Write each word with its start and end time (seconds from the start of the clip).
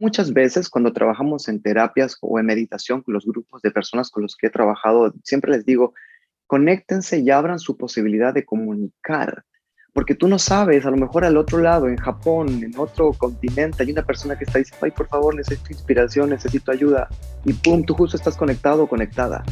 Muchas 0.00 0.32
veces 0.32 0.70
cuando 0.70 0.92
trabajamos 0.92 1.48
en 1.48 1.60
terapias 1.60 2.16
o 2.20 2.38
en 2.38 2.46
meditación 2.46 3.02
con 3.02 3.14
los 3.14 3.26
grupos 3.26 3.62
de 3.62 3.72
personas 3.72 4.10
con 4.10 4.22
los 4.22 4.36
que 4.36 4.46
he 4.46 4.50
trabajado, 4.50 5.12
siempre 5.24 5.50
les 5.50 5.64
digo, 5.64 5.92
conéctense 6.46 7.18
y 7.18 7.30
abran 7.30 7.58
su 7.58 7.76
posibilidad 7.76 8.32
de 8.32 8.44
comunicar, 8.44 9.44
porque 9.92 10.14
tú 10.14 10.28
no 10.28 10.38
sabes, 10.38 10.86
a 10.86 10.92
lo 10.92 10.96
mejor 10.96 11.24
al 11.24 11.36
otro 11.36 11.58
lado, 11.58 11.88
en 11.88 11.96
Japón, 11.96 12.62
en 12.62 12.78
otro 12.78 13.12
continente, 13.12 13.82
hay 13.82 13.90
una 13.90 14.06
persona 14.06 14.38
que 14.38 14.44
está 14.44 14.60
diciendo, 14.60 14.86
ay, 14.86 14.92
por 14.92 15.08
favor, 15.08 15.34
necesito 15.34 15.72
inspiración, 15.72 16.30
necesito 16.30 16.70
ayuda, 16.70 17.08
y 17.44 17.52
pum, 17.52 17.82
tú 17.84 17.94
justo 17.94 18.16
estás 18.16 18.36
conectado 18.36 18.84
o 18.84 18.88
conectada, 18.88 19.42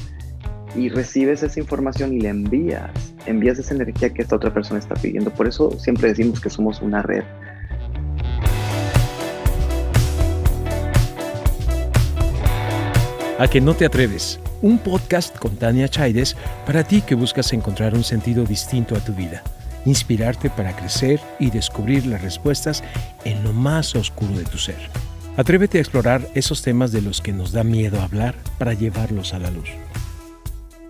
y 0.77 0.91
recibes 0.91 1.43
esa 1.43 1.59
información 1.59 2.13
y 2.13 2.21
le 2.21 2.29
envías, 2.29 3.15
envías 3.27 3.59
esa 3.59 3.75
energía 3.75 4.15
que 4.15 4.23
esta 4.23 4.37
otra 4.37 4.55
persona 4.55 4.79
está 4.79 4.95
pidiendo. 4.95 5.33
Por 5.33 5.49
eso 5.49 5.73
siempre 5.73 6.11
decimos 6.11 6.41
que 6.41 6.51
somos 6.51 6.81
una 6.83 7.03
red. 7.03 7.25
A 13.39 13.49
que 13.49 13.61
no 13.61 13.75
te 13.75 13.85
atreves, 13.85 14.41
un 14.63 14.79
podcast 14.79 15.37
con 15.37 15.59
Tania 15.59 15.89
Chaides 15.89 16.35
para 16.65 16.85
ti 16.85 17.03
que 17.03 17.15
buscas 17.15 17.53
encontrar 17.53 17.93
un 17.93 18.03
sentido 18.03 18.45
distinto 18.45 18.97
a 18.97 19.01
tu 19.01 19.13
vida, 19.13 19.43
inspirarte 19.85 20.49
para 20.49 20.75
crecer 20.75 21.21
y 21.39 21.51
descubrir 21.51 22.07
las 22.07 22.23
respuestas 22.23 22.83
en 23.27 23.45
lo 23.45 23.53
más 23.53 23.95
oscuro 23.95 24.33
de 24.39 24.45
tu 24.45 24.57
ser. 24.57 24.79
Atrévete 25.37 25.77
a 25.77 25.83
explorar 25.83 26.23
esos 26.35 26.63
temas 26.63 26.93
de 26.93 27.03
los 27.03 27.21
que 27.21 27.35
nos 27.35 27.53
da 27.53 27.63
miedo 27.63 28.01
hablar 28.01 28.37
para 28.59 28.73
llevarlos 28.73 29.35
a 29.35 29.39
la 29.39 29.51
luz. 29.51 29.69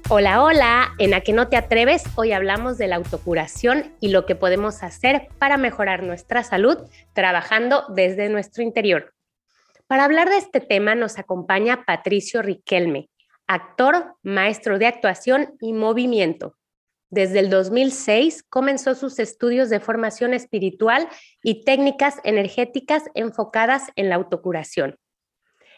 Hola, 0.09 0.45
hola, 0.45 0.91
en 0.99 1.15
A 1.15 1.23
que 1.23 1.33
no 1.33 1.49
te 1.49 1.57
atreves, 1.57 2.05
hoy 2.15 2.31
hablamos 2.31 2.79
de 2.79 2.87
la 2.87 2.95
autocuración 2.95 3.93
y 3.99 4.11
lo 4.11 4.25
que 4.25 4.37
podemos 4.37 4.85
hacer 4.85 5.27
para 5.41 5.57
mejorar 5.57 6.05
nuestra 6.05 6.45
salud 6.45 6.79
trabajando 7.13 7.83
desde 7.89 8.29
nuestro 8.29 8.63
interior. 8.63 9.16
Para 9.87 10.05
hablar 10.05 10.29
de 10.29 10.39
este 10.39 10.61
tema 10.61 10.97
nos 10.97 11.17
acompaña 11.17 11.85
Patricio 11.85 12.43
Riquelme, 12.43 13.09
actor, 13.47 14.17
maestro 14.23 14.81
de 14.81 14.87
actuación 14.87 15.55
y 15.61 15.73
movimiento. 15.73 16.57
Desde 17.09 17.39
el 17.39 17.51
2006 17.51 18.43
comenzó 18.43 18.97
sus 18.97 19.21
estudios 19.21 19.71
de 19.71 19.79
formación 19.79 20.35
espiritual 20.35 21.09
y 21.41 21.63
técnicas 21.65 22.17
energéticas 22.25 23.05
enfocadas 23.15 23.85
en 23.95 24.09
la 24.09 24.17
autocuración. 24.17 24.97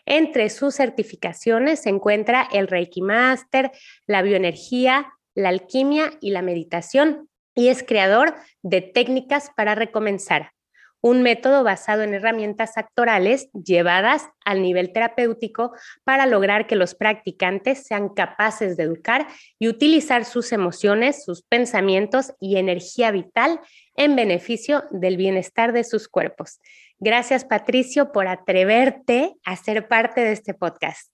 Entre 0.06 0.48
sus 0.48 0.77
certificaciones 0.77 1.81
se 1.83 1.91
encuentra 1.91 2.48
el 2.50 2.67
Reiki 2.67 3.03
Master, 3.03 3.70
la 4.06 4.22
bioenergía, 4.22 5.12
la 5.34 5.50
alquimia 5.50 6.12
y 6.22 6.31
la 6.31 6.41
meditación, 6.41 7.28
y 7.55 7.69
es 7.69 7.83
creador 7.83 8.34
de 8.62 8.81
técnicas 8.81 9.50
para 9.55 9.75
recomenzar, 9.75 10.53
un 11.01 11.23
método 11.23 11.65
basado 11.65 12.03
en 12.03 12.15
herramientas 12.15 12.77
actorales 12.77 13.51
llevadas 13.53 14.29
al 14.45 14.63
nivel 14.63 14.93
terapéutico 14.93 15.73
para 16.05 16.27
lograr 16.27 16.67
que 16.67 16.77
los 16.77 16.95
practicantes 16.95 17.85
sean 17.85 18.09
capaces 18.09 18.77
de 18.77 18.85
educar 18.85 19.27
y 19.59 19.69
utilizar 19.69 20.25
sus 20.25 20.53
emociones, 20.53 21.25
sus 21.25 21.43
pensamientos 21.43 22.33
y 22.41 22.57
energía 22.57 23.11
vital 23.11 23.61
en 23.95 24.17
beneficio 24.17 24.85
del 24.91 25.17
bienestar 25.17 25.73
de 25.73 25.85
sus 25.85 26.09
cuerpos. 26.09 26.61
Gracias, 26.99 27.45
Patricio, 27.45 28.11
por 28.11 28.27
atreverte 28.27 29.35
a 29.45 29.57
ser 29.57 29.87
parte 29.87 30.23
de 30.23 30.33
este 30.33 30.55
podcast. 30.55 31.12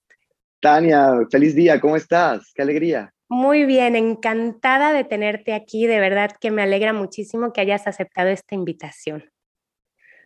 Tania, 0.59 1.11
feliz 1.29 1.53
día, 1.53 1.79
¿cómo 1.79 1.95
estás? 1.95 2.51
Qué 2.55 2.63
alegría. 2.63 3.11
Muy 3.27 3.65
bien, 3.65 3.95
encantada 3.95 4.93
de 4.93 5.03
tenerte 5.03 5.53
aquí. 5.53 5.85
De 5.85 5.99
verdad 5.99 6.31
que 6.39 6.51
me 6.51 6.63
alegra 6.63 6.93
muchísimo 6.93 7.53
que 7.53 7.61
hayas 7.61 7.85
aceptado 7.85 8.29
esta 8.29 8.55
invitación. 8.55 9.25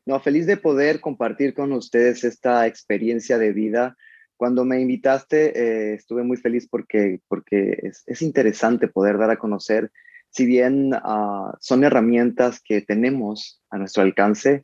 No, 0.09 0.19
feliz 0.19 0.47
de 0.47 0.57
poder 0.57 1.01
compartir 1.01 1.53
con 1.53 1.71
ustedes 1.71 2.23
esta 2.23 2.65
experiencia 2.65 3.37
de 3.37 3.53
vida. 3.53 3.95
Cuando 4.37 4.65
me 4.65 4.81
invitaste, 4.81 5.53
eh, 5.55 5.93
estuve 5.93 6.23
muy 6.23 6.35
feliz 6.35 6.67
porque, 6.67 7.21
porque 7.27 7.79
es, 8.07 8.21
interesante 8.23 8.87
poder 8.87 9.19
dar 9.19 9.29
a 9.29 9.37
conocer, 9.37 9.91
si 10.31 10.47
bien 10.47 10.93
ah, 10.95 11.55
son 11.59 11.83
herramientas 11.83 12.59
que 12.59 12.81
tenemos 12.81 13.61
a 13.69 13.77
nuestro 13.77 14.01
alcance, 14.01 14.63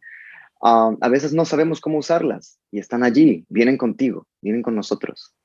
a 0.64 1.10
veces 1.10 1.32
no 1.32 1.46
sabemos 1.46 1.80
cómo 1.80 2.00
usarlas 2.00 2.58
y 2.72 2.80
están 2.80 3.04
allí, 3.04 3.46
vienen 3.48 3.78
contigo, 3.78 4.26
vienen 4.42 4.64
con 4.64 4.74
nosotros. 4.76 5.36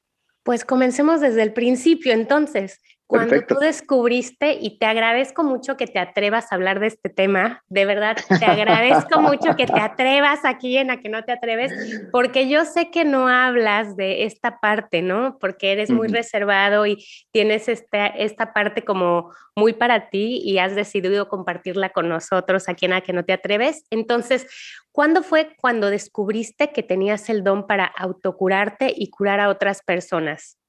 Pues 0.45 0.65
comencemos 0.65 1.21
desde 1.21 1.43
el 1.43 1.53
principio, 1.53 2.15
entonces. 2.15 2.81
Cuando 3.11 3.43
tú 3.43 3.57
descubriste, 3.57 4.53
y 4.53 4.79
te 4.79 4.87
agradezco 4.87 5.43
mucho 5.43 5.77
que 5.77 5.89
te 5.89 5.99
atrevas 5.99 6.53
a 6.53 6.55
hablar 6.55 6.79
de 6.79 6.87
este 6.87 7.09
tema, 7.09 7.65
de 7.69 7.85
verdad, 7.85 8.17
te 8.39 8.45
agradezco 8.45 9.21
mucho 9.21 9.57
que 9.57 9.67
te 9.67 9.81
atrevas 9.81 10.45
aquí 10.45 10.77
en 10.77 10.93
a 10.93 11.01
que 11.01 11.09
no 11.09 11.25
te 11.25 11.33
atreves, 11.33 11.73
porque 12.13 12.49
yo 12.49 12.65
sé 12.65 12.93
que 12.93 13.05
no 13.05 13.27
hablas 13.27 13.97
de 13.97 14.27
esta 14.27 14.61
parte, 14.61 15.03
¿no? 15.03 15.39
Porque 15.41 15.73
eres 15.73 15.91
muy 15.91 16.07
reservado 16.07 16.87
y 16.87 17.05
tienes 17.33 17.69
esta, 17.69 18.07
esta 18.07 18.53
parte 18.53 18.85
como 18.85 19.33
muy 19.57 19.73
para 19.73 20.09
ti 20.11 20.41
y 20.45 20.59
has 20.59 20.77
decidido 20.77 21.29
compartirla 21.29 21.89
con 21.91 22.09
nosotros 22.09 22.69
aquí 22.69 22.87
en 22.87 22.93
a 22.93 23.01
que 23.01 23.13
no 23.13 23.25
te 23.25 23.33
atreves. 23.33 23.87
Entonces, 23.91 24.47
¿cuándo 24.93 25.25
fue 25.25 25.57
cuando 25.61 25.91
descubriste 25.91 26.71
que 26.71 26.85
tenías 26.85 27.29
el 27.29 27.43
don 27.43 27.67
para 27.67 27.87
autocurarte 27.87 28.95
y 28.97 29.11
curar 29.11 29.41
a 29.41 29.49
otras 29.49 29.83
personas? 29.83 30.60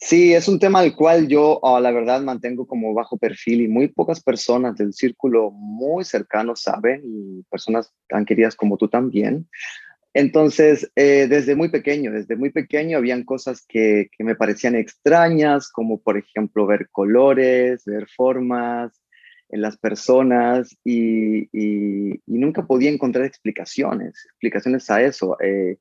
Sí, 0.00 0.32
es 0.32 0.46
un 0.46 0.60
tema 0.60 0.78
al 0.78 0.94
cual 0.94 1.26
yo, 1.26 1.58
ah, 1.64 1.80
la 1.80 1.90
verdad, 1.90 2.22
mantengo 2.22 2.68
como 2.68 2.94
bajo 2.94 3.18
perfil 3.18 3.62
y 3.62 3.68
muy 3.68 3.88
pocas 3.88 4.22
personas 4.22 4.76
del 4.76 4.92
círculo 4.92 5.50
muy 5.50 6.04
cercano 6.04 6.54
saben 6.54 7.02
y 7.04 7.42
personas 7.50 7.92
tan 8.08 8.24
queridas 8.24 8.54
como 8.54 8.76
tú 8.76 8.88
también. 8.88 9.48
Entonces, 10.14 10.90
eh, 10.94 11.26
desde 11.28 11.56
muy 11.56 11.68
pequeño, 11.68 12.12
desde 12.12 12.36
muy 12.36 12.50
pequeño 12.50 12.96
habían 12.96 13.24
cosas 13.24 13.64
que, 13.68 14.08
que, 14.16 14.22
me 14.22 14.36
parecían 14.36 14.76
extrañas, 14.76 15.68
como 15.68 16.00
por 16.00 16.16
ejemplo 16.16 16.66
ver 16.66 16.88
colores, 16.90 17.84
ver 17.84 18.06
formas 18.16 18.92
en 19.48 19.62
las 19.62 19.76
personas 19.78 20.76
y, 20.84 21.44
y, 21.52 22.12
y 22.24 22.38
nunca 22.38 22.66
podía 22.66 22.90
encontrar 22.90 23.24
explicaciones, 23.26 24.26
explicaciones 24.26 24.88
a 24.90 25.02
eso. 25.02 25.36
Eh, 25.40 25.78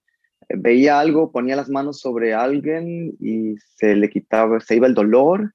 veía 0.50 1.00
algo, 1.00 1.32
ponía 1.32 1.56
las 1.56 1.70
manos 1.70 2.00
sobre 2.00 2.34
alguien 2.34 3.16
y 3.20 3.56
se 3.76 3.96
le 3.96 4.10
quitaba, 4.10 4.60
se 4.60 4.76
iba 4.76 4.88
el 4.88 4.94
dolor, 4.94 5.54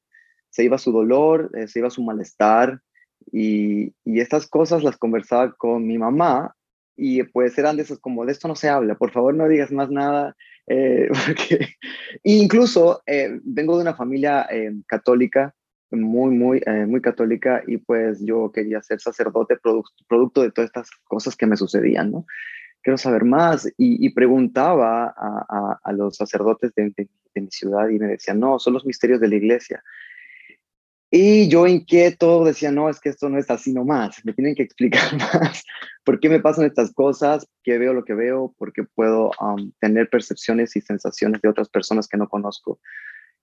se 0.50 0.64
iba 0.64 0.78
su 0.78 0.92
dolor, 0.92 1.50
eh, 1.56 1.66
se 1.68 1.78
iba 1.78 1.90
su 1.90 2.02
malestar 2.02 2.80
y, 3.30 3.94
estas 4.04 4.46
cosas 4.46 4.82
las 4.82 4.98
conversaba 4.98 5.52
con 5.52 5.86
mi 5.86 5.96
mamá 5.98 6.54
y 6.96 7.22
pues 7.22 7.56
eran 7.56 7.76
de 7.76 7.82
esas 7.82 7.98
como 7.98 8.26
de 8.26 8.32
esto 8.32 8.48
no 8.48 8.54
se 8.54 8.68
habla, 8.68 8.94
por 8.96 9.10
favor 9.10 9.34
no 9.34 9.48
digas 9.48 9.72
más 9.72 9.90
nada, 9.90 10.36
porque 11.26 11.68
incluso 12.22 13.02
eh, 13.06 13.40
vengo 13.42 13.76
de 13.76 13.82
una 13.82 13.94
familia 13.94 14.46
católica 14.86 15.54
muy, 15.90 16.34
muy, 16.34 16.62
muy 16.86 17.00
católica 17.00 17.62
y 17.66 17.78
pues 17.78 18.24
yo 18.24 18.50
quería 18.52 18.82
ser 18.82 19.00
sacerdote 19.00 19.58
producto 20.08 20.42
de 20.42 20.50
todas 20.50 20.68
estas 20.68 20.90
cosas 21.04 21.36
que 21.36 21.46
me 21.46 21.56
sucedían, 21.56 22.12
¿no? 22.12 22.26
Quiero 22.82 22.98
saber 22.98 23.24
más. 23.24 23.72
Y, 23.76 24.08
preguntaba 24.10 25.14
a, 25.16 25.92
los 25.92 26.16
sacerdotes 26.16 26.74
de, 26.74 26.92
mi 27.34 27.50
ciudad 27.50 27.88
y 27.88 27.98
me 27.98 28.08
decían, 28.08 28.40
no, 28.40 28.58
son 28.58 28.74
los 28.74 28.84
misterios 28.84 29.20
de 29.20 29.28
la 29.28 29.36
iglesia. 29.36 29.82
Y 31.14 31.48
yo 31.48 31.66
inquieto 31.66 32.42
decía, 32.42 32.70
no, 32.70 32.88
es 32.88 32.98
que 32.98 33.10
esto 33.10 33.28
no 33.28 33.38
es 33.38 33.50
así 33.50 33.74
nomás, 33.74 34.24
me 34.24 34.32
tienen 34.32 34.54
que 34.54 34.62
explicar 34.62 35.02
más 35.18 35.62
por 36.04 36.18
qué 36.18 36.30
me 36.30 36.40
pasan 36.40 36.64
estas 36.64 36.90
cosas, 36.94 37.46
qué 37.62 37.76
veo 37.76 37.92
lo 37.92 38.02
que 38.02 38.14
veo, 38.14 38.54
por 38.56 38.72
qué 38.72 38.84
puedo 38.84 39.30
tener 39.78 40.08
percepciones 40.08 40.74
y 40.74 40.80
sensaciones 40.80 41.42
de 41.42 41.50
otras 41.50 41.68
personas 41.68 42.08
que 42.08 42.16
no 42.16 42.30
conozco. 42.30 42.80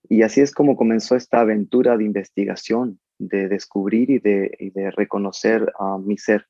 Y 0.08 0.22
así 0.22 0.40
es 0.40 0.52
como 0.52 0.76
comenzó 0.76 1.14
esta 1.14 1.40
aventura 1.40 1.96
de 1.96 2.04
investigación, 2.04 2.98
de 3.18 3.46
descubrir 3.48 4.10
y 4.10 4.18
de, 4.18 4.50
y 4.58 4.70
de 4.70 4.90
reconocer 4.90 5.72
a 5.78 5.96
mi 5.98 6.18
ser. 6.18 6.46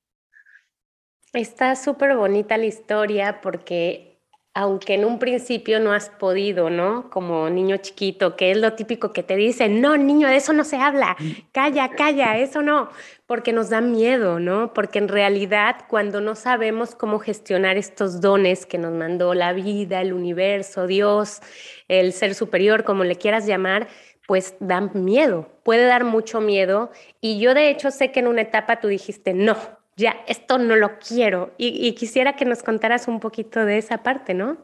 Está 1.32 1.76
súper 1.76 2.16
bonita 2.16 2.56
la 2.56 2.66
historia 2.66 3.40
porque 3.40 4.10
aunque 4.52 4.94
en 4.94 5.04
un 5.04 5.20
principio 5.20 5.78
no 5.78 5.92
has 5.92 6.10
podido, 6.10 6.70
¿no? 6.70 7.08
Como 7.08 7.48
niño 7.50 7.76
chiquito, 7.76 8.34
que 8.34 8.50
es 8.50 8.56
lo 8.56 8.72
típico 8.72 9.12
que 9.12 9.22
te 9.22 9.36
dicen, 9.36 9.80
no, 9.80 9.96
niño, 9.96 10.26
de 10.26 10.36
eso 10.36 10.52
no 10.52 10.64
se 10.64 10.76
habla, 10.76 11.16
calla, 11.52 11.90
calla, 11.90 12.36
eso 12.36 12.60
no, 12.60 12.90
porque 13.26 13.52
nos 13.52 13.70
da 13.70 13.80
miedo, 13.80 14.40
¿no? 14.40 14.74
Porque 14.74 14.98
en 14.98 15.06
realidad 15.06 15.76
cuando 15.88 16.20
no 16.20 16.34
sabemos 16.34 16.96
cómo 16.96 17.20
gestionar 17.20 17.76
estos 17.76 18.20
dones 18.20 18.66
que 18.66 18.78
nos 18.78 18.92
mandó 18.92 19.34
la 19.34 19.52
vida, 19.52 20.00
el 20.00 20.12
universo, 20.12 20.88
Dios, 20.88 21.40
el 21.86 22.12
ser 22.12 22.34
superior, 22.34 22.82
como 22.82 23.04
le 23.04 23.14
quieras 23.14 23.46
llamar, 23.46 23.86
pues 24.26 24.56
dan 24.58 24.90
miedo, 24.94 25.48
puede 25.62 25.86
dar 25.86 26.02
mucho 26.02 26.40
miedo. 26.40 26.90
Y 27.20 27.38
yo 27.38 27.54
de 27.54 27.70
hecho 27.70 27.92
sé 27.92 28.10
que 28.10 28.18
en 28.18 28.26
una 28.26 28.42
etapa 28.42 28.80
tú 28.80 28.88
dijiste, 28.88 29.32
no, 29.32 29.56
ya, 30.00 30.16
esto 30.26 30.58
no 30.58 30.76
lo 30.76 30.98
quiero. 30.98 31.54
Y, 31.58 31.92
quisiera 31.94 32.34
que 32.34 32.44
nos 32.44 32.62
contaras 32.62 33.06
un 33.06 33.20
poquito 33.20 33.64
de 33.64 33.78
esa 33.78 34.02
parte, 34.02 34.34
¿no? 34.34 34.58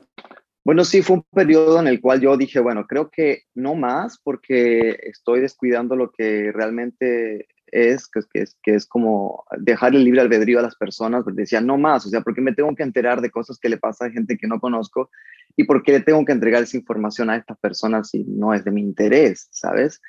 Bueno, 0.65 0.85
sí, 0.85 1.03
fue 1.03 1.17
un 1.17 1.25
periodo 1.33 1.79
en 1.79 1.87
el 1.87 2.01
cual 2.01 2.21
yo 2.21 2.37
dije, 2.37 2.59
bueno, 2.59 2.87
creo 2.87 3.09
que 3.11 3.43
no 3.55 3.77
más 3.77 4.19
porque 4.23 4.99
estoy 5.03 5.41
descuidando 5.41 5.95
lo 5.95 6.11
que 6.11 6.51
realmente 6.53 7.47
es 7.67 8.09
que, 8.09 8.21
es 8.35 8.57
que 8.63 8.75
es 8.75 8.87
como 8.87 9.45
dejar 9.59 9.95
el 9.95 10.05
libre 10.05 10.21
albedrío 10.21 10.59
a 10.59 10.63
las 10.63 10.77
personas, 10.77 11.23
porque 11.23 11.43
decía, 11.43 11.61
no 11.61 11.79
más, 11.79 12.07
o 12.07 12.09
sea, 12.09 12.21
¿por 12.21 12.35
qué 12.35 12.41
me 12.41 12.55
tengo 12.55 12.75
que 12.75 12.83
enterar 12.83 13.21
de 13.21 13.31
cosas 13.31 13.59
que 13.59 13.69
le 13.69 13.77
pasa 13.77 14.07
a 14.07 14.11
gente 14.11 14.37
que 14.37 14.47
no 14.47 14.59
conozco? 14.59 15.11
¿Y 15.57 15.65
por 15.65 15.83
qué 15.83 15.93
le 15.93 16.01
tengo 16.01 16.25
que 16.25 16.33
entregar 16.33 16.63
esa 16.63 16.77
información 16.77 17.31
a 17.31 17.37
estas 17.37 17.59
personas 17.59 18.11
si 18.11 18.25
no 18.25 18.55
es 18.55 18.65
de 18.65 18.71
mi 18.71 18.81
interés, 18.81 19.49
¿sabes? 19.51 20.01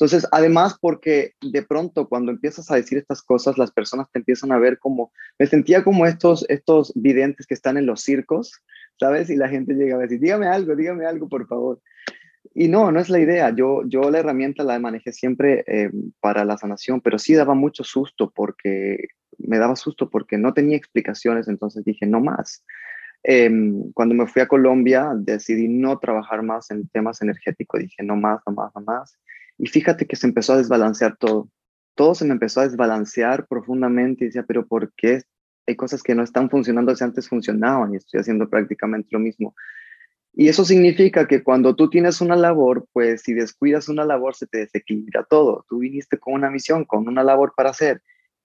Entonces, 0.00 0.26
además, 0.32 0.78
porque 0.80 1.34
de 1.42 1.62
pronto 1.62 2.08
cuando 2.08 2.32
empiezas 2.32 2.70
a 2.70 2.76
decir 2.76 2.96
estas 2.96 3.20
cosas, 3.20 3.58
las 3.58 3.70
personas 3.70 4.10
te 4.10 4.18
empiezan 4.18 4.50
a 4.50 4.58
ver 4.58 4.78
como, 4.78 5.12
me 5.38 5.46
sentía 5.46 5.84
como 5.84 6.06
estos, 6.06 6.46
estos 6.48 6.90
videntes 6.94 7.46
que 7.46 7.52
están 7.52 7.76
en 7.76 7.84
los 7.84 8.00
circos, 8.00 8.62
¿sabes? 8.98 9.28
Y 9.28 9.36
la 9.36 9.50
gente 9.50 9.74
llega 9.74 9.96
a 9.96 9.98
decir, 9.98 10.18
dígame 10.18 10.46
algo, 10.46 10.74
dígame 10.74 11.04
algo, 11.04 11.28
por 11.28 11.46
favor. 11.46 11.82
Y 12.54 12.68
no, 12.68 12.90
no 12.90 12.98
es 12.98 13.10
la 13.10 13.20
idea. 13.20 13.50
Yo, 13.50 13.82
yo 13.86 14.10
la 14.10 14.20
herramienta 14.20 14.64
la 14.64 14.78
manejé 14.78 15.12
siempre 15.12 15.64
eh, 15.66 15.90
para 16.20 16.46
la 16.46 16.56
sanación, 16.56 17.02
pero 17.02 17.18
sí 17.18 17.34
daba 17.34 17.52
mucho 17.52 17.84
susto 17.84 18.32
porque 18.34 19.08
me 19.36 19.58
daba 19.58 19.76
susto 19.76 20.08
porque 20.08 20.38
no 20.38 20.54
tenía 20.54 20.78
explicaciones, 20.78 21.46
entonces 21.46 21.84
dije, 21.84 22.06
no 22.06 22.20
más. 22.20 22.64
Em, 23.22 23.92
cuando 23.92 24.14
me 24.14 24.26
fui 24.26 24.40
a 24.40 24.48
Colombia, 24.48 25.10
decidí 25.14 25.68
no 25.68 25.98
trabajar 25.98 26.42
más 26.42 26.70
en 26.70 26.88
temas 26.88 27.20
energéticos, 27.20 27.80
dije, 27.80 28.02
no 28.02 28.16
más, 28.16 28.40
no 28.46 28.54
más, 28.54 28.72
no 28.74 28.80
más. 28.80 29.18
Y 29.62 29.66
fíjate 29.66 30.06
que 30.06 30.16
se 30.16 30.26
empezó 30.26 30.54
a 30.54 30.56
desbalancear 30.56 31.18
todo. 31.18 31.50
Todo 31.94 32.14
se 32.14 32.24
me 32.24 32.32
empezó 32.32 32.60
a 32.60 32.68
desbalancear 32.68 33.46
profundamente 33.46 34.24
y 34.24 34.28
decía, 34.28 34.44
pero 34.48 34.66
¿por 34.66 34.90
qué 34.94 35.20
hay 35.66 35.76
cosas 35.76 36.02
que 36.02 36.14
no 36.14 36.22
están 36.22 36.48
funcionando 36.48 36.96
si 36.96 37.04
antes 37.04 37.28
funcionaban 37.28 37.92
y 37.92 37.98
estoy 37.98 38.20
haciendo 38.20 38.48
prácticamente 38.48 39.08
lo 39.10 39.18
mismo? 39.18 39.54
Y 40.32 40.48
eso 40.48 40.64
significa 40.64 41.28
que 41.28 41.42
cuando 41.42 41.76
tú 41.76 41.90
tienes 41.90 42.22
una 42.22 42.36
labor, 42.36 42.86
pues 42.94 43.20
si 43.20 43.34
descuidas 43.34 43.90
una 43.90 44.06
labor 44.06 44.34
se 44.34 44.46
te 44.46 44.58
desequilibra 44.58 45.26
todo. 45.28 45.66
Tú 45.68 45.80
viniste 45.80 46.18
con 46.18 46.32
una 46.32 46.50
misión, 46.50 46.86
con 46.86 47.06
una 47.06 47.22
labor 47.22 47.52
para 47.54 47.68
hacer 47.68 48.02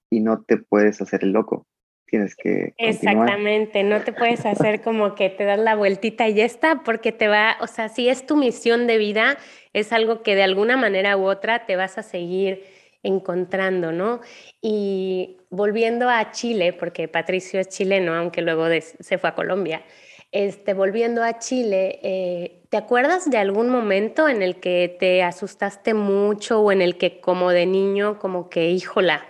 y 0.09 0.19
no 0.19 0.43
te 0.43 0.57
puedes 0.57 1.01
hacer 1.01 1.23
el 1.23 1.31
loco 1.31 1.65
tienes 2.05 2.35
que... 2.35 2.73
Exactamente, 2.77 3.83
no 3.83 4.01
te 4.01 4.13
puedes 4.13 4.45
hacer 4.45 4.81
como 4.81 5.15
que 5.15 5.29
te 5.29 5.43
das 5.43 5.59
la 5.59 5.75
vueltita 5.75 6.27
y 6.27 6.35
ya 6.35 6.45
está, 6.45 6.83
porque 6.83 7.11
te 7.11 7.27
va, 7.27 7.57
o 7.61 7.67
sea, 7.67 7.89
si 7.89 8.09
es 8.09 8.25
tu 8.25 8.35
misión 8.35 8.87
de 8.87 8.97
vida, 8.97 9.37
es 9.73 9.91
algo 9.91 10.23
que 10.23 10.35
de 10.35 10.43
alguna 10.43 10.77
manera 10.77 11.17
u 11.17 11.25
otra 11.25 11.65
te 11.65 11.75
vas 11.75 11.97
a 11.97 12.03
seguir 12.03 12.63
encontrando, 13.03 13.91
¿no? 13.91 14.21
Y 14.61 15.37
volviendo 15.49 16.09
a 16.09 16.31
Chile, 16.31 16.73
porque 16.73 17.07
Patricio 17.07 17.59
es 17.59 17.69
chileno, 17.69 18.15
aunque 18.15 18.41
luego 18.41 18.65
se 18.81 19.17
fue 19.17 19.29
a 19.29 19.35
Colombia, 19.35 19.83
este, 20.31 20.73
volviendo 20.73 21.23
a 21.23 21.39
Chile, 21.39 21.99
eh, 22.03 22.63
¿te 22.69 22.77
acuerdas 22.77 23.29
de 23.29 23.37
algún 23.37 23.69
momento 23.69 24.27
en 24.27 24.41
el 24.41 24.59
que 24.59 24.95
te 24.99 25.23
asustaste 25.23 25.93
mucho 25.93 26.59
o 26.61 26.71
en 26.71 26.81
el 26.81 26.97
que 26.97 27.21
como 27.21 27.51
de 27.51 27.65
niño, 27.65 28.19
como 28.19 28.49
que, 28.49 28.69
híjola, 28.69 29.25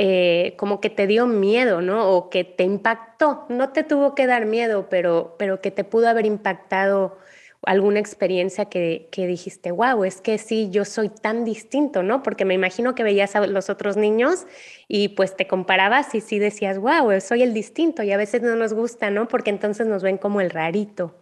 eh, 0.00 0.54
como 0.56 0.80
que 0.80 0.90
te 0.90 1.08
dio 1.08 1.26
miedo, 1.26 1.82
¿no? 1.82 2.12
O 2.12 2.30
que 2.30 2.44
te 2.44 2.62
impactó, 2.62 3.46
no 3.48 3.70
te 3.70 3.82
tuvo 3.82 4.14
que 4.14 4.28
dar 4.28 4.46
miedo, 4.46 4.86
pero, 4.88 5.34
pero 5.40 5.60
que 5.60 5.72
te 5.72 5.82
pudo 5.82 6.08
haber 6.08 6.24
impactado 6.24 7.18
alguna 7.64 7.98
experiencia 7.98 8.66
que, 8.66 9.08
que, 9.10 9.26
dijiste, 9.26 9.72
wow, 9.72 10.04
es 10.04 10.20
que 10.20 10.38
sí, 10.38 10.70
yo 10.70 10.84
soy 10.84 11.08
tan 11.08 11.44
distinto, 11.44 12.04
¿no? 12.04 12.22
Porque 12.22 12.44
me 12.44 12.54
imagino 12.54 12.94
que 12.94 13.02
veías 13.02 13.34
a 13.34 13.44
los 13.48 13.70
otros 13.70 13.96
niños 13.96 14.46
y 14.86 15.08
pues 15.08 15.34
te 15.34 15.48
comparabas 15.48 16.14
y 16.14 16.20
sí 16.20 16.38
decías, 16.38 16.78
wow, 16.78 17.20
soy 17.20 17.42
el 17.42 17.52
distinto 17.52 18.04
y 18.04 18.12
a 18.12 18.16
veces 18.16 18.40
no 18.42 18.54
nos 18.54 18.74
gusta, 18.74 19.10
¿no? 19.10 19.26
Porque 19.26 19.50
entonces 19.50 19.88
nos 19.88 20.04
ven 20.04 20.16
como 20.16 20.40
el 20.40 20.50
rarito. 20.50 21.16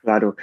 Claro, 0.00 0.34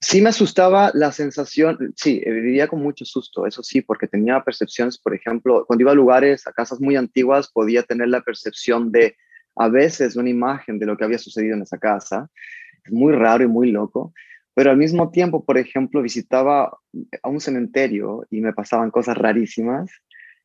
Sí 0.00 0.20
me 0.20 0.28
asustaba 0.28 0.90
la 0.92 1.10
sensación, 1.10 1.94
sí, 1.96 2.22
eh, 2.24 2.30
vivía 2.30 2.68
con 2.68 2.82
mucho 2.82 3.04
susto, 3.06 3.46
eso 3.46 3.62
sí, 3.62 3.80
porque 3.80 4.06
tenía 4.06 4.42
percepciones, 4.44 4.98
por 4.98 5.14
ejemplo, 5.14 5.64
cuando 5.66 5.82
iba 5.82 5.92
a 5.92 5.94
lugares, 5.94 6.46
a 6.46 6.52
casas 6.52 6.80
muy 6.80 6.96
antiguas, 6.96 7.50
podía 7.50 7.82
tener 7.82 8.08
la 8.08 8.20
percepción 8.20 8.92
de 8.92 9.16
a 9.56 9.68
veces 9.68 10.16
una 10.16 10.28
imagen 10.28 10.78
de 10.78 10.84
lo 10.84 10.98
que 10.98 11.04
había 11.04 11.18
sucedido 11.18 11.56
en 11.56 11.62
esa 11.62 11.78
casa, 11.78 12.28
muy 12.90 13.14
raro 13.14 13.44
y 13.44 13.48
muy 13.48 13.72
loco, 13.72 14.12
pero 14.54 14.70
al 14.70 14.76
mismo 14.76 15.10
tiempo, 15.10 15.44
por 15.44 15.56
ejemplo, 15.56 16.02
visitaba 16.02 16.78
a 17.22 17.28
un 17.28 17.40
cementerio 17.40 18.26
y 18.30 18.42
me 18.42 18.52
pasaban 18.52 18.90
cosas 18.90 19.16
rarísimas, 19.16 19.90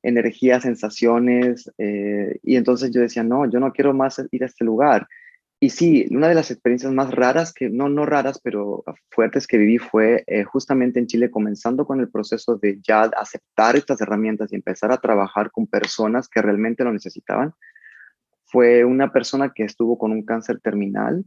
energías, 0.02 0.64
sensaciones, 0.64 1.70
eh, 1.78 2.40
y 2.42 2.56
entonces 2.56 2.92
yo 2.92 3.02
decía, 3.02 3.24
no, 3.24 3.50
yo 3.50 3.60
no 3.60 3.74
quiero 3.74 3.94
más 3.94 4.22
ir 4.32 4.44
a 4.44 4.48
este 4.48 4.64
lugar 4.64 5.08
y 5.64 5.70
sí, 5.70 6.08
una 6.10 6.28
de 6.28 6.34
las 6.34 6.50
experiencias 6.50 6.92
más 6.92 7.12
raras, 7.12 7.54
que 7.54 7.70
no, 7.70 7.88
no 7.88 8.08
raras, 8.08 8.42
pero 8.44 8.84
fuertes 9.12 9.46
que 9.46 9.60
viví 9.60 9.78
fue 9.78 10.24
eh, 10.26 10.44
justamente 10.44 11.00
en 11.00 11.06
Chile, 11.06 11.30
comenzando 11.30 11.86
con 11.86 12.00
el 12.00 12.10
proceso 12.10 12.58
de 12.58 12.80
ya 12.82 13.04
aceptar 13.04 13.76
estas 13.76 14.02
herramientas 14.02 14.52
y 14.52 14.56
empezar 14.56 14.92
a 14.92 14.98
trabajar 14.98 15.52
con 15.52 15.68
personas 15.68 16.28
que 16.28 16.42
realmente 16.42 16.84
lo 16.84 16.92
necesitaban. 16.92 17.54
Fue 18.46 18.84
una 18.86 19.14
persona 19.14 19.52
que 19.54 19.64
estuvo 19.64 20.00
con 20.00 20.12
un 20.12 20.26
cáncer 20.26 20.60
terminal 20.62 21.24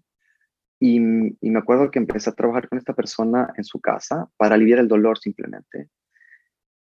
y, 0.81 0.97
y 0.97 1.51
me 1.51 1.61
acuerdo 1.61 1.93
que 1.93 2.01
empecé 2.01 2.31
a 2.31 2.35
trabajar 2.35 2.69
con 2.69 2.79
esta 2.79 2.93
persona 2.93 3.53
en 3.57 3.63
su 3.63 3.81
casa 3.81 4.29
para 4.37 4.57
aliviar 4.57 4.81
el 4.81 4.89
dolor 4.89 5.17
simplemente. 5.17 5.91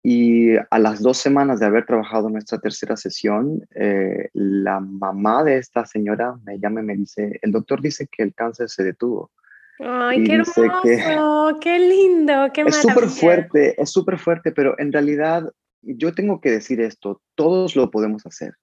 Y 0.03 0.57
a 0.57 0.79
las 0.79 1.03
dos 1.03 1.19
semanas 1.19 1.59
de 1.59 1.67
haber 1.67 1.85
trabajado 1.85 2.31
nuestra 2.31 2.59
tercera 2.59 2.97
sesión, 2.97 3.67
eh, 3.75 4.31
la 4.33 4.81
mamá 4.81 5.43
de 5.43 5.59
esta 5.59 5.85
señora 5.87 6.37
me 6.45 6.59
llama 6.59 6.81
y 6.81 6.85
me 6.85 6.97
dice, 6.97 7.39
el 7.43 7.53
doctor 7.53 7.83
dice 7.83 8.07
que 8.11 8.23
el 8.23 8.35
cáncer 8.35 8.69
se 8.69 8.85
detuvo. 8.85 9.33
Ay, 9.81 10.25
qué 10.25 10.35
hermoso, 10.35 11.59
qué 11.61 11.79
lindo, 11.79 12.33
qué 12.53 12.63
Es 12.63 12.77
súper 12.77 13.09
fuerte, 13.09 13.81
es 13.81 13.91
súper 13.91 14.19
fuerte, 14.19 14.51
pero 14.53 14.79
en 14.79 14.93
realidad 14.93 15.53
yo 15.83 16.15
tengo 16.15 16.41
que 16.41 16.51
decir 16.51 16.81
esto, 16.81 17.23
todos 17.35 17.77
lo 17.77 17.91
podemos 17.91 18.27
hacer, 18.27 18.55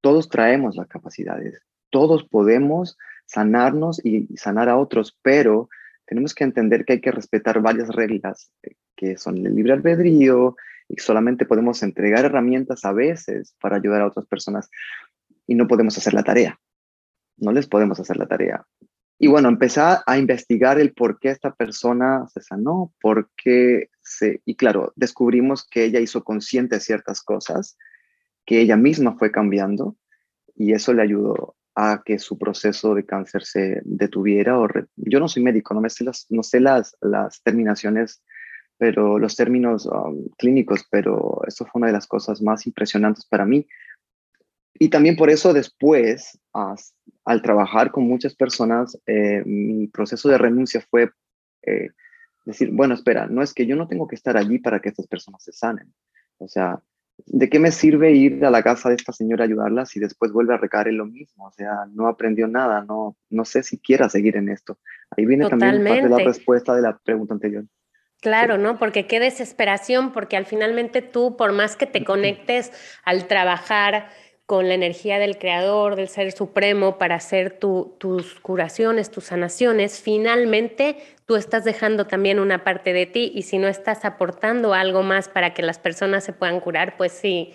todos 0.00 0.28
traemos 0.28 0.76
las 0.76 0.86
capacidades, 0.86 1.60
todos 1.90 2.24
podemos 2.24 2.96
sanarnos 3.26 4.04
y 4.04 4.28
sanar 4.36 4.68
a 4.68 4.76
otros, 4.76 5.18
pero 5.22 5.68
tenemos 6.06 6.34
que 6.34 6.44
entender 6.44 6.84
que 6.84 6.94
hay 6.94 7.00
que 7.00 7.12
respetar 7.12 7.60
varias 7.60 7.88
reglas 7.88 8.52
eh, 8.62 8.74
que 8.98 9.16
son 9.16 9.46
el 9.46 9.54
libre 9.54 9.72
albedrío 9.72 10.56
y 10.88 10.98
solamente 10.98 11.46
podemos 11.46 11.82
entregar 11.84 12.24
herramientas 12.24 12.84
a 12.84 12.92
veces 12.92 13.54
para 13.60 13.76
ayudar 13.76 14.02
a 14.02 14.08
otras 14.08 14.26
personas 14.26 14.68
y 15.46 15.54
no 15.54 15.68
podemos 15.68 15.96
hacer 15.96 16.14
la 16.14 16.24
tarea. 16.24 16.58
No 17.36 17.52
les 17.52 17.68
podemos 17.68 18.00
hacer 18.00 18.16
la 18.16 18.26
tarea. 18.26 18.66
Y 19.20 19.28
bueno, 19.28 19.48
empecé 19.48 19.80
a 19.80 20.18
investigar 20.18 20.80
el 20.80 20.92
por 20.92 21.18
qué 21.18 21.30
esta 21.30 21.54
persona 21.54 22.26
se 22.32 22.40
sanó, 22.40 22.92
por 23.00 23.30
qué 23.36 23.90
se... 24.02 24.42
Y 24.44 24.56
claro, 24.56 24.92
descubrimos 24.96 25.66
que 25.66 25.84
ella 25.84 26.00
hizo 26.00 26.24
consciente 26.24 26.80
ciertas 26.80 27.22
cosas, 27.22 27.76
que 28.44 28.60
ella 28.60 28.76
misma 28.76 29.16
fue 29.16 29.30
cambiando 29.30 29.96
y 30.54 30.72
eso 30.72 30.92
le 30.92 31.02
ayudó 31.02 31.56
a 31.74 32.02
que 32.04 32.18
su 32.18 32.38
proceso 32.38 32.94
de 32.94 33.06
cáncer 33.06 33.44
se 33.44 33.80
detuviera. 33.84 34.58
O 34.58 34.68
Yo 34.96 35.20
no 35.20 35.28
soy 35.28 35.44
médico, 35.44 35.74
no, 35.74 35.80
me 35.80 35.90
sé 35.90 36.02
las, 36.02 36.26
no 36.30 36.42
sé 36.42 36.58
las, 36.58 36.96
las 37.00 37.40
terminaciones 37.42 38.22
pero 38.78 39.18
los 39.18 39.36
términos 39.36 39.86
um, 39.86 40.28
clínicos, 40.38 40.86
pero 40.88 41.40
eso 41.46 41.66
fue 41.66 41.80
una 41.80 41.88
de 41.88 41.92
las 41.92 42.06
cosas 42.06 42.40
más 42.40 42.66
impresionantes 42.66 43.26
para 43.26 43.44
mí. 43.44 43.66
Y 44.78 44.88
también 44.88 45.16
por 45.16 45.28
eso 45.28 45.52
después, 45.52 46.38
al 47.24 47.42
trabajar 47.42 47.90
con 47.90 48.04
muchas 48.04 48.36
personas, 48.36 48.96
eh, 49.06 49.42
mi 49.44 49.88
proceso 49.88 50.28
de 50.28 50.38
renuncia 50.38 50.80
fue 50.88 51.10
eh, 51.62 51.90
decir, 52.44 52.70
bueno, 52.70 52.94
espera, 52.94 53.26
no 53.26 53.42
es 53.42 53.52
que 53.52 53.66
yo 53.66 53.74
no 53.74 53.88
tengo 53.88 54.06
que 54.06 54.14
estar 54.14 54.36
allí 54.36 54.58
para 54.58 54.80
que 54.80 54.88
estas 54.88 55.08
personas 55.08 55.42
se 55.42 55.52
sanen. 55.52 55.92
O 56.38 56.46
sea, 56.46 56.80
¿de 57.26 57.48
qué 57.50 57.58
me 57.58 57.72
sirve 57.72 58.12
ir 58.12 58.44
a 58.44 58.50
la 58.50 58.62
casa 58.62 58.88
de 58.88 58.94
esta 58.94 59.12
señora 59.12 59.42
a 59.42 59.48
ayudarla 59.48 59.84
si 59.84 59.98
después 59.98 60.30
vuelve 60.30 60.54
a 60.54 60.58
recaer 60.58 60.88
en 60.88 60.98
lo 60.98 61.06
mismo? 61.06 61.46
O 61.46 61.50
sea, 61.50 61.86
no 61.92 62.06
aprendió 62.06 62.46
nada, 62.46 62.84
no, 62.84 63.16
no 63.30 63.44
sé 63.44 63.64
si 63.64 63.78
quiera 63.78 64.08
seguir 64.08 64.36
en 64.36 64.48
esto. 64.48 64.78
Ahí 65.10 65.26
viene 65.26 65.48
también 65.48 65.84
parte 65.84 66.02
de 66.02 66.08
la 66.08 66.18
respuesta 66.18 66.76
de 66.76 66.82
la 66.82 66.96
pregunta 66.98 67.34
anterior. 67.34 67.64
Claro, 68.20 68.58
¿no? 68.58 68.78
Porque 68.78 69.06
qué 69.06 69.20
desesperación, 69.20 70.12
porque 70.12 70.36
al 70.36 70.44
finalmente 70.44 71.02
tú, 71.02 71.36
por 71.36 71.52
más 71.52 71.76
que 71.76 71.86
te 71.86 72.02
conectes 72.04 72.72
al 73.04 73.28
trabajar 73.28 74.10
con 74.44 74.66
la 74.66 74.74
energía 74.74 75.18
del 75.18 75.38
Creador, 75.38 75.94
del 75.94 76.08
Ser 76.08 76.32
Supremo, 76.32 76.98
para 76.98 77.16
hacer 77.16 77.58
tus 77.58 78.34
curaciones, 78.40 79.10
tus 79.10 79.24
sanaciones, 79.24 80.00
finalmente 80.00 80.96
tú 81.26 81.36
estás 81.36 81.64
dejando 81.64 82.06
también 82.06 82.40
una 82.40 82.64
parte 82.64 82.92
de 82.94 83.06
ti 83.06 83.30
y 83.34 83.42
si 83.42 83.58
no 83.58 83.68
estás 83.68 84.04
aportando 84.04 84.72
algo 84.74 85.02
más 85.02 85.28
para 85.28 85.52
que 85.52 85.62
las 85.62 85.78
personas 85.78 86.24
se 86.24 86.32
puedan 86.32 86.60
curar, 86.60 86.96
pues 86.96 87.12
sí, 87.12 87.52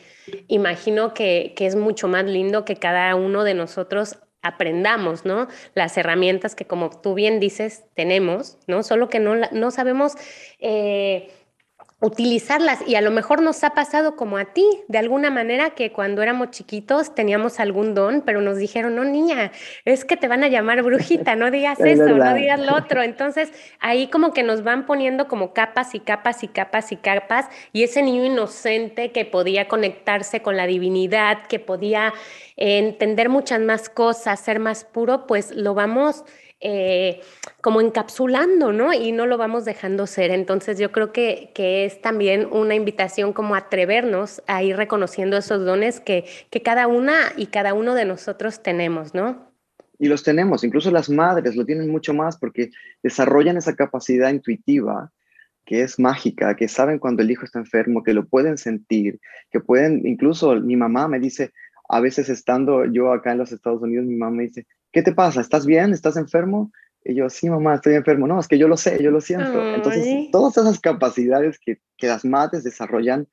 imagino 0.48 1.14
que, 1.14 1.54
que 1.58 1.66
es 1.66 1.76
mucho 1.76 2.08
más 2.08 2.26
lindo 2.26 2.64
que 2.64 2.76
cada 2.76 3.16
uno 3.16 3.44
de 3.44 3.56
nosotros 3.56 4.20
aprendamos, 4.44 5.26
¿no? 5.26 5.48
Las 5.74 5.98
herramientas 5.98 6.54
que, 6.54 6.66
como 6.66 6.90
tú 6.90 7.16
bien 7.16 7.40
dices, 7.40 7.86
tenemos, 7.96 8.58
¿no? 8.68 8.84
Solo 8.84 9.10
que 9.10 9.20
no, 9.20 9.36
no 9.52 9.72
sabemos 9.72 10.14
eh, 10.60 11.32
utilizarlas 12.04 12.86
y 12.86 12.96
a 12.96 13.02
lo 13.02 13.12
mejor 13.12 13.42
nos 13.42 13.64
ha 13.64 13.70
pasado 13.70 14.18
como 14.18 14.38
a 14.38 14.44
ti, 14.54 14.68
de 14.90 14.98
alguna 14.98 15.30
manera 15.30 15.70
que 15.70 15.94
cuando 15.94 16.22
éramos 16.22 16.52
chiquitos 16.52 17.16
teníamos 17.16 17.62
algún 17.62 17.94
don, 17.94 18.24
pero 18.26 18.42
nos 18.42 18.58
dijeron, 18.58 18.96
no 18.98 19.06
niña, 19.06 19.54
es 19.86 20.04
que 20.04 20.18
te 20.18 20.28
van 20.28 20.44
a 20.44 20.50
llamar 20.50 20.84
brujita, 20.84 21.38
no 21.38 21.50
digas 21.50 21.80
eso, 21.80 22.10
no 22.10 22.34
digas 22.34 22.60
lo 22.60 22.76
otro. 22.76 23.02
Entonces 23.02 23.54
ahí 23.80 24.08
como 24.08 24.34
que 24.34 24.44
nos 24.44 24.64
van 24.64 24.86
poniendo 24.86 25.30
como 25.30 25.54
capas 25.54 25.96
y 25.96 26.02
capas 26.02 26.44
y 26.44 26.50
capas 26.50 26.92
y 26.92 26.98
capas 26.98 27.46
y 27.72 27.84
ese 27.84 28.04
niño 28.04 28.26
inocente 28.26 29.14
que 29.14 29.24
podía 29.24 29.70
conectarse 29.70 30.42
con 30.42 30.58
la 30.58 30.68
divinidad, 30.68 31.48
que 31.48 31.60
podía 31.60 32.14
entender 32.58 33.30
muchas 33.30 33.62
más 33.62 33.88
cosas, 33.88 34.42
ser 34.42 34.60
más 34.60 34.84
puro, 34.84 35.26
pues 35.26 35.52
lo 35.56 35.74
vamos 35.74 36.26
eh, 36.64 37.22
como 37.62 37.82
encapsulando, 37.82 38.72
¿no? 38.72 38.94
Y 38.94 39.12
no 39.12 39.26
lo 39.26 39.38
vamos 39.38 39.66
dejando 39.66 40.08
ser. 40.08 40.32
Entonces 40.32 40.80
yo 40.80 40.92
creo 40.92 41.12
que, 41.12 41.52
que, 41.54 41.86
es 41.86 42.02
también 42.02 42.48
una 42.52 42.74
invitación 42.74 43.34
como 43.34 43.56
atrevernos 43.56 44.42
a 44.48 44.64
ir 44.64 44.78
reconociendo 44.78 45.38
esos 45.38 45.66
dones 45.66 46.00
que, 46.00 46.26
que 46.50 46.62
cada 46.62 46.88
una 46.88 47.16
y 47.36 47.48
cada 47.48 47.74
uno 47.74 47.96
de 47.96 48.06
nosotros 48.06 48.64
tenemos, 48.64 49.14
¿no? 49.14 49.52
Y 50.00 50.08
los 50.08 50.24
tenemos, 50.24 50.64
incluso 50.64 50.90
las 50.90 51.10
madres 51.10 51.56
lo 51.56 51.66
tienen 51.66 51.90
mucho 51.90 52.14
más 52.14 52.38
porque 52.38 52.72
desarrollan 53.04 53.58
esa 53.58 53.76
capacidad 53.76 54.30
intuitiva 54.30 55.12
que 55.66 55.82
es 55.82 56.00
mágica, 56.00 56.56
que 56.56 56.68
saben 56.68 57.00
cuando 57.00 57.24
el 57.24 57.32
hijo 57.32 57.46
está 57.46 57.60
enfermo, 57.60 58.04
que 58.04 58.14
lo 58.14 58.26
pueden 58.26 58.58
sentir, 58.58 59.20
que 59.52 59.60
pueden, 59.60 60.06
incluso 60.06 60.56
mi 60.56 60.76
mamá 60.76 61.08
me 61.08 61.20
dice, 61.20 61.52
a 61.90 62.00
veces 62.00 62.30
estando 62.30 62.86
yo 62.86 63.14
acá 63.14 63.32
en 63.32 63.38
los 63.38 63.52
Estados 63.52 63.82
Unidos, 63.82 64.06
mi 64.06 64.16
mamá 64.16 64.36
me 64.36 64.44
dice, 64.44 64.66
¿qué 64.94 65.02
te 65.02 65.14
pasa? 65.14 65.42
¿Estás 65.42 65.66
bien? 65.66 65.92
¿Estás 65.92 66.16
enfermo? 66.16 66.72
Y 67.04 67.16
yo, 67.16 67.30
sí, 67.30 67.50
mamá, 67.50 67.76
estoy 67.76 67.96
enfermo. 67.96 68.28
No, 68.28 68.40
es 68.40 68.48
que 68.48 68.58
yo 68.58 68.70
lo 68.70 68.78
sé, 68.78 69.04
yo 69.04 69.12
lo 69.12 69.20
siento. 69.20 69.76
Entonces, 69.76 70.32
todas 70.32 70.56
esas 70.56 70.80
capacidades 70.80 71.60
que, 71.60 71.82
que 71.98 72.08
las 72.08 72.24
madres 72.24 72.64
desarrollan, 72.64 73.28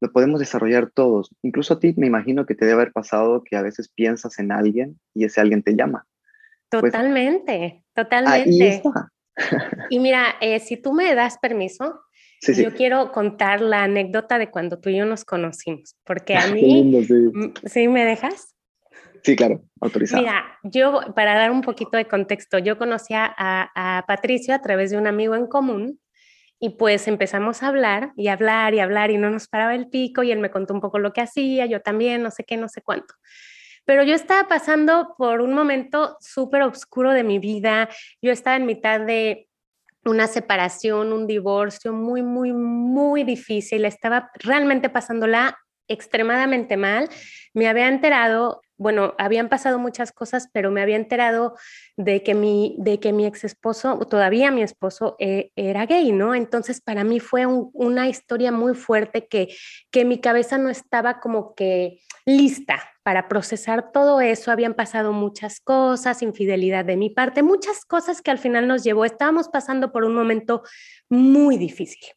lo 0.00 0.10
podemos 0.10 0.40
desarrollar 0.40 0.90
todos. 0.90 1.30
Incluso 1.42 1.74
a 1.74 1.78
ti 1.78 1.94
me 1.96 2.08
imagino 2.08 2.46
que 2.46 2.56
te 2.56 2.64
debe 2.64 2.80
haber 2.80 2.92
pasado 2.92 3.44
que 3.44 3.54
a 3.54 3.62
veces 3.62 3.88
piensas 3.88 4.40
en 4.40 4.50
alguien 4.50 4.98
y 5.14 5.24
ese 5.24 5.40
alguien 5.40 5.62
te 5.62 5.76
llama. 5.76 6.04
Pues, 6.80 6.92
totalmente, 6.92 7.84
totalmente. 7.94 8.50
Ahí 8.50 8.62
está. 8.62 9.12
y 9.90 10.00
mira, 10.00 10.34
eh, 10.40 10.58
si 10.58 10.76
tú 10.76 10.92
me 10.92 11.14
das 11.14 11.38
permiso, 11.38 12.00
yo 12.40 12.74
quiero 12.74 13.12
contar 13.12 13.60
la 13.60 13.84
anécdota 13.84 14.38
de 14.38 14.50
cuando 14.50 14.80
tú 14.80 14.88
y 14.88 14.96
yo 14.96 15.04
nos 15.04 15.24
conocimos, 15.24 15.96
porque 16.04 16.34
a 16.34 16.46
mí, 16.52 17.06
sí. 17.66 17.88
me 17.88 18.04
dejas? 18.04 18.51
Sí, 19.22 19.36
claro, 19.36 19.62
autorizado. 19.80 20.22
Mira, 20.22 20.58
yo, 20.64 21.00
para 21.14 21.34
dar 21.34 21.50
un 21.50 21.62
poquito 21.62 21.96
de 21.96 22.06
contexto, 22.06 22.58
yo 22.58 22.76
conocí 22.76 23.14
a, 23.14 23.32
a, 23.36 24.04
Patricio 24.06 24.54
a 24.54 24.60
través 24.60 24.90
de 24.90 24.98
un 24.98 25.06
amigo 25.06 25.36
en 25.36 25.46
común 25.46 26.00
y 26.58 26.70
pues 26.70 27.06
empezamos 27.06 27.62
a 27.62 27.68
hablar 27.68 28.12
y 28.16 28.28
hablar 28.28 28.74
y 28.74 28.80
hablar 28.80 29.10
y 29.10 29.18
no 29.18 29.30
nos 29.30 29.48
paraba 29.48 29.74
el 29.74 29.88
pico 29.88 30.22
y 30.22 30.32
él 30.32 30.40
me 30.40 30.50
contó 30.50 30.74
un 30.74 30.80
poco 30.80 30.98
lo 30.98 31.12
que 31.12 31.20
hacía, 31.20 31.66
yo 31.66 31.80
también, 31.80 32.22
no 32.22 32.30
sé 32.30 32.44
qué, 32.44 32.56
no 32.56 32.68
sé 32.68 32.82
cuánto. 32.82 33.14
Pero 33.84 34.02
yo 34.04 34.14
estaba 34.14 34.48
pasando 34.48 35.14
por 35.16 35.40
un 35.40 35.54
momento 35.54 36.16
súper 36.20 36.62
oscuro 36.62 37.12
de 37.12 37.24
mi 37.24 37.38
vida, 37.38 37.88
yo 38.20 38.32
estaba 38.32 38.56
en 38.56 38.66
mitad 38.66 39.00
de 39.00 39.48
una 40.04 40.26
separación, 40.26 41.12
un 41.12 41.26
divorcio 41.26 41.92
muy, 41.92 42.22
muy, 42.22 42.52
muy 42.52 43.22
difícil, 43.22 43.84
estaba 43.84 44.30
realmente 44.34 44.88
pasándola 44.88 45.58
extremadamente 45.88 46.76
mal. 46.76 47.08
Me 47.54 47.68
había 47.68 47.88
enterado 47.88 48.62
bueno, 48.82 49.14
habían 49.16 49.48
pasado 49.48 49.78
muchas 49.78 50.10
cosas, 50.10 50.48
pero 50.52 50.70
me 50.70 50.82
había 50.82 50.96
enterado 50.96 51.54
de 51.96 52.22
que 52.22 52.34
mi, 52.34 52.74
de 52.78 52.98
que 52.98 53.12
mi 53.12 53.26
ex 53.26 53.44
esposo, 53.44 53.98
todavía 54.10 54.50
mi 54.50 54.62
esposo, 54.62 55.14
eh, 55.20 55.52
era 55.54 55.86
gay, 55.86 56.10
¿no? 56.10 56.34
Entonces 56.34 56.80
para 56.80 57.04
mí 57.04 57.20
fue 57.20 57.46
una 57.46 58.08
historia 58.08 58.50
muy 58.50 58.74
fuerte 58.74 59.28
que, 59.28 59.54
que 59.92 60.04
mi 60.04 60.20
cabeza 60.20 60.58
no 60.58 60.68
estaba 60.68 61.20
como 61.20 61.54
que 61.54 62.00
lista 62.26 62.82
para 63.04 63.28
procesar 63.28 63.92
todo 63.92 64.20
eso. 64.20 64.50
Habían 64.50 64.74
pasado 64.74 65.12
muchas 65.12 65.60
cosas, 65.60 66.22
infidelidad 66.22 66.84
de 66.84 66.96
mi 66.96 67.10
parte, 67.10 67.42
muchas 67.42 67.84
cosas 67.84 68.20
que 68.20 68.32
al 68.32 68.38
final 68.38 68.66
nos 68.66 68.82
llevó. 68.82 69.04
Estábamos 69.04 69.48
pasando 69.48 69.92
por 69.92 70.04
un 70.04 70.14
momento 70.14 70.62
muy 71.08 71.56
difícil. 71.56 72.14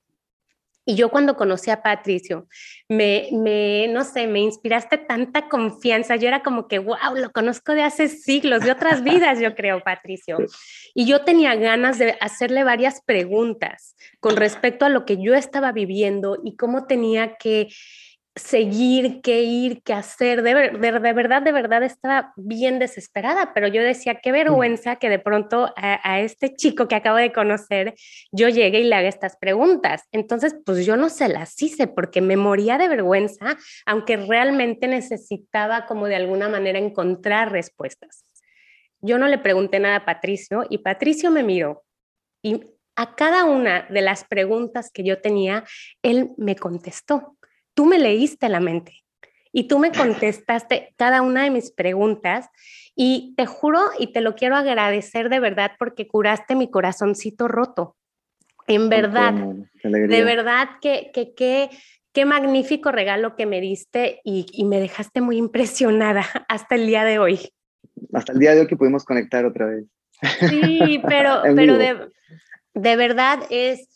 Y 0.85 0.95
yo 0.95 1.09
cuando 1.09 1.35
conocí 1.35 1.71
a 1.71 1.81
Patricio, 1.81 2.47
me, 2.87 3.29
me, 3.31 3.87
no 3.87 4.03
sé, 4.03 4.27
me 4.27 4.39
inspiraste 4.39 4.97
tanta 4.97 5.49
confianza. 5.49 6.15
Yo 6.15 6.27
era 6.27 6.43
como 6.43 6.67
que, 6.67 6.77
wow, 6.77 7.15
lo 7.15 7.31
conozco 7.31 7.73
de 7.73 7.81
hace 7.81 8.07
siglos, 8.07 8.63
de 8.63 8.71
otras 8.71 9.03
vidas, 9.03 9.39
yo 9.39 9.55
creo, 9.55 9.81
Patricio. 9.81 10.37
Y 10.93 11.05
yo 11.05 11.21
tenía 11.21 11.55
ganas 11.55 11.97
de 11.97 12.15
hacerle 12.21 12.63
varias 12.63 13.01
preguntas 13.01 13.95
con 14.19 14.35
respecto 14.35 14.85
a 14.85 14.89
lo 14.89 15.05
que 15.05 15.21
yo 15.21 15.33
estaba 15.33 15.71
viviendo 15.71 16.39
y 16.43 16.55
cómo 16.55 16.85
tenía 16.85 17.35
que 17.37 17.69
seguir, 18.35 19.21
qué 19.21 19.43
ir, 19.43 19.81
qué 19.83 19.93
hacer. 19.93 20.41
De, 20.41 20.53
de, 20.53 21.13
verdad, 21.13 21.41
de 21.41 21.51
verdad 21.51 21.83
estaba 21.83 22.33
bien 22.35 22.79
desesperada, 22.79 23.53
pero 23.53 23.67
yo 23.67 23.81
decía, 23.81 24.19
qué 24.21 24.31
vergüenza 24.31 24.97
que 24.97 25.09
de 25.09 25.19
pronto 25.19 25.73
a, 25.77 26.19
este 26.19 26.53
chico 26.55 26.87
que 26.87 26.95
acabo 26.95 27.17
de 27.17 27.31
conocer, 27.31 27.95
yo 28.31 28.49
llegue 28.49 28.81
y 28.81 28.83
le 28.83 28.95
haga 28.95 29.07
estas 29.07 29.37
preguntas. 29.37 30.03
Entonces, 30.11 30.55
pues 30.65 30.85
yo 30.85 30.97
no 30.97 31.09
se 31.09 31.29
las 31.29 31.61
hice 31.61 31.87
porque 31.87 32.21
me 32.21 32.35
moría 32.35 32.77
de 32.77 32.89
vergüenza, 32.89 33.57
aunque 33.85 34.17
realmente 34.17 34.87
necesitaba 34.87 35.85
como 35.85 36.07
de 36.07 36.15
alguna 36.15 36.49
manera 36.49 36.77
encontrar 36.77 37.51
respuestas. 37.51 38.25
Yo 38.99 39.17
no 39.17 39.27
le 39.27 39.37
pregunté 39.37 39.79
nada 39.79 39.97
a 39.97 40.05
Patricio 40.05 40.65
y 40.69 40.79
Patricio 40.79 41.31
me 41.31 41.43
miró 41.43 41.83
y 42.41 42.61
a 42.95 43.15
cada 43.15 43.45
una 43.45 43.85
de 43.89 44.01
las 44.01 44.23
preguntas 44.23 44.89
que 44.91 45.03
yo 45.03 45.21
tenía, 45.21 45.65
él 46.01 46.31
me 46.37 46.55
contestó 46.55 47.34
tú 47.75 47.85
me 47.85 47.99
leíste 47.99 48.49
la 48.49 48.59
mente 48.59 49.03
y 49.51 49.67
tú 49.67 49.77
me 49.79 49.91
contestaste 49.91 50.93
cada 50.97 51.21
una 51.21 51.43
de 51.43 51.51
mis 51.51 51.71
preguntas 51.71 52.49
y 52.95 53.33
te 53.37 53.45
juro 53.45 53.79
y 53.99 54.11
te 54.11 54.21
lo 54.21 54.35
quiero 54.35 54.55
agradecer 54.55 55.29
de 55.29 55.39
verdad 55.39 55.73
porque 55.77 56.07
curaste 56.07 56.55
mi 56.55 56.71
corazoncito 56.71 57.47
roto. 57.47 57.95
En 58.67 58.89
verdad, 58.89 59.33
de 59.83 60.23
verdad 60.23 60.69
que, 60.81 61.11
que, 61.13 61.69
qué 62.11 62.25
magnífico 62.25 62.91
regalo 62.91 63.35
que 63.35 63.45
me 63.45 63.61
diste 63.61 64.21
y, 64.23 64.65
me 64.65 64.79
dejaste 64.79 65.21
muy 65.21 65.37
impresionada 65.37 66.25
hasta 66.49 66.75
el 66.75 66.87
día 66.87 67.03
de 67.03 67.19
hoy. 67.19 67.51
Hasta 68.13 68.33
el 68.33 68.39
día 68.39 68.55
de 68.55 68.61
hoy 68.61 68.67
que 68.67 68.75
pudimos 68.75 69.05
conectar 69.05 69.45
otra 69.45 69.67
vez. 69.67 69.85
Sí, 70.49 71.01
pero, 71.07 71.43
pero 71.55 71.77
de, 71.77 72.09
de 72.73 72.95
verdad 72.95 73.39
es, 73.49 73.87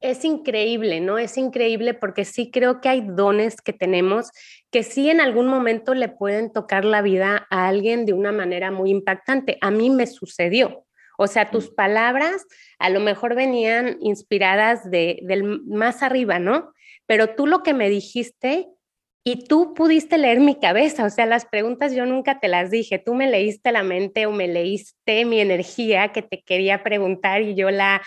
es 0.00 0.24
increíble, 0.24 1.00
¿no? 1.00 1.18
Es 1.18 1.36
increíble 1.36 1.94
porque 1.94 2.24
sí 2.24 2.50
creo 2.50 2.80
que 2.80 2.88
hay 2.88 3.00
dones 3.00 3.60
que 3.60 3.72
tenemos 3.72 4.30
que 4.70 4.82
sí 4.82 5.08
en 5.08 5.20
algún 5.20 5.46
momento 5.46 5.94
le 5.94 6.08
pueden 6.08 6.52
tocar 6.52 6.84
la 6.84 7.02
vida 7.02 7.46
a 7.50 7.68
alguien 7.68 8.04
de 8.04 8.12
una 8.12 8.32
manera 8.32 8.70
muy 8.70 8.90
impactante. 8.90 9.58
A 9.60 9.70
mí 9.70 9.90
me 9.90 10.06
sucedió. 10.06 10.84
O 11.18 11.26
sea, 11.26 11.50
tus 11.50 11.70
palabras 11.70 12.44
a 12.78 12.90
lo 12.90 13.00
mejor 13.00 13.34
venían 13.34 13.96
inspiradas 14.00 14.90
de, 14.90 15.20
del 15.22 15.62
más 15.62 16.02
arriba, 16.02 16.38
¿no? 16.38 16.72
Pero 17.06 17.34
tú 17.34 17.46
lo 17.46 17.62
que 17.62 17.72
me 17.72 17.88
dijiste 17.88 18.68
y 19.28 19.42
tú 19.48 19.74
pudiste 19.74 20.18
leer 20.18 20.38
mi 20.38 20.54
cabeza, 20.54 21.04
o 21.04 21.10
sea, 21.10 21.26
las 21.26 21.46
preguntas 21.46 21.92
yo 21.92 22.06
nunca 22.06 22.38
te 22.38 22.46
las 22.46 22.70
dije, 22.70 23.00
tú 23.00 23.12
me 23.12 23.28
leíste 23.28 23.72
la 23.72 23.82
mente 23.82 24.24
o 24.26 24.30
me 24.30 24.46
leíste 24.46 25.24
mi 25.24 25.40
energía 25.40 26.12
que 26.12 26.22
te 26.22 26.42
quería 26.42 26.84
preguntar 26.84 27.42
y 27.42 27.56
yo 27.56 27.72
la, 27.72 28.00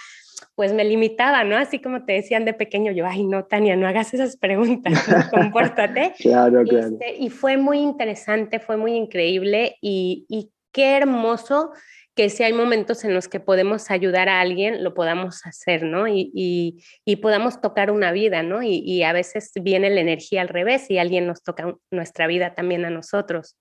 pues 0.56 0.72
me 0.72 0.86
limitaba, 0.86 1.44
¿no? 1.44 1.58
Así 1.58 1.82
como 1.82 2.06
te 2.06 2.14
decían 2.14 2.46
de 2.46 2.54
pequeño, 2.54 2.94
yo, 2.94 3.06
ay, 3.06 3.26
no, 3.26 3.44
Tania, 3.44 3.76
no 3.76 3.86
hagas 3.86 4.14
esas 4.14 4.38
preguntas, 4.38 4.94
compórtate. 5.34 6.14
claro, 6.20 6.64
claro. 6.64 6.88
Este, 6.94 7.18
y 7.18 7.30
fue 7.30 7.58
muy 7.58 7.80
interesante, 7.80 8.62
fue 8.62 8.78
muy 8.78 8.94
increíble 8.94 9.76
y, 9.82 10.26
y 10.30 10.54
qué 10.72 10.96
hermoso 10.96 11.72
que 12.20 12.30
si 12.30 12.44
hay 12.44 12.52
momentos 12.52 13.06
en 13.06 13.14
los 13.14 13.30
que 13.30 13.40
podemos 13.40 13.90
ayudar 13.92 14.28
a 14.28 14.42
alguien, 14.42 14.84
lo 14.84 14.94
podamos 14.94 15.46
hacer, 15.46 15.84
¿no? 15.84 16.06
Y, 16.06 16.84
y, 17.06 17.16
podamos 17.16 17.62
tocar 17.62 17.92
una 17.92 18.12
vida, 18.12 18.44
¿no? 18.44 18.62
Y, 18.62 19.04
a 19.04 19.14
veces 19.14 19.54
viene 19.56 19.90
la 19.90 20.02
energía 20.02 20.42
al 20.42 20.50
revés 20.50 20.92
y 20.92 20.98
alguien 20.98 21.26
nos 21.26 21.42
toca 21.42 21.78
nuestra 21.92 22.28
vida 22.28 22.56
también 22.56 22.84
a 22.84 22.90
nosotros. 22.90 23.56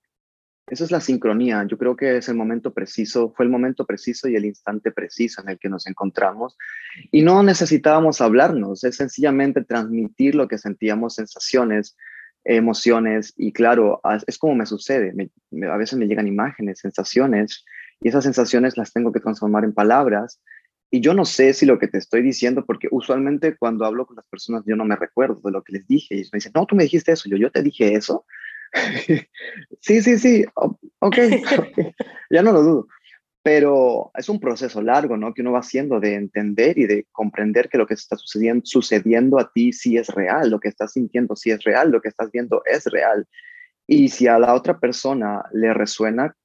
Eso 0.66 0.82
es 0.82 0.90
la 0.90 1.00
sincronía. 1.00 1.64
Yo 1.68 1.78
creo 1.78 1.94
que 1.94 2.16
es 2.16 2.28
el 2.28 2.34
momento 2.34 2.74
preciso, 2.74 3.32
fue 3.36 3.44
el 3.44 3.50
momento 3.52 3.86
preciso 3.86 4.26
y 4.26 4.34
el 4.34 4.44
instante 4.44 4.90
preciso 4.90 5.40
en 5.40 5.50
el 5.50 5.58
que 5.60 5.68
nos 5.68 5.86
encontramos. 5.86 6.56
Y 7.12 7.22
no 7.22 7.44
necesitábamos 7.44 8.20
hablarnos, 8.20 8.82
es 8.82 8.96
sencillamente 8.96 9.62
transmitir 9.62 10.34
lo 10.34 10.48
que 10.48 10.58
sentíamos, 10.58 11.14
sensaciones, 11.14 11.96
emociones. 12.42 13.34
Y 13.36 13.52
claro, 13.52 14.00
es 14.26 14.36
como 14.36 14.56
me 14.56 14.66
sucede. 14.66 15.14
a 15.70 15.76
veces 15.76 15.96
me 15.96 16.08
llegan 16.08 16.26
imágenes, 16.26 16.80
sensaciones, 16.80 17.64
y 18.00 18.08
esas 18.08 18.24
sensaciones 18.24 18.76
las 18.76 18.92
tengo 18.92 19.12
que 19.12 19.20
transformar 19.20 19.64
en 19.64 19.72
palabras. 19.72 20.40
Y 20.90 21.00
yo 21.00 21.12
no 21.12 21.24
sé 21.24 21.52
si 21.52 21.66
lo 21.66 21.78
que 21.78 21.88
te 21.88 21.98
estoy 21.98 22.22
diciendo, 22.22 22.64
porque 22.64 22.88
usualmente 22.90 23.56
cuando 23.56 23.84
hablo 23.84 24.06
con 24.06 24.16
las 24.16 24.26
personas 24.26 24.62
yo 24.66 24.76
no 24.76 24.84
me 24.84 24.96
recuerdo 24.96 25.40
de 25.44 25.52
lo 25.52 25.62
que 25.62 25.74
les 25.74 25.86
dije. 25.86 26.14
Y 26.14 26.18
me 26.32 26.36
dicen, 26.38 26.52
no, 26.54 26.66
tú 26.66 26.76
me 26.76 26.84
dijiste 26.84 27.12
eso. 27.12 27.28
Yo, 27.28 27.36
yo 27.36 27.50
te 27.50 27.62
dije 27.62 27.94
eso. 27.94 28.24
sí, 29.80 30.02
sí, 30.02 30.18
sí, 30.18 30.44
ok, 31.00 31.16
ya 32.30 32.42
no 32.42 32.52
lo 32.52 32.62
dudo. 32.62 32.88
pero 33.42 34.10
es 34.14 34.28
un 34.28 34.40
proceso 34.40 34.82
largo, 34.82 35.16
¿no? 35.16 35.32
Que 35.32 35.40
uno 35.40 35.52
va 35.52 35.60
haciendo 35.60 36.00
de 36.00 36.14
entender 36.14 36.76
y 36.78 36.86
de 36.86 37.06
comprender 37.12 37.68
que 37.70 37.78
lo 37.78 37.86
que 37.86 37.94
está 37.94 38.16
sucediendo, 38.16 38.62
sucediendo 38.66 39.38
a 39.38 39.50
ti 39.52 39.72
sí 39.72 39.96
es 39.96 40.08
real, 40.08 40.50
lo 40.50 40.60
que 40.60 40.68
estás 40.68 40.92
sintiendo 40.92 41.34
sí 41.34 41.50
es 41.50 41.64
real, 41.64 41.90
lo 41.90 42.00
que 42.02 42.08
estás 42.08 42.30
viendo 42.30 42.62
es 42.66 42.84
real. 42.86 43.26
Y 43.86 44.10
si 44.10 44.26
a 44.26 44.38
la 44.38 44.54
otra 44.54 44.78
persona 44.78 45.44
le 45.52 45.72
resuena, 45.72 46.36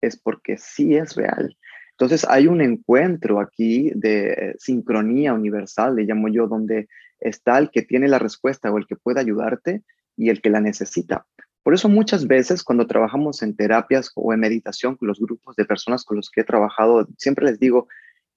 es 0.00 0.20
porque 0.20 0.56
sí 0.58 0.96
es 0.96 1.14
real. 1.14 1.56
Entonces 1.92 2.26
hay 2.28 2.46
un 2.46 2.60
encuentro 2.60 3.40
aquí 3.40 3.92
de 3.94 4.54
sincronía 4.58 5.34
universal, 5.34 5.96
le 5.96 6.04
llamo 6.04 6.28
yo, 6.28 6.46
donde 6.46 6.88
está 7.18 7.58
el 7.58 7.70
que 7.70 7.82
tiene 7.82 8.08
la 8.08 8.18
respuesta 8.18 8.72
o 8.72 8.78
el 8.78 8.86
que 8.86 8.96
puede 8.96 9.20
ayudarte 9.20 9.82
y 10.16 10.30
el 10.30 10.40
que 10.40 10.50
la 10.50 10.60
necesita. 10.60 11.26
Por 11.62 11.74
eso 11.74 11.88
muchas 11.90 12.26
veces 12.26 12.64
cuando 12.64 12.86
trabajamos 12.86 13.42
en 13.42 13.54
terapias 13.54 14.10
o 14.14 14.32
en 14.32 14.40
meditación 14.40 14.96
con 14.96 15.08
los 15.08 15.20
grupos 15.20 15.56
de 15.56 15.66
personas 15.66 16.04
con 16.04 16.16
los 16.16 16.30
que 16.30 16.40
he 16.40 16.44
trabajado, 16.44 17.06
siempre 17.18 17.44
les 17.44 17.58
digo, 17.60 17.86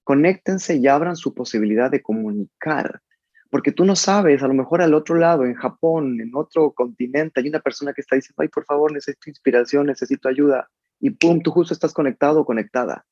conéctense 0.03 0.75
y 0.75 0.87
abran 0.87 1.15
su 1.15 1.33
posibilidad 1.33 1.89
de 1.89 2.01
comunicar, 2.01 3.01
porque 3.49 3.71
tú 3.71 3.85
no 3.85 3.95
sabes, 3.95 4.43
a 4.43 4.47
lo 4.47 4.53
mejor 4.53 4.81
al 4.81 4.93
otro 4.93 5.15
lado, 5.15 5.45
en 5.45 5.53
Japón, 5.53 6.19
en 6.19 6.31
otro 6.33 6.71
continente, 6.71 7.39
hay 7.39 7.47
una 7.47 7.59
persona 7.59 7.93
que 7.93 8.01
está 8.01 8.15
diciendo, 8.15 8.41
ay, 8.41 8.49
por 8.49 8.65
favor, 8.65 8.91
necesito 8.91 9.29
inspiración, 9.29 9.85
necesito 9.85 10.27
ayuda, 10.27 10.69
y 11.03 11.09
pum, 11.09 11.41
tú 11.41 11.51
justo 11.51 11.73
estás 11.73 11.93
conectado 11.93 12.39
o 12.39 12.45
conectada 12.45 13.05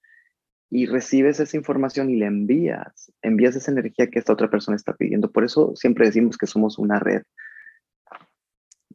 y 0.70 0.86
recibes 0.86 1.42
esa 1.42 1.58
información 1.58 2.10
y 2.10 2.16
le 2.16 2.26
envías, 2.26 3.12
envías 3.22 3.54
esa 3.58 3.70
energía 3.70 4.08
que 4.08 4.18
esta 4.18 4.32
otra 4.32 4.50
persona 4.50 4.78
está 4.78 4.94
pidiendo. 4.94 5.30
Por 5.30 5.44
eso 5.44 5.74
siempre 5.76 6.06
decimos 6.06 6.38
que 6.38 6.48
somos 6.48 6.80
una 6.80 7.00
red. 7.00 7.24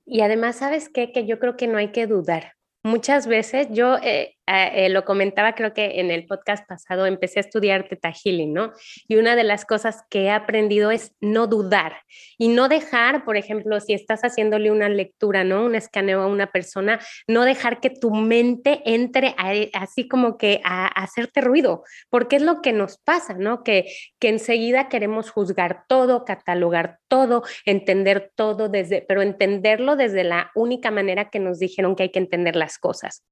Y 0.06 0.22
además, 0.22 0.56
¿sabes 0.56 0.88
qué? 0.88 1.12
Que 1.12 1.26
yo 1.26 1.38
creo 1.38 1.58
que 1.58 1.66
no 1.66 1.76
hay 1.76 1.92
que 1.92 2.06
dudar. 2.06 2.54
Muchas 2.82 3.26
veces 3.26 3.68
yo 3.70 3.98
eh, 3.98 4.35
eh, 4.46 4.88
lo 4.88 5.04
comentaba 5.04 5.54
creo 5.54 5.74
que 5.74 6.00
en 6.00 6.10
el 6.10 6.26
podcast 6.26 6.66
pasado, 6.66 7.06
empecé 7.06 7.40
a 7.40 7.42
estudiar 7.42 7.88
Teta 7.88 8.12
Healing, 8.12 8.52
¿no? 8.52 8.72
Y 9.08 9.16
una 9.16 9.34
de 9.34 9.44
las 9.44 9.64
cosas 9.64 10.04
que 10.08 10.24
he 10.24 10.30
aprendido 10.30 10.90
es 10.90 11.12
no 11.20 11.46
dudar 11.46 12.02
y 12.38 12.48
no 12.48 12.68
dejar, 12.68 13.24
por 13.24 13.36
ejemplo, 13.36 13.80
si 13.80 13.92
estás 13.92 14.20
haciéndole 14.22 14.70
una 14.70 14.88
lectura, 14.88 15.44
¿no? 15.44 15.64
Un 15.64 15.74
escaneo 15.74 16.22
a 16.22 16.26
una 16.26 16.52
persona, 16.52 17.00
no 17.26 17.44
dejar 17.44 17.80
que 17.80 17.90
tu 17.90 18.14
mente 18.14 18.82
entre 18.84 19.34
así 19.72 20.08
como 20.08 20.38
que 20.38 20.60
a, 20.64 20.86
hacerte 20.86 21.40
ruido, 21.40 21.82
porque 22.08 22.36
es 22.36 22.42
lo 22.42 22.62
que 22.62 22.72
nos 22.72 22.98
pasa, 22.98 23.34
¿no? 23.34 23.62
Que, 23.62 23.86
que 24.18 24.28
enseguida 24.28 24.88
queremos 24.88 25.30
juzgar 25.30 25.84
todo, 25.88 26.24
catalogar 26.24 26.98
todo, 27.08 27.42
entender 27.64 28.32
todo 28.34 28.68
desde, 28.68 29.02
pero 29.02 29.22
entenderlo 29.22 29.96
desde 29.96 30.24
la 30.24 30.50
única 30.54 30.90
manera 30.90 31.30
que 31.30 31.40
nos 31.40 31.58
dijeron 31.58 31.96
que 31.96 32.04
hay 32.04 32.10
que 32.10 32.18
entender 32.18 32.56
las 32.56 32.78
cosas. 32.78 33.24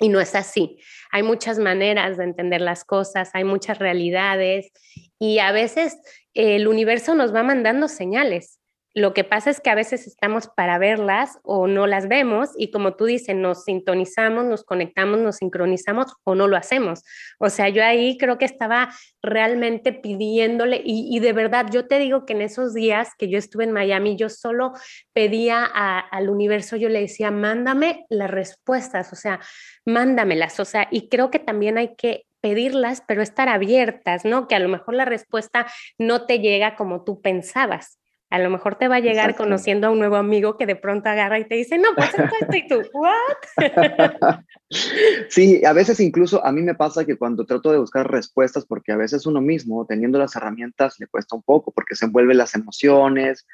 Y 0.00 0.08
no 0.08 0.20
es 0.20 0.34
así. 0.34 0.78
Hay 1.12 1.22
muchas 1.22 1.58
maneras 1.58 2.16
de 2.16 2.24
entender 2.24 2.60
las 2.60 2.84
cosas, 2.84 3.30
hay 3.32 3.44
muchas 3.44 3.78
realidades 3.78 4.72
y 5.18 5.38
a 5.38 5.52
veces 5.52 5.96
el 6.34 6.66
universo 6.66 7.14
nos 7.14 7.34
va 7.34 7.42
mandando 7.42 7.88
señales. 7.88 8.58
Lo 8.96 9.12
que 9.12 9.24
pasa 9.24 9.50
es 9.50 9.60
que 9.60 9.70
a 9.70 9.74
veces 9.74 10.06
estamos 10.06 10.46
para 10.46 10.78
verlas 10.78 11.40
o 11.42 11.66
no 11.66 11.88
las 11.88 12.06
vemos 12.06 12.50
y 12.56 12.70
como 12.70 12.94
tú 12.94 13.06
dices, 13.06 13.34
nos 13.34 13.64
sintonizamos, 13.64 14.44
nos 14.44 14.62
conectamos, 14.62 15.18
nos 15.18 15.38
sincronizamos 15.38 16.14
o 16.22 16.36
no 16.36 16.46
lo 16.46 16.56
hacemos. 16.56 17.02
O 17.40 17.50
sea, 17.50 17.68
yo 17.68 17.84
ahí 17.84 18.16
creo 18.18 18.38
que 18.38 18.44
estaba 18.44 18.94
realmente 19.20 19.92
pidiéndole 19.92 20.80
y, 20.84 21.18
de 21.18 21.32
verdad, 21.32 21.66
yo 21.72 21.88
te 21.88 21.98
digo 21.98 22.24
que 22.24 22.34
en 22.34 22.42
esos 22.42 22.72
días 22.72 23.08
que 23.18 23.28
yo 23.28 23.36
estuve 23.36 23.64
en 23.64 23.72
Miami, 23.72 24.14
yo 24.14 24.28
solo 24.28 24.74
pedía 25.12 25.64
al 25.64 26.30
universo, 26.30 26.76
yo 26.76 26.88
le 26.88 27.00
decía, 27.00 27.32
mándame 27.32 28.06
las 28.08 28.30
respuestas, 28.30 29.12
o 29.12 29.16
sea, 29.16 29.40
mándamelas, 29.84 30.60
o 30.60 30.64
sea, 30.64 30.86
y 30.92 31.08
creo 31.08 31.32
que 31.32 31.40
también 31.40 31.78
hay 31.78 31.96
que 31.96 32.26
pedirlas, 32.40 33.02
pero 33.08 33.22
estar 33.22 33.48
abiertas, 33.48 34.24
¿no? 34.24 34.46
Que 34.46 34.54
a 34.54 34.60
lo 34.60 34.68
mejor 34.68 34.94
la 34.94 35.04
respuesta 35.04 35.66
no 35.98 36.26
te 36.26 36.38
llega 36.38 36.76
como 36.76 37.02
tú 37.02 37.20
pensabas. 37.20 37.98
A 38.30 38.38
lo 38.38 38.50
mejor 38.50 38.76
te 38.76 38.88
va 38.88 38.96
a 38.96 39.00
llegar 39.00 39.36
conociendo 39.36 39.86
a 39.86 39.90
un 39.90 39.98
nuevo 39.98 40.16
amigo 40.16 40.56
que 40.56 40.66
de 40.66 40.76
pronto 40.76 41.08
agarra 41.08 41.38
y 41.38 41.44
te 41.44 41.54
dice, 41.54 41.78
no, 41.78 41.88
pues 41.94 42.10
esto, 42.14 42.56
y 42.56 42.66
tú, 42.66 42.82
¿what? 42.92 43.14
sí, 45.28 45.64
a 45.64 45.72
veces 45.72 46.00
incluso 46.00 46.44
a 46.44 46.50
mí 46.50 46.62
me 46.62 46.74
pasa 46.74 47.04
que 47.04 47.16
cuando 47.16 47.44
trato 47.44 47.70
de 47.70 47.78
buscar 47.78 48.10
respuestas, 48.10 48.66
porque 48.66 48.92
a 48.92 48.96
veces 48.96 49.26
uno 49.26 49.40
mismo, 49.40 49.86
teniendo 49.86 50.18
las 50.18 50.34
herramientas, 50.34 50.98
le 50.98 51.06
cuesta 51.06 51.36
un 51.36 51.42
poco, 51.42 51.70
porque 51.72 51.94
se 51.94 52.06
envuelven 52.06 52.38
las 52.38 52.54
emociones. 52.54 53.46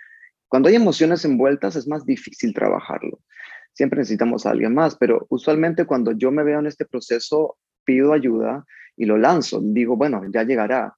Cuando 0.48 0.68
hay 0.68 0.76
emociones 0.76 1.24
envueltas 1.24 1.76
es 1.76 1.86
más 1.86 2.06
difícil 2.06 2.54
trabajarlo. 2.54 3.20
Siempre 3.72 3.98
necesitamos 3.98 4.46
a 4.46 4.50
alguien 4.50 4.74
más, 4.74 4.96
pero 4.96 5.26
usualmente 5.28 5.84
cuando 5.84 6.12
yo 6.12 6.30
me 6.30 6.42
veo 6.42 6.58
en 6.58 6.66
este 6.66 6.86
proceso, 6.86 7.56
pido 7.84 8.12
ayuda 8.12 8.64
y 8.96 9.04
lo 9.04 9.16
lanzo. 9.16 9.60
Digo, 9.62 9.96
bueno, 9.96 10.22
ya 10.32 10.42
llegará 10.42 10.94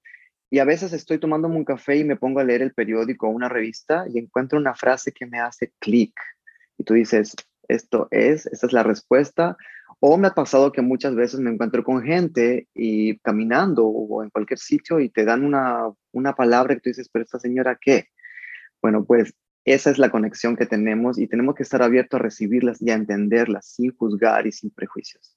y 0.53 0.59
a 0.59 0.67
veces 0.67 0.93
estoy 0.93 1.19
tomándome 1.19 1.57
un 1.57 1.65
café 1.65 1.97
y 1.97 2.05
me 2.05 2.17
pongo 2.17 2.39
a 2.39 2.45
leer 2.45 2.61
el 2.61 2.75
periódico 2.75 3.27
o 3.27 3.31
una 3.31 3.49
revista 3.49 4.05
y 4.13 4.19
encuentro 4.19 4.59
una 4.59 4.75
frase 4.75 5.11
que 5.11 5.25
me 5.25 5.41
hace 5.41 5.73
clic. 5.79 6.13
Y 6.77 6.85
tú 6.85 6.93
dices, 6.93 7.35
esto 7.69 8.07
es, 8.11 8.45
esta 8.45 8.67
es 8.67 8.73
la 8.75 8.83
respuesta. 8.83 9.57
O 9.99 10.19
me 10.19 10.29
ha 10.29 10.35
pasado 10.35 10.71
que 10.71 10.83
muchas 10.83 11.15
veces 11.15 11.41
me 11.41 11.51
encuentro 11.51 11.83
con 11.83 12.03
gente 12.03 12.69
y 12.75 13.17
caminando 13.21 13.87
o 13.87 14.23
en 14.23 14.29
cualquier 14.29 14.59
sitio 14.59 15.01
y 15.01 15.09
te 15.09 15.25
dan 15.25 15.43
una, 15.43 15.91
una 16.11 16.35
palabra 16.35 16.75
que 16.75 16.83
tú 16.83 16.91
dices, 16.91 17.09
pero 17.11 17.25
esta 17.25 17.39
señora, 17.39 17.79
¿qué? 17.81 18.09
Bueno, 18.83 19.07
pues 19.07 19.33
esa 19.65 19.91
es 19.91 19.97
la 19.97 20.11
conexión 20.11 20.57
que 20.57 20.67
tenemos 20.67 21.19
y 21.19 21.29
tenemos 21.29 21.55
que 21.55 21.63
estar 21.63 21.83
abiertos 21.83 22.21
a 22.21 22.25
recibirlas 22.25 22.83
y 22.83 22.91
a 22.91 22.95
entenderlas 22.95 23.69
sin 23.69 23.97
juzgar 23.97 24.47
y 24.47 24.53
sin 24.53 24.69
prejuicios. 24.69 25.35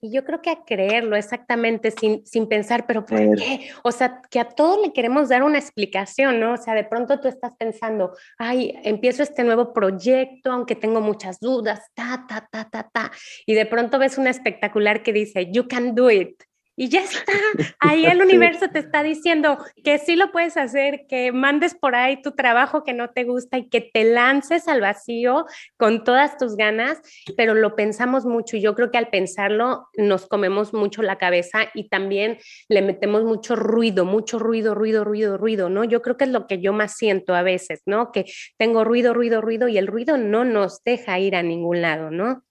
Y 0.00 0.12
yo 0.12 0.24
creo 0.24 0.40
que 0.40 0.50
a 0.50 0.64
creerlo 0.64 1.16
exactamente 1.16 1.90
sin, 1.90 2.24
sin 2.24 2.48
pensar, 2.48 2.86
pero 2.86 3.04
¿por 3.04 3.18
qué? 3.36 3.70
O 3.82 3.90
sea, 3.90 4.22
que 4.30 4.38
a 4.38 4.48
todos 4.48 4.80
le 4.80 4.92
queremos 4.92 5.28
dar 5.28 5.42
una 5.42 5.58
explicación, 5.58 6.38
¿no? 6.38 6.54
O 6.54 6.56
sea, 6.56 6.74
de 6.74 6.84
pronto 6.84 7.20
tú 7.20 7.26
estás 7.26 7.54
pensando, 7.56 8.14
ay, 8.38 8.78
empiezo 8.84 9.22
este 9.22 9.42
nuevo 9.42 9.72
proyecto, 9.72 10.52
aunque 10.52 10.76
tengo 10.76 11.00
muchas 11.00 11.40
dudas, 11.40 11.80
ta, 11.94 12.24
ta, 12.28 12.48
ta, 12.50 12.68
ta, 12.70 12.88
ta. 12.92 13.10
Y 13.44 13.54
de 13.54 13.66
pronto 13.66 13.98
ves 13.98 14.18
una 14.18 14.30
espectacular 14.30 15.02
que 15.02 15.12
dice, 15.12 15.50
you 15.50 15.66
can 15.66 15.94
do 15.94 16.10
it 16.10 16.47
y 16.78 16.88
ya 16.88 17.00
está. 17.00 17.32
Ahí 17.80 18.06
el 18.06 18.22
universo 18.22 18.68
te 18.70 18.78
está 18.78 19.02
diciendo 19.02 19.58
que 19.82 19.98
sí 19.98 20.14
lo 20.14 20.30
puedes 20.30 20.56
hacer, 20.56 21.06
que 21.08 21.32
mandes 21.32 21.74
por 21.74 21.96
ahí 21.96 22.22
tu 22.22 22.32
trabajo 22.32 22.84
que 22.84 22.92
no 22.92 23.10
te 23.10 23.24
gusta 23.24 23.58
y 23.58 23.68
que 23.68 23.80
te 23.80 24.04
lances 24.04 24.68
al 24.68 24.80
vacío 24.80 25.46
con 25.76 26.04
todas 26.04 26.38
tus 26.38 26.56
ganas, 26.56 27.00
pero 27.36 27.54
lo 27.54 27.74
pensamos 27.74 28.24
mucho 28.24 28.56
y 28.56 28.60
yo 28.60 28.76
creo 28.76 28.92
que 28.92 28.98
al 28.98 29.08
pensarlo 29.08 29.88
nos 29.96 30.26
comemos 30.26 30.72
mucho 30.72 31.02
la 31.02 31.18
cabeza 31.18 31.68
y 31.74 31.88
también 31.88 32.38
le 32.68 32.80
metemos 32.80 33.24
mucho 33.24 33.56
ruido, 33.56 34.04
mucho 34.04 34.38
ruido, 34.38 34.76
ruido, 34.76 35.02
ruido, 35.02 35.36
ruido, 35.36 35.68
¿no? 35.68 35.82
Yo 35.82 36.00
creo 36.00 36.16
que 36.16 36.24
es 36.24 36.30
lo 36.30 36.46
que 36.46 36.60
yo 36.60 36.72
más 36.72 36.96
siento 36.96 37.34
a 37.34 37.42
veces, 37.42 37.82
¿no? 37.86 38.12
Que 38.12 38.24
tengo 38.56 38.84
ruido, 38.84 39.14
ruido, 39.14 39.40
ruido 39.40 39.66
y 39.66 39.78
el 39.78 39.88
ruido 39.88 40.16
no 40.16 40.44
nos 40.44 40.84
deja 40.84 41.18
ir 41.18 41.34
a 41.34 41.42
ningún 41.42 41.82
lado, 41.82 42.12
¿no? 42.12 42.44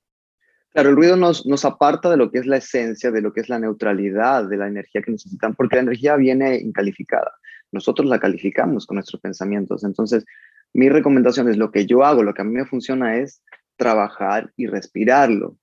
Claro, 0.73 0.89
el 0.89 0.95
ruido 0.95 1.15
nos, 1.15 1.45
nos 1.45 1.65
aparta 1.65 2.09
de 2.09 2.17
lo 2.17 2.29
que 2.29 2.39
es 2.39 2.45
la 2.45 2.57
esencia, 2.57 3.09
de 3.09 3.21
lo 3.21 3.33
que 3.33 3.41
es 3.41 3.49
la 3.49 3.59
neutralidad, 3.59 4.47
de 4.47 4.57
la 4.57 4.67
energía 4.67 5.01
que 5.01 5.11
necesitan, 5.11 5.55
porque 5.55 5.77
la 5.77 5.83
energía 5.83 6.15
viene 6.15 6.57
incalificada. 6.57 7.31
Nosotros 7.71 8.07
la 8.07 8.19
calificamos 8.19 8.85
con 8.85 8.95
nuestros 8.95 9.21
pensamientos. 9.21 9.83
Entonces, 9.83 10.25
mi 10.73 10.89
recomendación 10.89 11.49
es 11.49 11.57
lo 11.57 11.71
que 11.71 11.85
yo 11.85 12.03
hago, 12.03 12.23
lo 12.23 12.33
que 12.33 12.41
a 12.41 12.45
mí 12.45 12.53
me 12.53 12.65
funciona 12.65 13.17
es 13.17 13.41
trabajar 13.75 14.51
y 14.55 14.67
respirarlo. 14.67 15.57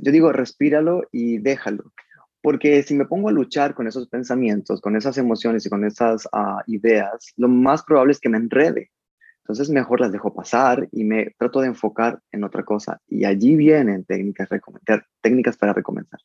Yo 0.00 0.12
digo, 0.12 0.32
respíralo 0.32 1.02
y 1.12 1.38
déjalo. 1.38 1.92
Porque 2.40 2.82
si 2.82 2.94
me 2.94 3.06
pongo 3.06 3.28
a 3.28 3.32
luchar 3.32 3.74
con 3.74 3.86
esos 3.86 4.08
pensamientos, 4.08 4.80
con 4.80 4.96
esas 4.96 5.18
emociones 5.18 5.66
y 5.66 5.70
con 5.70 5.84
esas 5.84 6.28
ah, 6.32 6.62
ideas, 6.66 7.32
lo 7.36 7.48
más 7.48 7.82
probable 7.82 8.12
es 8.12 8.20
que 8.20 8.28
me 8.28 8.38
enrede 8.38 8.90
entonces 9.44 9.68
mejor 9.68 10.00
las 10.00 10.10
dejo 10.10 10.32
pasar 10.32 10.88
y 10.90 11.04
me 11.04 11.34
trato 11.38 11.60
de 11.60 11.66
enfocar 11.66 12.18
en 12.32 12.44
otra 12.44 12.64
cosa. 12.64 13.02
Y 13.06 13.26
allí 13.26 13.56
vienen 13.56 14.06
técnicas, 14.06 14.48
técnicas 15.20 15.58
para 15.58 15.74
recomenzar. 15.74 16.18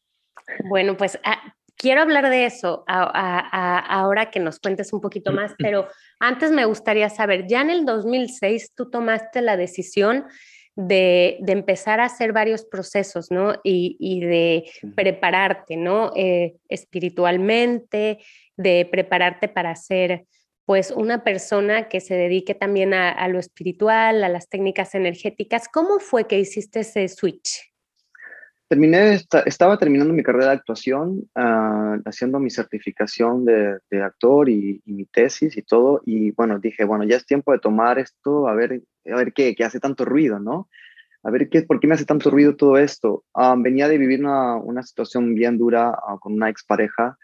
Bueno, 0.69 0.95
pues 0.95 1.19
ah, 1.25 1.53
quiero 1.75 2.01
hablar 2.01 2.29
de 2.29 2.45
eso 2.45 2.85
ahora 2.87 4.31
que 4.31 4.39
nos 4.39 4.61
cuentes 4.61 4.93
un 4.93 5.01
poquito 5.01 5.33
más, 5.33 5.53
pero 5.59 5.89
antes 6.21 6.51
me 6.51 6.63
gustaría 6.63 7.09
saber, 7.09 7.45
ya 7.45 7.59
en 7.59 7.69
el 7.69 7.85
2006 7.85 8.71
tú 8.73 8.89
tomaste 8.89 9.41
la 9.41 9.57
decisión 9.57 10.23
de, 10.77 11.39
empezar 11.45 11.99
a 11.99 12.05
hacer 12.05 12.31
varios 12.31 12.63
procesos, 12.63 13.31
¿no? 13.31 13.55
Y, 13.65 14.21
de 14.21 14.71
prepararte, 14.95 15.75
¿no? 15.75 16.13
Eh, 16.15 16.55
espiritualmente, 16.69 18.19
de 18.55 18.87
prepararte 18.89 19.49
para 19.49 19.71
hacer 19.71 20.25
pues 20.69 20.91
una 20.91 21.23
persona 21.23 21.89
que 21.89 21.99
se 21.99 22.13
dedique 22.13 22.53
también 22.53 22.93
a, 22.93 23.27
lo 23.27 23.39
espiritual, 23.39 24.23
a 24.23 24.29
las 24.29 24.49
técnicas 24.49 24.93
energéticas. 24.93 25.67
¿Cómo 25.67 25.97
fue 25.97 26.27
que 26.27 26.37
hiciste 26.37 26.81
ese 26.81 27.07
switch? 27.07 27.73
Terminé, 28.67 29.19
estaba 29.47 29.79
terminando 29.79 30.13
mi 30.13 30.21
carrera 30.21 30.49
de 30.49 30.57
actuación, 30.57 31.27
ah, 31.33 31.97
haciendo 32.05 32.39
mi 32.39 32.51
certificación 32.51 33.45
de, 33.45 33.79
actor 34.03 34.47
y, 34.47 34.79
mi 34.85 35.05
tesis 35.05 35.57
y 35.57 35.63
todo, 35.63 36.03
y 36.05 36.29
bueno, 36.33 36.59
dije, 36.59 36.83
bueno, 36.83 37.03
ya 37.03 37.15
es 37.17 37.25
tiempo 37.25 37.51
de 37.51 37.57
tomar 37.57 37.97
esto, 37.97 38.47
a 38.47 38.53
ver, 38.53 38.83
a 39.11 39.15
ver 39.15 39.33
qué, 39.33 39.55
hace 39.65 39.79
tanto 39.79 40.05
ruido, 40.05 40.37
¿no? 40.37 40.69
a 41.23 41.31
ver, 41.31 41.49
¿qué, 41.49 41.63
¿por 41.63 41.79
qué 41.79 41.87
me 41.87 41.95
hace 41.95 42.05
tanto 42.05 42.29
ruido 42.29 42.55
todo 42.55 42.77
esto? 42.77 43.23
Ah, 43.33 43.55
venía 43.57 43.87
de 43.87 43.97
vivir 43.97 44.19
una, 44.19 44.57
una 44.57 44.83
situación 44.83 45.33
bien 45.33 45.57
dura 45.57 45.89
ah, 45.89 46.17
con 46.19 46.33
una 46.33 46.47
expareja 46.47 47.17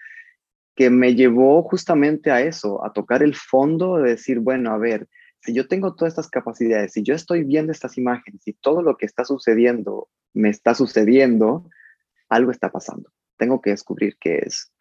que 0.75 0.89
me 0.89 1.15
llevó 1.15 1.63
justamente 1.63 2.31
a 2.31 2.41
eso, 2.41 2.83
a 2.85 2.91
tocar 2.91 3.23
el 3.23 3.35
fondo 3.35 3.97
de 3.97 4.11
decir, 4.11 4.39
bueno, 4.39 4.71
a 4.71 4.77
ver, 4.77 5.07
si 5.39 5.53
yo 5.53 5.67
tengo 5.67 5.95
todas 5.95 6.13
estas 6.13 6.29
capacidades, 6.29 6.93
si 6.93 7.03
yo 7.03 7.13
estoy 7.13 7.43
viendo 7.43 7.71
estas 7.71 7.97
imágenes 7.97 8.41
y 8.45 8.53
todo 8.53 8.81
lo 8.81 8.97
que 8.97 9.05
está 9.05 9.23
sucediendo 9.23 10.09
me 10.33 10.49
está 10.49 10.75
sucediendo, 10.75 11.69
algo 12.29 12.51
está 12.51 12.71
pasando. 12.71 13.09
Tengo 13.37 13.61
que 13.61 13.69
descubrir 13.71 14.17
qué 14.19 14.39
es. 14.39 14.71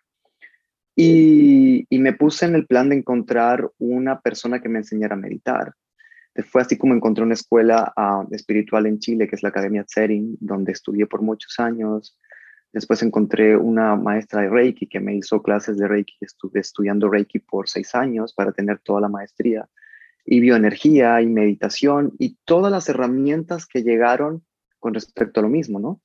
Y, 0.96 1.87
y 1.88 1.98
me 1.98 2.12
puse 2.12 2.46
en 2.46 2.54
el 2.54 2.66
plan 2.66 2.88
de 2.88 2.96
encontrar 2.96 3.70
una 3.78 4.20
persona 4.20 4.61
que 4.61 4.68
me 4.68 4.80
enseñara 4.80 5.14
a 5.14 5.18
meditar. 5.18 5.74
Fue 6.50 6.62
así 6.62 6.76
como 6.76 6.94
encontré 6.94 7.22
una 7.22 7.35
escuela 7.35 7.92
uh, 7.96 8.35
espiritual 8.35 8.87
en 8.87 8.98
Chile, 8.98 9.28
que 9.28 9.37
es 9.37 9.42
la 9.42 9.50
Academia 9.50 9.85
Tsering, 9.85 10.37
donde 10.40 10.72
estudié 10.72 11.07
por 11.07 11.22
muchos 11.22 11.59
años. 11.61 12.18
Después 12.75 13.05
encontré 13.05 13.57
una 13.57 13.95
maestra 13.95 14.43
de 14.43 14.49
Reiki 14.49 14.89
que 14.89 14.99
me 14.99 15.15
hizo 15.15 15.41
clases 15.41 15.79
de 15.79 15.87
Reiki. 15.87 16.17
Estuve 16.21 16.59
estudiando 16.59 17.09
Reiki 17.09 17.39
por 17.39 17.69
seis 17.69 17.95
años 17.95 18.35
para 18.35 18.51
tener 18.51 18.81
toda 18.81 19.01
la 19.01 19.09
maestría. 19.09 19.69
Y 20.27 20.41
bioenergía 20.41 21.23
y 21.23 21.27
meditación 21.27 22.15
y 22.19 22.37
todas 22.45 22.73
las 22.73 22.89
herramientas 22.89 23.67
que 23.67 23.85
llegaron 23.85 24.45
con 24.81 24.93
respecto 24.93 25.39
a 25.39 25.45
lo 25.45 25.51
mismo, 25.51 25.79
¿no? 25.79 26.01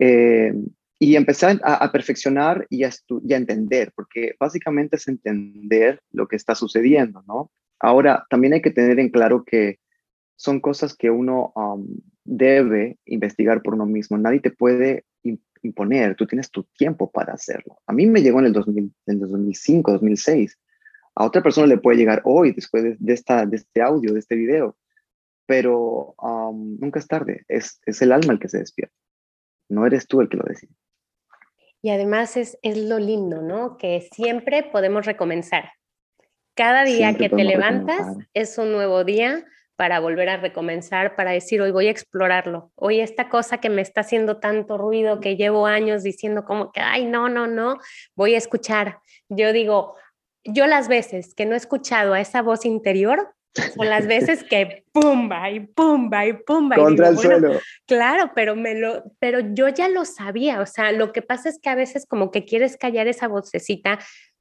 Eh, 0.00 0.52
y 0.98 1.14
empecé 1.14 1.60
a, 1.62 1.92
perfeccionar 1.92 2.66
y 2.68 2.82
a, 2.82 2.90
y 3.22 3.32
entender, 3.32 3.92
porque 3.94 4.34
básicamente 4.40 4.96
es 4.96 5.06
entender 5.06 6.00
lo 6.10 6.26
que 6.26 6.34
está 6.34 6.56
sucediendo, 6.56 7.22
¿no? 7.28 7.52
Ahora, 7.78 8.26
también 8.30 8.54
hay 8.54 8.62
que 8.62 8.72
tener 8.72 8.98
en 8.98 9.10
claro 9.10 9.44
que 9.44 9.78
son 10.34 10.58
cosas 10.58 10.96
que 10.96 11.10
uno 11.10 11.52
debe 12.24 12.98
investigar 13.04 13.62
por 13.62 13.74
uno 13.74 13.86
mismo. 13.86 14.18
Nadie 14.18 14.40
te 14.40 14.50
puede 14.50 15.04
imponer, 15.62 16.14
tú 16.14 16.26
tienes 16.26 16.50
tu 16.50 16.64
tiempo 16.76 17.10
para 17.10 17.32
hacerlo. 17.32 17.78
A 17.86 17.92
mí 17.92 18.06
me 18.06 18.22
llegó 18.22 18.40
en 18.40 18.46
el, 18.46 18.52
2000, 18.52 18.92
en 19.06 19.14
el 19.14 19.20
2005, 19.20 19.92
2006. 19.92 20.58
A 21.14 21.24
otra 21.24 21.42
persona 21.42 21.66
le 21.66 21.78
puede 21.78 21.98
llegar 21.98 22.22
hoy, 22.24 22.52
después 22.52 22.84
de, 22.98 23.12
esta, 23.12 23.46
de 23.46 23.56
este 23.56 23.82
audio, 23.82 24.12
de 24.12 24.18
este 24.18 24.36
video. 24.36 24.76
Pero 25.46 26.14
um, 26.20 26.78
nunca 26.80 26.98
es 26.98 27.06
tarde, 27.06 27.44
es, 27.48 27.80
es 27.86 28.02
el 28.02 28.12
alma 28.12 28.32
el 28.32 28.38
que 28.38 28.48
se 28.48 28.58
despierta. 28.58 28.94
No 29.68 29.86
eres 29.86 30.06
tú 30.06 30.20
el 30.20 30.28
que 30.28 30.36
lo 30.36 30.44
decide. 30.44 30.72
Y 31.82 31.90
además 31.90 32.36
es, 32.36 32.58
es 32.62 32.76
lo 32.78 32.98
lindo, 32.98 33.42
¿no? 33.42 33.76
Que 33.78 34.08
siempre 34.12 34.64
podemos 34.64 35.06
recomenzar. 35.06 35.70
Cada 36.54 36.84
día 36.84 37.14
que 37.14 37.28
te 37.28 37.44
levantas 37.44 38.16
es 38.32 38.56
un 38.58 38.72
nuevo 38.72 39.04
día 39.04 39.44
para 39.76 40.00
volver 40.00 40.28
a 40.30 40.38
recomenzar, 40.38 41.14
para 41.16 41.32
decir, 41.32 41.60
hoy 41.60 41.70
voy 41.70 41.88
a 41.88 41.90
explorarlo. 41.90 42.72
Hoy 42.74 43.00
esta 43.00 43.28
cosa 43.28 43.58
que 43.58 43.70
me 43.70 43.82
está 43.82 44.00
haciendo 44.00 44.38
tanto 44.38 44.78
ruido, 44.78 45.20
que 45.20 45.36
llevo 45.36 45.66
años 45.66 46.02
diciendo 46.02 46.44
como 46.44 46.72
que, 46.72 46.80
ay, 46.80 47.04
no, 47.04 47.28
no, 47.28 47.46
no, 47.46 47.78
voy 48.14 48.34
a 48.34 48.38
escuchar. 48.38 49.00
Yo 49.28 49.52
digo, 49.52 49.94
yo 50.44 50.66
las 50.66 50.88
veces 50.88 51.34
que 51.34 51.46
no 51.46 51.54
he 51.54 51.58
escuchado 51.58 52.14
a 52.14 52.20
esa 52.20 52.42
voz 52.42 52.64
interior, 52.64 53.34
son 53.74 53.88
las 53.88 54.06
veces 54.06 54.44
que 54.44 54.84
pumba 54.92 55.50
y 55.50 55.60
pumba 55.60 56.26
y 56.26 56.32
pumba. 56.32 56.76
Contra 56.76 57.08
el 57.08 57.18
suelo. 57.18 57.60
Claro, 57.86 58.32
pero, 58.34 58.56
me 58.56 58.74
lo, 58.74 59.04
pero 59.18 59.40
yo 59.40 59.68
ya 59.68 59.88
lo 59.88 60.04
sabía. 60.04 60.60
O 60.60 60.66
sea, 60.66 60.92
lo 60.92 61.12
que 61.12 61.22
pasa 61.22 61.48
es 61.48 61.58
que 61.60 61.68
a 61.68 61.74
veces 61.74 62.06
como 62.06 62.30
que 62.30 62.44
quieres 62.44 62.76
callar 62.76 63.08
esa 63.08 63.28
vocecita 63.28 63.98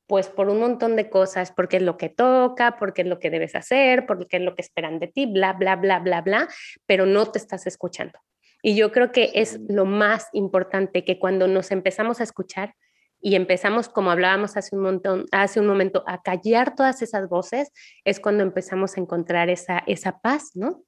pues 0.08 0.28
por 0.28 0.50
un 0.50 0.60
montón 0.60 0.96
de 0.96 1.10
cosas, 1.10 1.52
porque 1.52 1.78
es 1.78 1.84
lo 1.84 1.98
que 1.98 2.10
toca, 2.10 2.78
porque 2.78 3.02
es 3.02 3.08
lo 3.08 3.20
que 3.20 3.30
debes 3.30 3.56
hacer, 3.56 4.06
porque 4.06 4.38
es 4.38 4.44
lo 4.44 4.56
que 4.56 4.62
esperan 4.62 5.00
de 5.00 5.08
ti, 5.08 5.26
bla, 5.26 5.54
bla, 5.54 5.76
bla, 5.76 6.00
bla, 6.00 6.22
bla, 6.22 6.48
pero 6.86 7.06
no 7.06 7.32
te 7.32 7.40
estás 7.40 7.66
escuchando. 7.68 8.20
Y 8.62 8.76
yo 8.76 8.92
creo 8.92 9.12
que 9.12 9.32
es 9.36 9.60
lo 9.68 9.86
más 9.86 10.28
importante 10.34 11.04
que 11.04 11.20
cuando 11.20 11.48
nos 11.48 11.72
empezamos 11.72 12.20
a 12.20 12.24
escuchar 12.24 12.76
y 13.22 13.36
empezamos, 13.36 13.90
como 13.90 14.12
hablábamos 14.12 14.58
hace 14.58 14.76
un, 14.76 14.84
montón, 14.84 15.26
hace 15.32 15.60
un 15.60 15.68
momento, 15.68 16.04
a 16.08 16.22
callar 16.22 16.76
todas 16.76 17.02
esas 17.02 17.28
voces, 17.28 17.72
es 18.04 18.20
cuando 18.20 18.44
empezamos 18.44 18.98
a 18.98 19.02
encontrar 19.02 19.50
esa, 19.50 19.84
esa 19.88 20.20
paz, 20.20 20.52
¿no? 20.56 20.84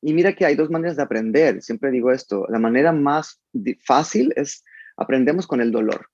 Y 0.00 0.14
mira 0.14 0.32
que 0.32 0.44
hay 0.44 0.56
dos 0.56 0.70
maneras 0.70 0.96
de 0.96 1.02
aprender, 1.02 1.62
siempre 1.62 1.90
digo 1.90 2.10
esto, 2.10 2.46
la 2.48 2.58
manera 2.58 2.92
más 2.92 3.40
fácil 3.84 4.32
es 4.36 4.64
aprendemos 4.96 5.46
con 5.46 5.60
el 5.60 5.70
dolor 5.70 6.08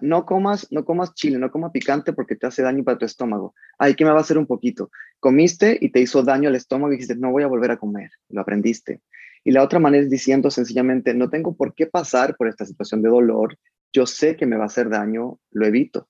no 0.00 0.24
comas, 0.24 0.66
no 0.70 0.84
comas 0.84 1.14
chile, 1.14 1.38
no 1.38 1.50
comas 1.50 1.72
picante 1.72 2.12
porque 2.12 2.36
te 2.36 2.46
hace 2.46 2.62
daño 2.62 2.84
para 2.84 2.98
tu 2.98 3.04
estómago. 3.04 3.54
Ay, 3.78 3.94
¿qué 3.94 4.04
me 4.04 4.10
va 4.10 4.18
a 4.18 4.20
hacer 4.20 4.38
un 4.38 4.46
poquito? 4.46 4.90
Comiste 5.18 5.76
y 5.80 5.90
te 5.90 6.00
hizo 6.00 6.22
daño 6.22 6.48
al 6.48 6.56
estómago 6.56 6.92
y 6.92 6.96
dijiste, 6.96 7.16
no 7.16 7.32
voy 7.32 7.42
a 7.42 7.48
volver 7.48 7.72
a 7.72 7.76
comer. 7.76 8.10
Lo 8.28 8.40
aprendiste. 8.40 9.00
Y 9.44 9.52
la 9.52 9.62
otra 9.62 9.78
manera 9.78 10.04
es 10.04 10.10
diciendo 10.10 10.50
sencillamente, 10.50 11.14
no 11.14 11.30
tengo 11.30 11.56
por 11.56 11.74
qué 11.74 11.86
pasar 11.86 12.36
por 12.36 12.48
esta 12.48 12.66
situación 12.66 13.02
de 13.02 13.08
dolor. 13.08 13.56
Yo 13.92 14.06
sé 14.06 14.36
que 14.36 14.46
me 14.46 14.56
va 14.56 14.64
a 14.64 14.66
hacer 14.66 14.88
daño, 14.88 15.38
lo 15.50 15.66
evito. 15.66 16.08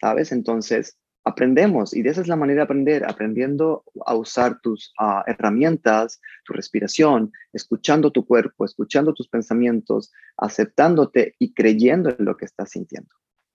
¿Sabes? 0.00 0.32
Entonces, 0.32 0.96
aprendemos 1.28 1.94
y 1.94 2.02
de 2.02 2.10
esa 2.10 2.20
es 2.20 2.28
la 2.28 2.36
manera 2.36 2.60
de 2.60 2.64
aprender, 2.64 3.04
aprendiendo 3.04 3.84
a 4.06 4.14
usar 4.14 4.60
tus 4.60 4.92
uh, 5.00 5.22
herramientas, 5.26 6.20
tu 6.44 6.52
respiración, 6.52 7.32
escuchando 7.52 8.10
tu 8.10 8.26
cuerpo, 8.26 8.64
escuchando 8.64 9.14
tus 9.14 9.28
pensamientos, 9.28 10.12
aceptándote 10.36 11.34
y 11.38 11.54
creyendo 11.54 12.10
en 12.10 12.24
lo 12.24 12.36
que 12.36 12.44
estás 12.44 12.70
sintiendo. 12.70 13.10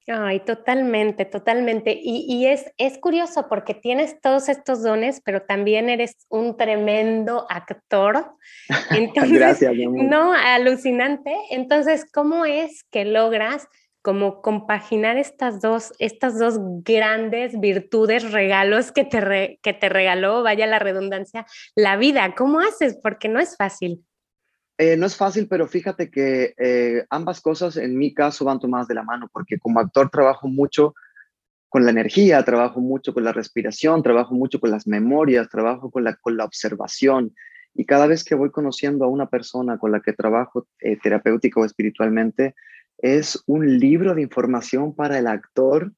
Ay, 0.08 0.42
totalmente, 0.42 1.24
totalmente. 1.24 1.98
Y, 2.02 2.26
y, 2.28 2.48
es, 2.48 2.66
es 2.78 2.98
curioso 2.98 3.48
porque 3.48 3.74
tienes 3.74 4.20
todos 4.20 4.50
estos 4.50 4.84
dones, 4.84 5.22
pero 5.24 5.44
también 5.44 5.88
eres 5.88 6.18
un 6.28 6.58
tremendo 6.58 7.46
actor. 7.50 8.34
Entonces, 8.92 9.32
Gracias, 9.32 9.74
mi 9.74 9.86
amor. 9.86 10.04
No, 10.04 10.34
alucinante. 10.34 11.34
Entonces, 11.52 12.06
¿cómo 12.12 12.44
es 12.44 12.84
que 12.92 13.06
logras 13.06 13.70
como 14.04 14.42
compaginar 14.42 15.18
estas 15.18 15.62
dos, 15.62 15.94
estas 15.98 16.38
dos 16.38 16.60
grandes 16.84 17.58
virtudes, 17.60 18.32
regalos 18.32 18.92
que 18.92 19.06
te, 19.06 19.60
que 19.64 19.74
te 19.74 19.90
regaló, 19.90 20.44
vaya 20.44 20.68
la 20.68 20.78
redundancia, 20.78 21.46
la 21.74 21.96
vida. 21.96 22.36
¿Cómo 22.36 22.60
haces? 22.60 23.00
Porque 23.02 23.30
no 23.30 23.40
es 23.40 23.56
fácil. 23.56 24.06
Eh, 24.78 24.98
no 24.98 25.06
es 25.06 25.16
fácil, 25.16 25.48
pero 25.48 25.68
fíjate 25.68 26.12
que 26.12 26.54
eh, 26.58 27.06
ambas 27.10 27.40
cosas 27.40 27.78
en 27.78 27.98
mi 27.98 28.14
caso 28.14 28.44
van 28.44 28.60
tomadas 28.60 28.90
de 28.90 28.96
la 28.96 29.04
mano, 29.04 29.30
porque 29.32 29.58
como 29.58 29.80
actor 29.80 30.10
trabajo 30.10 30.50
mucho 30.50 30.94
con 31.70 31.86
la 31.86 31.92
energía, 31.92 32.44
trabajo 32.44 32.82
mucho 32.82 33.14
con 33.14 33.24
la 33.24 33.32
respiración, 33.32 34.04
trabajo 34.04 34.36
mucho 34.36 34.60
con 34.60 34.70
las 34.70 34.86
memorias, 34.86 35.48
trabajo 35.48 35.90
con 35.90 36.04
la, 36.04 36.16
con 36.18 36.36
la 36.36 36.44
observación. 36.44 37.34
Y 37.74 37.86
cada 37.86 38.06
vez 38.06 38.26
que 38.26 38.36
voy 38.36 38.52
conociendo 38.52 39.06
a 39.06 39.08
una 39.08 39.30
persona 39.30 39.78
con 39.78 39.94
la 39.94 40.02
que 40.02 40.12
trabajo 40.12 40.68
eh, 40.80 40.98
terapéutico 41.02 41.62
o 41.62 41.66
espiritualmente, 41.66 42.54
es 42.98 43.44
un 43.48 43.80
libro 43.80 44.16
de 44.16 44.22
información 44.22 44.96
para 44.96 45.18
el 45.20 45.28
actor 45.28 45.94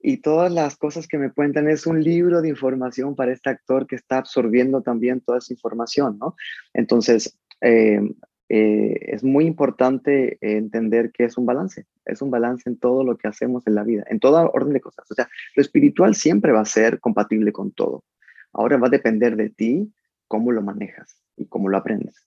y 0.00 0.18
todas 0.18 0.52
las 0.52 0.76
cosas 0.76 1.08
que 1.08 1.18
me 1.18 1.32
cuentan 1.32 1.68
es 1.68 1.86
un 1.86 2.02
libro 2.02 2.40
de 2.40 2.48
información 2.48 3.16
para 3.16 3.32
este 3.32 3.50
actor 3.50 3.86
que 3.86 3.96
está 3.96 4.18
absorbiendo 4.18 4.82
también 4.82 5.20
toda 5.20 5.38
esa 5.38 5.52
información, 5.52 6.18
¿no? 6.18 6.36
Entonces, 6.72 7.38
eh, 7.60 8.00
eh, 8.48 8.98
es 9.08 9.22
muy 9.22 9.44
importante 9.46 10.38
entender 10.40 11.12
que 11.12 11.24
es 11.24 11.36
un 11.36 11.44
balance, 11.44 11.86
es 12.06 12.22
un 12.22 12.30
balance 12.30 12.68
en 12.68 12.78
todo 12.78 13.04
lo 13.04 13.18
que 13.18 13.28
hacemos 13.28 13.66
en 13.66 13.74
la 13.74 13.84
vida, 13.84 14.04
en 14.08 14.20
toda 14.20 14.46
orden 14.46 14.72
de 14.72 14.80
cosas. 14.80 15.10
O 15.10 15.14
sea, 15.14 15.28
lo 15.54 15.60
espiritual 15.60 16.14
siempre 16.14 16.52
va 16.52 16.60
a 16.60 16.64
ser 16.64 17.00
compatible 17.00 17.52
con 17.52 17.72
todo. 17.72 18.04
Ahora 18.52 18.78
va 18.78 18.86
a 18.86 18.90
depender 18.90 19.36
de 19.36 19.50
ti 19.50 19.92
cómo 20.28 20.52
lo 20.52 20.62
manejas 20.62 21.20
y 21.36 21.46
cómo 21.46 21.68
lo 21.68 21.76
aprendes. 21.76 22.26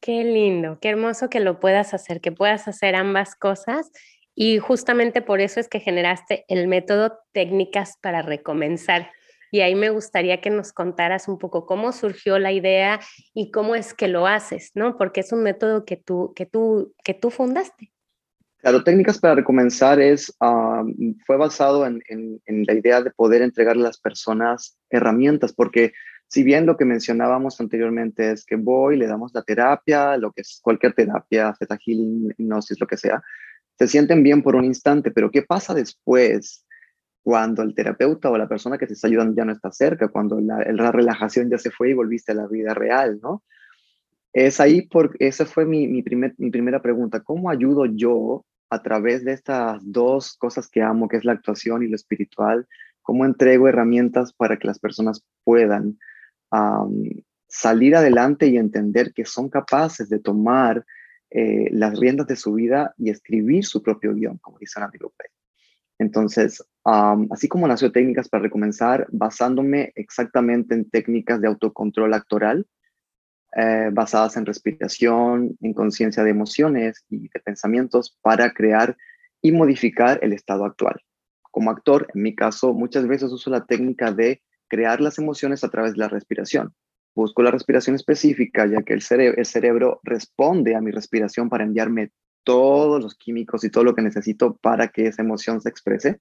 Qué 0.00 0.24
lindo, 0.24 0.78
qué 0.80 0.88
hermoso 0.88 1.28
que 1.28 1.40
lo 1.40 1.60
puedas 1.60 1.92
hacer, 1.92 2.20
que 2.20 2.32
puedas 2.32 2.68
hacer 2.68 2.94
ambas 2.94 3.34
cosas. 3.34 3.90
Y 4.34 4.58
justamente 4.58 5.20
por 5.20 5.40
eso 5.40 5.60
es 5.60 5.68
que 5.68 5.80
generaste 5.80 6.44
el 6.48 6.68
método 6.68 7.18
técnicas 7.32 7.98
para 8.00 8.22
recomenzar. 8.22 9.10
Y 9.50 9.60
ahí 9.60 9.74
me 9.74 9.90
gustaría 9.90 10.40
que 10.40 10.48
nos 10.48 10.72
contaras 10.72 11.28
un 11.28 11.38
poco 11.38 11.66
cómo 11.66 11.92
surgió 11.92 12.38
la 12.38 12.52
idea 12.52 13.00
y 13.34 13.50
cómo 13.50 13.74
es 13.74 13.92
que 13.92 14.08
lo 14.08 14.26
haces, 14.26 14.70
¿no? 14.74 14.96
Porque 14.96 15.20
es 15.20 15.32
un 15.32 15.42
método 15.42 15.84
que 15.84 15.96
tú, 15.96 16.32
que 16.34 16.46
tú, 16.46 16.94
que 17.04 17.14
tú 17.14 17.30
fundaste. 17.30 17.92
Claro, 18.58 18.84
técnicas 18.84 19.18
para 19.18 19.34
recomenzar 19.34 20.00
es, 20.00 20.34
fue 21.26 21.36
basado 21.36 21.86
en, 21.86 22.02
en, 22.08 22.40
en, 22.44 22.64
la 22.66 22.74
idea 22.74 23.00
de 23.00 23.10
poder 23.10 23.42
entregarle 23.42 23.82
a 23.82 23.86
las 23.86 23.98
personas 23.98 24.78
herramientas, 24.90 25.52
porque 25.54 25.92
si 26.30 26.44
bien 26.44 26.64
lo 26.64 26.76
que 26.76 26.84
mencionábamos 26.84 27.60
anteriormente 27.60 28.30
es 28.30 28.44
que 28.44 28.54
voy, 28.54 28.96
le 28.96 29.08
damos 29.08 29.32
la 29.34 29.42
terapia, 29.42 30.16
lo 30.16 30.30
que 30.30 30.42
es 30.42 30.60
cualquier 30.62 30.92
terapia, 30.94 31.52
theta 31.58 31.76
healing, 31.76 32.32
hipnosis, 32.38 32.80
lo 32.80 32.86
que 32.86 32.96
sea, 32.96 33.20
se 33.76 33.88
sienten 33.88 34.22
bien 34.22 34.40
por 34.40 34.54
un 34.54 34.64
instante, 34.64 35.10
pero 35.10 35.32
¿qué 35.32 35.42
pasa 35.42 35.74
después 35.74 36.64
cuando 37.22 37.62
el 37.62 37.74
terapeuta 37.74 38.30
o 38.30 38.38
la 38.38 38.48
persona 38.48 38.78
que 38.78 38.86
te 38.86 38.92
está 38.92 39.08
ayudando 39.08 39.34
ya 39.34 39.44
no 39.44 39.50
está 39.50 39.72
cerca, 39.72 40.06
cuando 40.06 40.40
la, 40.40 40.64
la 40.72 40.92
relajación 40.92 41.50
ya 41.50 41.58
se 41.58 41.72
fue 41.72 41.90
y 41.90 41.94
volviste 41.94 42.30
a 42.30 42.36
la 42.36 42.46
vida 42.46 42.74
real, 42.74 43.18
¿no? 43.20 43.42
Es 44.32 44.60
ahí 44.60 44.82
porque 44.82 45.26
esa 45.26 45.46
fue 45.46 45.66
mi, 45.66 45.88
mi, 45.88 46.02
primer, 46.02 46.34
mi 46.38 46.50
primera 46.52 46.80
pregunta, 46.80 47.20
¿cómo 47.20 47.50
ayudo 47.50 47.86
yo 47.86 48.46
a 48.70 48.80
través 48.82 49.24
de 49.24 49.32
estas 49.32 49.80
dos 49.82 50.36
cosas 50.36 50.68
que 50.70 50.80
amo, 50.80 51.08
que 51.08 51.16
es 51.16 51.24
la 51.24 51.32
actuación 51.32 51.82
y 51.82 51.88
lo 51.88 51.96
espiritual, 51.96 52.68
cómo 53.02 53.24
entrego 53.24 53.66
herramientas 53.66 54.32
para 54.32 54.58
que 54.58 54.68
las 54.68 54.78
personas 54.78 55.24
puedan 55.42 55.98
salir 57.46 57.96
adelante 57.96 58.46
y 58.46 58.56
entender 58.56 59.12
que 59.12 59.24
son 59.24 59.48
capaces 59.48 60.08
de 60.08 60.18
tomar 60.20 60.84
eh, 61.30 61.68
las 61.72 61.98
riendas 61.98 62.26
de 62.26 62.36
su 62.36 62.54
vida 62.54 62.94
y 62.98 63.10
escribir 63.10 63.64
su 63.64 63.82
propio 63.82 64.14
guion, 64.14 64.38
como 64.38 64.58
dice 64.58 64.80
Andy 64.80 64.98
López. 64.98 65.30
Entonces, 65.98 66.64
así 66.82 67.46
como 67.46 67.68
nació 67.68 67.92
técnicas 67.92 68.28
para 68.28 68.44
recomenzar, 68.44 69.06
basándome 69.12 69.92
exactamente 69.96 70.74
en 70.74 70.88
técnicas 70.88 71.40
de 71.40 71.48
autocontrol 71.48 72.14
actoral, 72.14 72.66
eh, 73.54 73.90
basadas 73.92 74.36
en 74.36 74.46
respiración, 74.46 75.58
en 75.60 75.74
conciencia 75.74 76.24
de 76.24 76.30
emociones 76.30 77.04
y 77.10 77.28
de 77.28 77.40
pensamientos 77.40 78.16
para 78.22 78.52
crear 78.52 78.96
y 79.42 79.52
modificar 79.52 80.18
el 80.22 80.32
estado 80.32 80.64
actual. 80.64 81.00
Como 81.50 81.70
actor, 81.70 82.08
en 82.14 82.22
mi 82.22 82.34
caso, 82.34 82.72
muchas 82.72 83.06
veces 83.06 83.30
uso 83.30 83.50
la 83.50 83.66
técnica 83.66 84.10
de 84.10 84.40
crear 84.70 85.00
las 85.00 85.18
emociones 85.18 85.64
a 85.64 85.68
través 85.68 85.92
de 85.92 85.98
la 85.98 86.08
respiración. 86.08 86.72
Busco 87.14 87.42
la 87.42 87.50
respiración 87.50 87.96
específica, 87.96 88.66
ya 88.66 88.82
que 88.82 88.94
el, 88.94 89.02
el 89.36 89.44
cerebro 89.44 90.00
responde 90.04 90.76
a 90.76 90.80
mi 90.80 90.92
respiración 90.92 91.50
para 91.50 91.64
enviarme 91.64 92.12
todos 92.44 93.02
los 93.02 93.14
químicos 93.16 93.64
y 93.64 93.70
todo 93.70 93.84
lo 93.84 93.94
que 93.94 94.02
necesito 94.02 94.56
para 94.56 94.88
que 94.88 95.06
esa 95.06 95.22
emoción 95.22 95.60
se 95.60 95.68
exprese. 95.68 96.20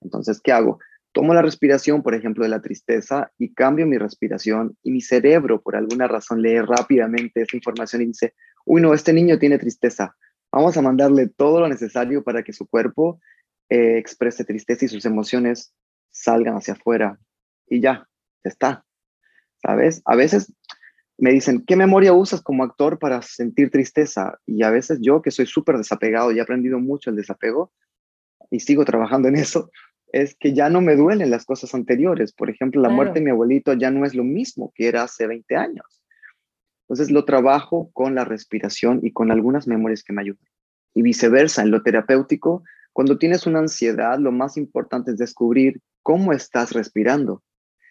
Entonces, 0.00 0.40
¿qué 0.42 0.52
hago? 0.52 0.78
Tomo 1.12 1.32
la 1.34 1.42
respiración, 1.42 2.02
por 2.02 2.14
ejemplo, 2.14 2.44
de 2.44 2.50
la 2.50 2.60
tristeza 2.60 3.32
y 3.38 3.54
cambio 3.54 3.86
mi 3.86 3.96
respiración 3.96 4.76
y 4.82 4.90
mi 4.90 5.00
cerebro, 5.00 5.62
por 5.62 5.76
alguna 5.76 6.06
razón, 6.06 6.42
lee 6.42 6.60
rápidamente 6.60 7.42
esa 7.42 7.56
información 7.56 8.02
y 8.02 8.06
dice, 8.06 8.34
uy, 8.66 8.82
no, 8.82 8.92
este 8.92 9.12
niño 9.12 9.38
tiene 9.38 9.58
tristeza. 9.58 10.14
Vamos 10.52 10.76
a 10.76 10.82
mandarle 10.82 11.28
todo 11.28 11.60
lo 11.60 11.68
necesario 11.68 12.22
para 12.22 12.42
que 12.42 12.52
su 12.52 12.66
cuerpo 12.66 13.20
eh, 13.68 13.98
exprese 13.98 14.44
tristeza 14.44 14.84
y 14.84 14.88
sus 14.88 15.04
emociones 15.04 15.74
salgan 16.10 16.56
hacia 16.56 16.74
afuera. 16.74 17.18
Y 17.68 17.80
ya, 17.80 18.08
está. 18.44 18.84
¿Sabes? 19.62 20.02
A 20.04 20.16
veces 20.16 20.52
me 21.18 21.32
dicen, 21.32 21.64
¿qué 21.66 21.76
memoria 21.76 22.12
usas 22.12 22.40
como 22.40 22.62
actor 22.62 22.98
para 22.98 23.22
sentir 23.22 23.70
tristeza? 23.70 24.38
Y 24.46 24.62
a 24.62 24.70
veces 24.70 24.98
yo, 25.02 25.20
que 25.20 25.30
soy 25.30 25.46
súper 25.46 25.76
desapegado 25.76 26.30
y 26.30 26.38
he 26.38 26.40
aprendido 26.40 26.78
mucho 26.78 27.10
el 27.10 27.16
desapego 27.16 27.72
y 28.50 28.60
sigo 28.60 28.84
trabajando 28.84 29.28
en 29.28 29.36
eso, 29.36 29.70
es 30.12 30.36
que 30.36 30.54
ya 30.54 30.70
no 30.70 30.80
me 30.80 30.96
duelen 30.96 31.30
las 31.30 31.44
cosas 31.44 31.74
anteriores. 31.74 32.32
Por 32.32 32.50
ejemplo, 32.50 32.80
la 32.80 32.88
muerte 32.88 33.18
de 33.18 33.24
mi 33.24 33.30
abuelito 33.30 33.74
ya 33.74 33.90
no 33.90 34.06
es 34.06 34.14
lo 34.14 34.24
mismo 34.24 34.72
que 34.74 34.88
era 34.88 35.02
hace 35.02 35.26
20 35.26 35.56
años. 35.56 36.02
Entonces 36.84 37.10
lo 37.10 37.24
trabajo 37.24 37.90
con 37.92 38.14
la 38.14 38.24
respiración 38.24 39.00
y 39.02 39.12
con 39.12 39.30
algunas 39.30 39.66
memorias 39.66 40.02
que 40.02 40.14
me 40.14 40.22
ayudan. 40.22 40.46
Y 40.94 41.02
viceversa, 41.02 41.62
en 41.62 41.70
lo 41.70 41.82
terapéutico, 41.82 42.62
cuando 42.92 43.18
tienes 43.18 43.46
una 43.46 43.58
ansiedad, 43.58 44.18
lo 44.18 44.32
más 44.32 44.56
importante 44.56 45.10
es 45.10 45.18
descubrir 45.18 45.80
cómo 46.02 46.32
estás 46.32 46.72
respirando. 46.72 47.42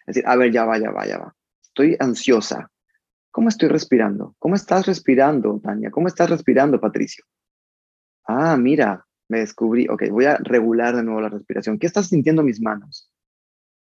Decir, 0.07 0.23
a 0.25 0.35
ver, 0.35 0.51
ya 0.51 0.65
va, 0.65 0.79
ya 0.79 0.89
va, 0.89 1.05
ya 1.05 1.17
va. 1.17 1.35
Estoy 1.61 1.95
ansiosa. 1.99 2.71
¿Cómo 3.29 3.49
estoy 3.49 3.69
respirando? 3.69 4.35
¿Cómo 4.39 4.55
estás 4.55 4.87
respirando, 4.87 5.59
Tania? 5.63 5.91
¿Cómo 5.91 6.07
estás 6.07 6.29
respirando, 6.29 6.79
Patricio? 6.79 7.23
Ah, 8.25 8.57
mira, 8.57 9.05
me 9.27 9.39
descubrí. 9.39 9.87
Ok, 9.87 10.09
voy 10.09 10.25
a 10.25 10.37
regular 10.37 10.95
de 10.95 11.03
nuevo 11.03 11.21
la 11.21 11.29
respiración. 11.29 11.77
¿Qué 11.77 11.87
estás 11.87 12.07
sintiendo 12.07 12.41
mis 12.41 12.61
manos? 12.61 13.11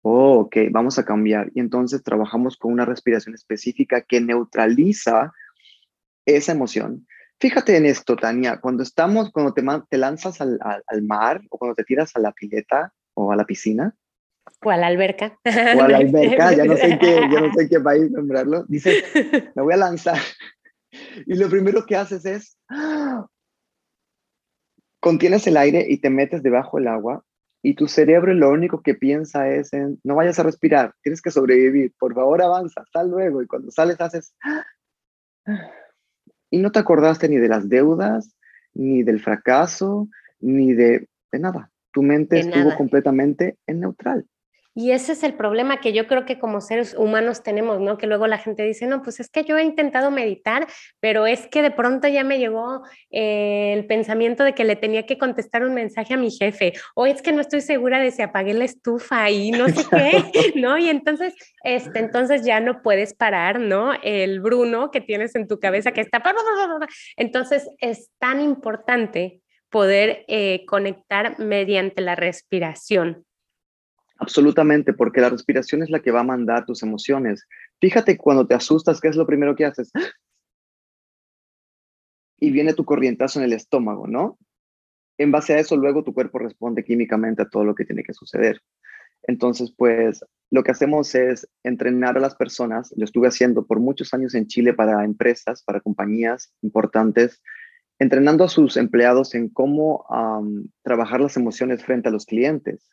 Oh, 0.03 0.39
ok, 0.39 0.55
vamos 0.71 0.97
a 0.99 1.05
cambiar. 1.05 1.51
Y 1.53 1.59
entonces 1.59 2.01
trabajamos 2.03 2.57
con 2.57 2.71
una 2.71 2.85
respiración 2.85 3.35
específica 3.35 4.01
que 4.01 4.21
neutraliza 4.21 5.33
esa 6.25 6.51
emoción. 6.51 7.07
Fíjate 7.39 7.75
en 7.75 7.85
esto, 7.85 8.15
Tania, 8.15 8.59
cuando 8.59 8.83
estamos, 8.83 9.31
cuando 9.31 9.53
te, 9.53 9.63
te 9.89 9.97
lanzas 9.97 10.41
al, 10.41 10.59
al, 10.61 11.01
mar 11.01 11.41
o 11.49 11.57
cuando 11.57 11.75
te 11.75 11.83
tiras 11.83 12.15
a 12.15 12.19
la 12.19 12.31
pileta 12.31 12.93
o 13.15 13.31
a 13.31 13.35
la 13.35 13.45
piscina. 13.45 13.95
O 14.63 14.69
a 14.69 14.77
la 14.77 14.87
alberca. 14.87 15.37
O 15.77 15.81
a 15.81 15.87
la 15.87 15.97
alberca, 15.97 16.53
ya 16.53 16.65
no 16.65 16.75
sé 16.75 16.91
en 16.91 16.99
qué, 16.99 17.15
ya 17.31 17.41
no 17.41 17.53
sé 17.53 17.69
qué 17.69 17.79
país 17.83 18.11
nombrarlo. 18.11 18.63
Dices, 18.67 19.03
me 19.55 19.61
voy 19.61 19.73
a 19.73 19.77
lanzar. 19.77 20.19
Y 21.25 21.35
lo 21.35 21.49
primero 21.49 21.85
que 21.85 21.95
haces 21.95 22.25
es, 22.25 22.57
contienes 24.99 25.47
el 25.47 25.57
aire 25.57 25.85
y 25.87 25.97
te 25.97 26.09
metes 26.09 26.43
debajo 26.43 26.77
del 26.77 26.89
agua 26.89 27.23
y 27.63 27.75
tu 27.75 27.87
cerebro 27.87 28.33
lo 28.33 28.49
único 28.49 28.81
que 28.81 28.95
piensa 28.95 29.47
es 29.49 29.71
en, 29.73 29.99
no 30.03 30.15
vayas 30.15 30.39
a 30.39 30.43
respirar, 30.43 30.95
tienes 31.03 31.21
que 31.21 31.31
sobrevivir, 31.31 31.93
por 31.99 32.13
favor 32.15 32.41
avanza, 32.41 32.81
hasta 32.81 33.03
luego. 33.03 33.41
Y 33.41 33.47
cuando 33.47 33.71
sales 33.71 34.01
haces... 34.01 34.35
Y 36.49 36.57
no 36.57 36.71
te 36.71 36.79
acordaste 36.79 37.29
ni 37.29 37.37
de 37.37 37.47
las 37.47 37.69
deudas, 37.69 38.35
ni 38.73 39.03
del 39.03 39.21
fracaso, 39.21 40.09
ni 40.39 40.73
de, 40.73 41.07
de 41.31 41.39
nada. 41.39 41.71
Tu 41.91 42.01
mente 42.01 42.39
estuvo 42.39 42.75
completamente 42.75 43.57
en 43.67 43.81
neutral. 43.81 44.25
Y 44.73 44.91
ese 44.91 45.11
es 45.11 45.23
el 45.23 45.33
problema 45.33 45.81
que 45.81 45.91
yo 45.91 46.07
creo 46.07 46.25
que 46.25 46.39
como 46.39 46.61
seres 46.61 46.95
humanos 46.97 47.43
tenemos, 47.43 47.81
¿no? 47.81 47.97
Que 47.97 48.07
luego 48.07 48.25
la 48.27 48.37
gente 48.37 48.63
dice, 48.63 48.87
no, 48.87 49.01
pues 49.01 49.19
es 49.19 49.29
que 49.29 49.43
yo 49.43 49.57
he 49.57 49.63
intentado 49.63 50.11
meditar, 50.11 50.65
pero 51.01 51.27
es 51.27 51.47
que 51.47 51.61
de 51.61 51.71
pronto 51.71 52.07
ya 52.07 52.23
me 52.23 52.39
llegó 52.39 52.81
eh, 53.09 53.73
el 53.73 53.85
pensamiento 53.85 54.45
de 54.45 54.53
que 54.53 54.63
le 54.63 54.77
tenía 54.77 55.05
que 55.05 55.17
contestar 55.17 55.65
un 55.65 55.73
mensaje 55.73 56.13
a 56.13 56.17
mi 56.17 56.31
jefe, 56.31 56.71
o 56.95 57.05
es 57.05 57.21
que 57.21 57.33
no 57.33 57.41
estoy 57.41 57.59
segura 57.59 57.99
de 57.99 58.11
si 58.11 58.21
apagué 58.21 58.53
la 58.53 58.63
estufa 58.63 59.29
y 59.29 59.51
no 59.51 59.67
sé 59.67 59.83
qué, 59.89 60.53
¿no? 60.55 60.77
Y 60.77 60.87
entonces, 60.87 61.33
este, 61.65 61.99
entonces 61.99 62.45
ya 62.45 62.61
no 62.61 62.81
puedes 62.81 63.13
parar, 63.13 63.59
¿no? 63.59 63.91
El 64.01 64.39
Bruno 64.39 64.89
que 64.89 65.01
tienes 65.01 65.35
en 65.35 65.49
tu 65.49 65.59
cabeza 65.59 65.91
que 65.91 66.01
está... 66.01 66.23
Entonces 67.17 67.69
es 67.79 68.09
tan 68.19 68.39
importante 68.39 69.40
poder 69.71 70.25
eh, 70.27 70.65
conectar 70.67 71.39
mediante 71.39 72.01
la 72.01 72.15
respiración. 72.15 73.25
Absolutamente, 74.17 74.93
porque 74.93 75.21
la 75.21 75.29
respiración 75.29 75.81
es 75.81 75.89
la 75.89 76.01
que 76.01 76.11
va 76.11 76.19
a 76.19 76.23
mandar 76.23 76.65
tus 76.65 76.83
emociones. 76.83 77.47
Fíjate 77.79 78.17
cuando 78.17 78.45
te 78.45 78.53
asustas, 78.53 79.01
¿qué 79.01 79.07
es 79.07 79.15
lo 79.15 79.25
primero 79.25 79.55
que 79.55 79.65
haces? 79.65 79.91
Y 82.37 82.51
viene 82.51 82.73
tu 82.73 82.85
corrientazo 82.85 83.39
en 83.39 83.45
el 83.45 83.53
estómago, 83.53 84.05
¿no? 84.07 84.37
En 85.17 85.31
base 85.31 85.53
a 85.53 85.59
eso, 85.59 85.75
luego 85.77 86.03
tu 86.03 86.13
cuerpo 86.13 86.39
responde 86.39 86.83
químicamente 86.83 87.41
a 87.41 87.49
todo 87.49 87.63
lo 87.63 87.73
que 87.73 87.85
tiene 87.85 88.03
que 88.03 88.13
suceder. 88.13 88.61
Entonces, 89.23 89.73
pues 89.75 90.23
lo 90.49 90.63
que 90.63 90.71
hacemos 90.71 91.15
es 91.15 91.47
entrenar 91.63 92.17
a 92.17 92.21
las 92.21 92.35
personas. 92.35 92.93
Lo 92.97 93.05
estuve 93.05 93.27
haciendo 93.27 93.65
por 93.65 93.79
muchos 93.79 94.13
años 94.13 94.35
en 94.35 94.47
Chile 94.47 94.73
para 94.73 95.05
empresas, 95.05 95.63
para 95.63 95.79
compañías 95.79 96.53
importantes, 96.61 97.41
entrenando 98.01 98.43
a 98.43 98.49
sus 98.49 98.77
empleados 98.77 99.35
en 99.35 99.49
cómo 99.49 100.05
trabajar 100.83 101.21
las 101.21 101.37
emociones 101.37 101.83
frente 101.83 102.09
a 102.09 102.11
los 102.11 102.25
clientes 102.25 102.89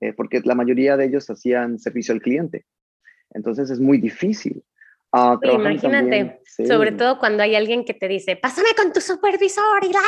eh, 0.00 0.12
porque 0.12 0.40
la 0.44 0.54
mayoría 0.54 0.96
de 0.96 1.06
ellos 1.06 1.28
hacían 1.28 1.78
servicio 1.78 2.14
al 2.14 2.20
cliente. 2.20 2.64
Entonces 3.30 3.70
es 3.70 3.80
muy 3.80 3.98
difícil. 3.98 4.62
Uh, 5.10 5.38
imagínate, 5.42 6.42
sobre 6.66 6.92
todo 6.92 7.18
cuando 7.18 7.42
hay 7.42 7.54
alguien 7.54 7.86
que 7.86 7.94
te 7.94 8.08
dice, 8.08 8.36
pásame 8.36 8.68
con 8.76 8.92
tu 8.92 9.00
supervisor 9.00 9.82
y 9.82 9.90
la, 9.90 10.00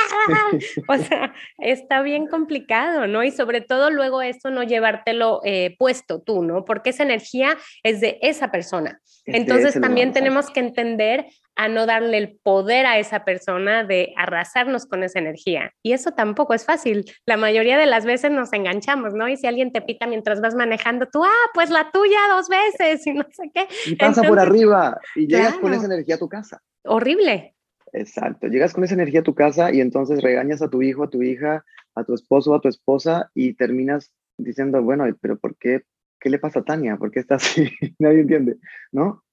o 0.89 0.99
sea, 0.99 1.33
está 1.57 2.03
bien 2.03 2.27
complicado, 2.27 3.07
¿no? 3.07 3.25
Y 3.25 3.31
sobre 3.31 3.63
todo 3.63 3.91
luego 3.91 4.21
esto 4.21 4.51
no 4.51 4.63
llevártelo 4.63 5.41
eh, 5.43 5.75
puesto 5.79 6.21
tú, 6.21 6.43
¿no? 6.43 6.67
Porque 6.67 6.91
esa 6.91 7.03
energía 7.03 7.57
es 7.83 8.03
de 8.03 8.19
esa 8.21 8.51
persona. 8.51 9.01
Entonces 9.25 9.81
también 9.81 10.13
tenemos 10.13 10.51
que 10.51 10.61
entender 10.61 11.27
a 11.57 11.69
no 11.69 11.87
darle 11.87 12.19
el 12.19 12.39
poder 12.43 12.87
a 12.87 12.99
esa 12.99 13.25
persona 13.25 13.85
de 13.85 14.13
arrasarnos 14.17 14.87
con 14.87 15.03
esa 15.03 15.19
energía. 15.19 15.73
Y 15.83 15.93
eso 15.93 16.13
tampoco 16.13 16.55
es 16.55 16.65
fácil. 16.65 17.05
La 17.27 17.37
mayoría 17.37 17.77
de 17.77 17.87
las 17.87 18.05
veces 18.05 18.31
nos 18.31 18.53
enganchamos, 18.53 19.15
¿no? 19.15 19.29
Y 19.29 19.37
si 19.37 19.47
alguien 19.47 19.73
te 19.73 19.83
pita 19.83 20.07
mientras 20.07 20.41
vas 20.41 20.55
manejando, 20.55 21.07
tú, 21.07 21.25
ah, 21.25 21.51
pues 21.55 21.71
la 21.71 21.91
tuya 21.91 22.19
dos 22.31 22.49
veces 22.49 23.07
y 23.07 23.13
no 23.13 23.25
sé 23.31 23.51
qué. 23.53 23.67
Y 23.87 23.97
pasa 23.97 24.23
por 24.23 24.39
arriba 24.39 24.99
y 25.15 25.27
llegas 25.27 25.59
con 25.59 25.73
esa 25.75 25.87
energía 25.87 26.17
a 26.17 26.19
tu 26.19 26.29
casa. 26.29 26.63
Horrible. 26.85 27.55
Exacto, 27.93 28.47
llegas 28.47 28.73
con 28.73 28.85
esa 28.85 28.95
energía 28.95 29.21
a 29.21 29.25
tu 29.25 29.35
casa 29.35 29.73
y 29.73 29.81
entonces 29.81 30.23
regañas 30.23 30.63
a 30.63 30.69
tu 30.69 30.81
hijo, 30.81 31.05
a 31.05 31.11
tu 31.11 31.23
hija, 31.23 31.65
a 31.95 32.05
tu 32.05 32.15
esposo, 32.15 32.55
a 32.55 32.61
tu 32.61 32.69
esposa 32.69 33.31
y 33.35 33.55
terminas 33.55 34.13
diciendo, 34.39 34.83
bueno, 34.83 35.05
pero 35.21 35.39
¿por 35.39 35.57
qué? 35.57 35.83
¿Qué 36.21 36.31
le 36.31 36.39
pasa 36.39 36.61
a 36.61 36.65
Tania? 36.65 36.97
¿Por 36.97 37.11
qué 37.11 37.21
está 37.21 37.37
así? 37.37 37.71
Nadie 37.99 38.21
entiende, 38.21 38.57
¿no? 38.93 39.25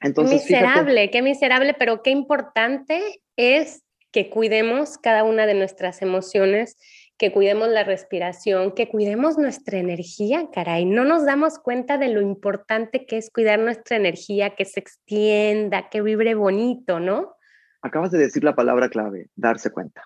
Entonces, 0.00 0.42
miserable, 0.42 1.10
qué 1.10 1.22
miserable, 1.22 1.74
pero 1.78 2.02
qué 2.02 2.10
importante 2.10 3.22
es 3.36 3.82
que 4.12 4.30
cuidemos 4.30 4.98
cada 4.98 5.24
una 5.24 5.46
de 5.46 5.54
nuestras 5.54 6.02
emociones, 6.02 6.76
que 7.16 7.32
cuidemos 7.32 7.68
la 7.68 7.84
respiración, 7.84 8.72
que 8.72 8.88
cuidemos 8.88 9.36
nuestra 9.36 9.78
energía, 9.78 10.48
caray. 10.52 10.86
No 10.86 11.04
nos 11.04 11.26
damos 11.26 11.58
cuenta 11.58 11.98
de 11.98 12.08
lo 12.08 12.22
importante 12.22 13.04
que 13.04 13.18
es 13.18 13.30
cuidar 13.30 13.58
nuestra 13.58 13.96
energía, 13.96 14.56
que 14.56 14.64
se 14.64 14.80
extienda, 14.80 15.90
que 15.90 16.00
vibre 16.00 16.34
bonito, 16.34 16.98
¿no? 16.98 17.34
Acabas 17.82 18.10
de 18.10 18.18
decir 18.18 18.42
la 18.42 18.54
palabra 18.54 18.88
clave, 18.88 19.28
darse 19.36 19.70
cuenta. 19.70 20.04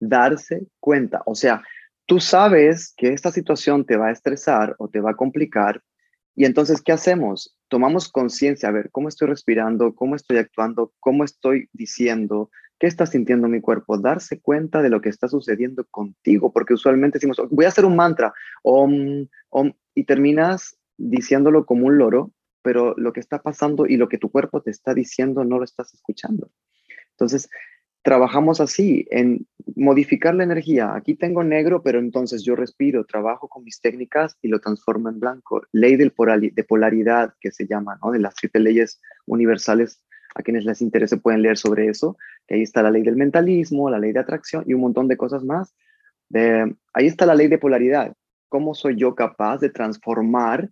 Darse 0.00 0.66
cuenta. 0.80 1.22
O 1.24 1.36
sea, 1.36 1.62
tú 2.06 2.18
sabes 2.18 2.92
que 2.96 3.12
esta 3.12 3.30
situación 3.30 3.86
te 3.86 3.96
va 3.96 4.08
a 4.08 4.12
estresar 4.12 4.74
o 4.78 4.88
te 4.88 5.00
va 5.00 5.12
a 5.12 5.16
complicar 5.16 5.80
y 6.34 6.44
entonces, 6.44 6.80
¿qué 6.82 6.92
hacemos? 6.92 7.56
Tomamos 7.72 8.12
conciencia, 8.12 8.68
a 8.68 8.72
ver, 8.72 8.90
¿cómo 8.90 9.08
estoy 9.08 9.28
respirando? 9.28 9.94
¿Cómo 9.94 10.14
estoy 10.14 10.36
actuando? 10.36 10.92
¿Cómo 11.00 11.24
estoy 11.24 11.70
diciendo? 11.72 12.50
¿Qué 12.78 12.86
está 12.86 13.06
sintiendo 13.06 13.48
mi 13.48 13.62
cuerpo? 13.62 13.96
Darse 13.96 14.42
cuenta 14.42 14.82
de 14.82 14.90
lo 14.90 15.00
que 15.00 15.08
está 15.08 15.26
sucediendo 15.26 15.86
contigo, 15.90 16.52
porque 16.52 16.74
usualmente 16.74 17.16
decimos, 17.16 17.40
voy 17.50 17.64
a 17.64 17.68
hacer 17.68 17.86
un 17.86 17.96
mantra, 17.96 18.34
om, 18.62 19.26
om, 19.48 19.72
y 19.94 20.04
terminas 20.04 20.76
diciéndolo 20.98 21.64
como 21.64 21.86
un 21.86 21.96
loro 21.96 22.32
pero 22.60 22.94
lo 22.98 23.14
que 23.14 23.20
está 23.20 23.40
pasando 23.40 23.86
y 23.86 23.96
lo 23.96 24.06
que 24.06 24.18
tu 24.18 24.30
cuerpo 24.30 24.60
te 24.60 24.70
está 24.70 24.92
diciendo 24.92 25.42
no 25.42 25.56
lo 25.56 25.64
estás 25.64 25.94
escuchando. 25.94 26.50
Entonces, 27.12 27.48
trabajamos 28.02 28.60
así, 28.60 29.06
en 29.10 29.46
modificar 29.76 30.34
la 30.34 30.44
energía. 30.44 30.94
Aquí 30.94 31.14
tengo 31.14 31.44
negro, 31.44 31.82
pero 31.82 31.98
entonces 31.98 32.42
yo 32.42 32.56
respiro, 32.56 33.04
trabajo 33.04 33.48
con 33.48 33.64
mis 33.64 33.80
técnicas 33.80 34.36
y 34.42 34.48
lo 34.48 34.60
transformo 34.60 35.08
en 35.08 35.20
blanco. 35.20 35.62
Ley 35.72 35.96
del 35.96 36.12
de 36.52 36.64
polaridad, 36.64 37.34
que 37.40 37.52
se 37.52 37.66
llama, 37.66 37.98
¿no? 38.02 38.10
De 38.10 38.18
las 38.18 38.34
siete 38.38 38.58
leyes 38.58 39.00
universales. 39.26 40.02
A 40.34 40.42
quienes 40.42 40.64
les 40.64 40.80
interese 40.80 41.18
pueden 41.18 41.42
leer 41.42 41.58
sobre 41.58 41.88
eso, 41.88 42.16
que 42.46 42.54
ahí 42.54 42.62
está 42.62 42.82
la 42.82 42.90
ley 42.90 43.02
del 43.02 43.16
mentalismo, 43.16 43.90
la 43.90 43.98
ley 43.98 44.12
de 44.12 44.20
atracción 44.20 44.64
y 44.66 44.72
un 44.72 44.80
montón 44.80 45.06
de 45.06 45.18
cosas 45.18 45.44
más. 45.44 45.74
Ahí 46.94 47.06
está 47.06 47.26
la 47.26 47.34
ley 47.34 47.48
de 47.48 47.58
polaridad. 47.58 48.14
¿Cómo 48.48 48.74
soy 48.74 48.96
yo 48.96 49.14
capaz 49.14 49.58
de 49.58 49.68
transformar 49.68 50.70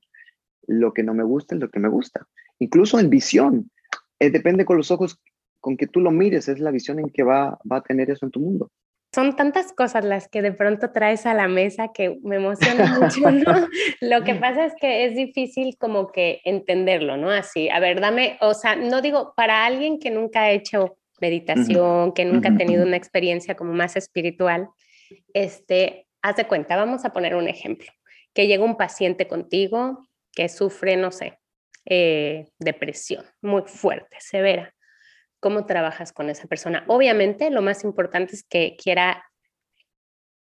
lo 0.67 0.95
que 0.95 1.03
no 1.03 1.13
me 1.13 1.25
gusta 1.25 1.55
en 1.55 1.61
lo 1.61 1.69
que 1.69 1.79
me 1.79 1.89
gusta? 1.89 2.27
Incluso 2.59 2.99
en 2.99 3.11
visión. 3.11 3.71
Eh, 4.19 4.31
depende 4.31 4.65
con 4.65 4.77
los 4.77 4.91
ojos 4.91 5.21
con 5.61 5.77
que 5.77 5.87
tú 5.87 6.01
lo 6.01 6.11
mires, 6.11 6.49
es 6.49 6.59
la 6.59 6.71
visión 6.71 6.99
en 6.99 7.11
que 7.11 7.23
va, 7.23 7.59
va 7.71 7.77
a 7.77 7.83
tener 7.83 8.11
eso 8.11 8.27
en 8.27 8.33
tu 8.33 8.41
mundo. 8.41 8.71
Son 9.13 9.35
tantas 9.35 9.73
cosas 9.73 10.05
las 10.05 10.29
que 10.29 10.41
de 10.41 10.53
pronto 10.53 10.93
traes 10.93 11.27
a 11.27 11.35
la 11.35 11.49
mesa 11.49 11.89
que 11.93 12.19
me 12.23 12.37
emociona 12.37 12.85
mucho, 13.01 13.31
¿no? 13.31 13.69
Lo 14.01 14.23
que 14.23 14.37
pasa 14.37 14.67
es 14.67 14.75
que 14.81 15.05
es 15.05 15.17
difícil 15.17 15.77
como 15.79 16.13
que 16.13 16.41
entenderlo, 16.45 17.17
¿no? 17.17 17.31
Así, 17.31 17.69
a 17.69 17.81
ver, 17.81 18.01
dame, 18.01 18.39
o 18.41 18.55
sea, 18.55 18.77
no 18.77 19.03
digo, 19.03 19.33
para 19.37 19.67
alguien 19.67 19.99
que 19.99 20.11
nunca 20.11 20.43
ha 20.43 20.51
hecho 20.53 20.97
meditación, 21.21 22.13
que 22.13 22.25
nunca 22.25 22.51
ha 22.51 22.57
tenido 22.57 22.85
una 22.87 22.97
experiencia 22.97 23.57
como 23.57 23.73
más 23.73 23.97
espiritual, 23.97 24.69
este, 25.35 26.07
haz 26.23 26.37
de 26.37 26.47
cuenta, 26.47 26.77
vamos 26.77 27.05
a 27.05 27.13
poner 27.13 27.35
un 27.35 27.49
ejemplo, 27.49 27.91
que 28.33 28.47
llega 28.47 28.65
un 28.65 28.77
paciente 28.77 29.27
contigo 29.27 30.07
que 30.33 30.49
sufre, 30.49 30.97
no 30.97 31.11
sé, 31.11 31.39
eh, 31.85 32.47
depresión 32.59 33.25
muy 33.43 33.63
fuerte, 33.67 34.17
severa 34.21 34.73
cómo 35.41 35.67
trabajas 35.67 36.13
con 36.13 36.31
esa 36.31 36.47
persona. 36.47 36.85
Obviamente, 36.87 37.51
lo 37.51 37.63
más 37.63 37.83
importante 37.83 38.37
es 38.37 38.45
que 38.45 38.77
quiera 38.81 39.25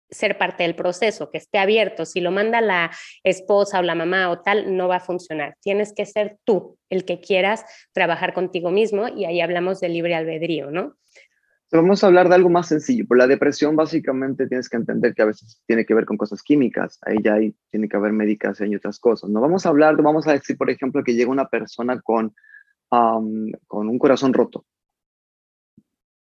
ser 0.10 0.38
parte 0.38 0.63
del 0.63 0.75
proceso, 0.75 1.29
que 1.29 1.38
esté 1.38 1.57
abierto. 1.57 2.05
Si 2.05 2.21
lo 2.21 2.31
manda 2.31 2.62
la 2.62 2.91
esposa 3.23 3.79
o 3.79 3.83
la 3.83 3.95
mamá 3.95 4.29
o 4.29 4.39
tal, 4.41 4.75
no 4.75 4.88
va 4.88 4.97
a 4.97 5.01
funcionar. 5.01 5.55
Tienes 5.62 5.93
que 5.93 6.05
ser 6.05 6.38
tú 6.43 6.77
el 6.89 7.05
que 7.05 7.19
quieras 7.19 7.65
trabajar 7.93 8.33
contigo 8.33 8.71
mismo 8.71 9.07
y 9.07 9.25
ahí 9.25 9.41
hablamos 9.41 9.79
de 9.79 9.89
libre 9.89 10.15
albedrío, 10.15 10.71
¿no? 10.71 10.95
Vamos 11.69 12.01
a 12.01 12.07
hablar 12.07 12.29
de 12.29 12.36
algo 12.36 12.49
más 12.49 12.69
sencillo. 12.69 13.05
Por 13.05 13.17
la 13.17 13.27
depresión, 13.27 13.75
básicamente 13.75 14.47
tienes 14.47 14.69
que 14.69 14.77
entender 14.77 15.13
que 15.13 15.21
a 15.21 15.25
veces 15.25 15.62
tiene 15.67 15.86
que 15.86 15.93
ver 15.93 16.05
con 16.05 16.15
cosas 16.15 16.41
químicas. 16.41 16.97
Ahí 17.05 17.17
ya 17.21 17.33
hay, 17.33 17.53
tiene 17.69 17.89
que 17.89 17.97
haber 17.97 18.13
medicación 18.13 18.71
y 18.71 18.77
otras 18.77 18.99
cosas. 18.99 19.29
No 19.29 19.41
vamos 19.41 19.65
a 19.65 19.69
hablar, 19.69 20.01
vamos 20.01 20.25
a 20.27 20.31
decir, 20.31 20.57
por 20.57 20.69
ejemplo, 20.69 21.03
que 21.03 21.13
llega 21.13 21.29
una 21.29 21.49
persona 21.49 21.99
con, 21.99 22.33
con 22.88 23.89
un 23.89 23.99
corazón 23.99 24.31
roto 24.31 24.65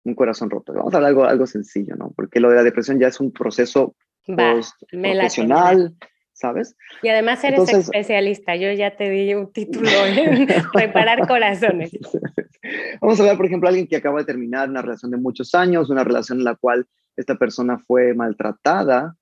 un 0.07 0.15
corazón 0.15 0.51
roto. 0.51 0.73
Vamos 0.73 0.95
a 0.95 0.99
hablar 0.99 1.11
algo, 1.11 1.25
algo 1.25 1.47
sencillo, 1.47 1.97
¿no? 1.97 2.13
Porque 2.15 2.41
lo 2.41 2.51
de 2.51 2.57
la 2.57 2.63
depresión 2.63 2.99
ya 2.99 3.09
es 3.09 3.21
un 3.21 3.33
proceso 3.33 3.95
profesional, 4.25 5.95
¿sabes? 6.33 6.77
Y 7.03 7.09
además 7.09 7.43
eres 7.45 7.69
especialista, 7.69 8.57
yo 8.57 8.73
ya 8.73 8.97
te 8.97 9.11
di 9.11 9.35
un 9.35 9.53
título 9.53 9.89
en 10.07 10.49
reparar 10.73 11.27
corazones. 11.27 11.91
Vamos 13.01 13.19
a 13.19 13.23
hablar, 13.23 13.37
por 13.37 13.47
ejemplo, 13.47 13.69
alguien 13.69 13.87
que 13.87 13.97
acaba 13.97 14.21
de 14.21 14.25
terminar 14.25 14.69
una 14.69 14.83
relación 14.83 15.11
de 15.11 15.19
muchos 15.19 15.55
años, 15.55 15.91
una 15.91 16.05
relación 16.05 16.39
en 16.39 16.45
la 16.45 16.55
cual 16.55 16.87
esta 17.17 17.37
persona 17.37 17.79
fue 17.79 18.15
maltratada, 18.15 19.17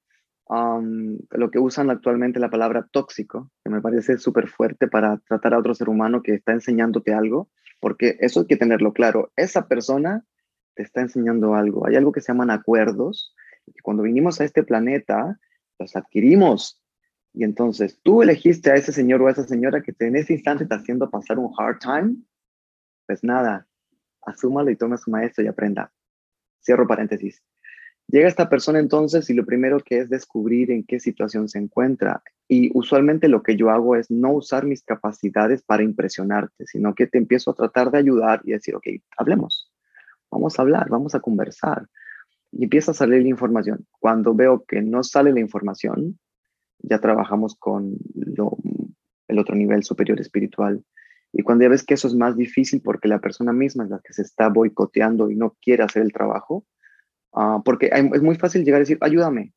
lo 0.51 1.51
que 1.51 1.59
usan 1.59 1.91
actualmente 1.91 2.41
la 2.41 2.51
palabra 2.51 2.87
tóxico, 2.91 3.51
que 3.65 3.71
me 3.71 3.81
parece 3.81 4.19
súper 4.19 4.49
fuerte 4.49 4.89
para 4.89 5.19
tratar 5.29 5.55
a 5.55 5.59
otro 5.59 5.75
ser 5.75 5.89
humano 5.89 6.23
que 6.23 6.35
está 6.35 6.53
enseñándote 6.53 7.15
algo, 7.15 7.49
porque 7.81 8.17
eso 8.21 8.41
hay 8.41 8.47
que 8.47 8.57
tenerlo 8.57 8.93
claro. 8.93 9.33
Esa 9.37 9.69
persona 9.69 10.25
te 10.75 10.83
está 10.83 11.01
enseñando 11.01 11.55
algo. 11.55 11.87
Hay 11.87 11.97
algo 11.97 12.13
que 12.13 12.21
se 12.21 12.33
llaman 12.33 12.51
acuerdos, 12.51 13.35
que 13.67 13.81
cuando 13.83 14.03
vinimos 14.03 14.41
a 14.41 14.45
este 14.45 14.63
planeta, 14.63 15.39
los 15.79 15.97
adquirimos. 15.97 16.81
Y 17.33 17.45
entonces 17.45 17.99
tú 18.03 18.23
elegiste 18.23 18.71
a 18.71 18.75
ese 18.75 18.93
señor 18.93 19.23
o 19.23 19.27
a 19.27 19.33
esa 19.33 19.45
señora 19.45 19.83
que 19.83 19.93
en 19.99 20.17
ese 20.17 20.35
instante 20.35 20.65
está 20.65 20.77
haciendo 20.77 21.11
pasar 21.11 21.39
un 21.39 21.53
hard 21.57 21.79
time, 21.79 22.17
pues 23.07 23.25
nada, 23.25 23.67
asúmalo 24.23 24.71
y 24.71 24.77
tome 24.77 24.95
a 24.95 24.99
su 24.99 25.11
maestro 25.11 25.43
y 25.43 25.49
aprenda. 25.49 25.93
Cierro 26.63 26.87
paréntesis. 26.87 27.43
Llega 28.07 28.29
esta 28.29 28.51
persona 28.51 28.79
entonces 28.79 29.29
y 29.31 29.35
lo 29.35 29.47
primero 29.47 29.81
que 29.81 29.99
es 29.99 30.11
descubrir 30.11 30.71
en 30.71 30.85
qué 30.85 31.01
situación 31.01 31.49
se 31.49 31.59
encuentra. 31.59 32.23
Y 32.47 32.71
usualmente 32.75 33.29
lo 33.29 33.43
que 33.43 33.57
yo 33.57 33.71
hago 33.71 33.97
es 33.97 34.11
no 34.11 34.33
usar 34.33 34.67
mis 34.67 34.83
capacidades 34.83 35.63
para 35.63 35.83
impresionarte, 35.83 36.67
sino 36.67 36.95
que 36.95 37.07
te 37.07 37.19
empiezo 37.19 37.51
a 37.51 37.55
tratar 37.55 37.91
de 37.91 37.99
ayudar 37.99 38.43
y 38.45 38.53
decir, 38.53 38.77
ok, 38.77 38.87
hablemos 39.17 39.74
vamos 40.35 40.59
a 40.59 40.63
hablar, 40.63 40.89
vamos 40.89 41.15
a 41.15 41.21
conversar. 41.21 41.87
Y 42.53 42.65
empieza 42.65 42.91
a 42.91 42.95
salir 42.95 43.23
la 43.23 43.29
información. 43.29 43.87
Cuando 43.99 44.35
veo 44.35 44.65
que 44.67 44.83
no 44.83 45.03
sale 45.03 45.33
la 45.33 45.41
información, 45.41 46.19
ya 46.79 46.99
trabajamos 46.99 47.57
con 47.57 47.97
el 49.29 49.39
otro 49.39 49.55
nivel 49.55 49.83
superior 49.83 50.21
espiritual. 50.21 50.85
Y 51.33 51.43
cuando 51.43 51.65
ya 51.65 51.71
ves 51.71 51.85
que 51.85 51.95
eso 51.95 52.07
es 52.07 52.15
más 52.15 52.37
difícil 52.37 52.81
porque 52.83 53.09
la 53.09 53.19
persona 53.19 53.53
misma 53.53 53.85
es 53.85 53.91
la 53.91 54.01
que 54.05 54.13
se 54.13 54.23
está 54.23 54.49
boicoteando 54.49 55.31
y 55.31 55.37
no 55.37 55.57
quiere 55.61 55.83
hacer 55.83 56.03
el 56.03 56.13
trabajo, 56.13 56.65
ah, 57.33 57.61
porque 57.65 57.91
es 57.93 58.23
muy 58.23 58.37
fácil 58.37 58.65
llegar 58.65 58.79
a 58.79 58.87
decir, 58.87 58.99
ayúdame. 59.01 59.53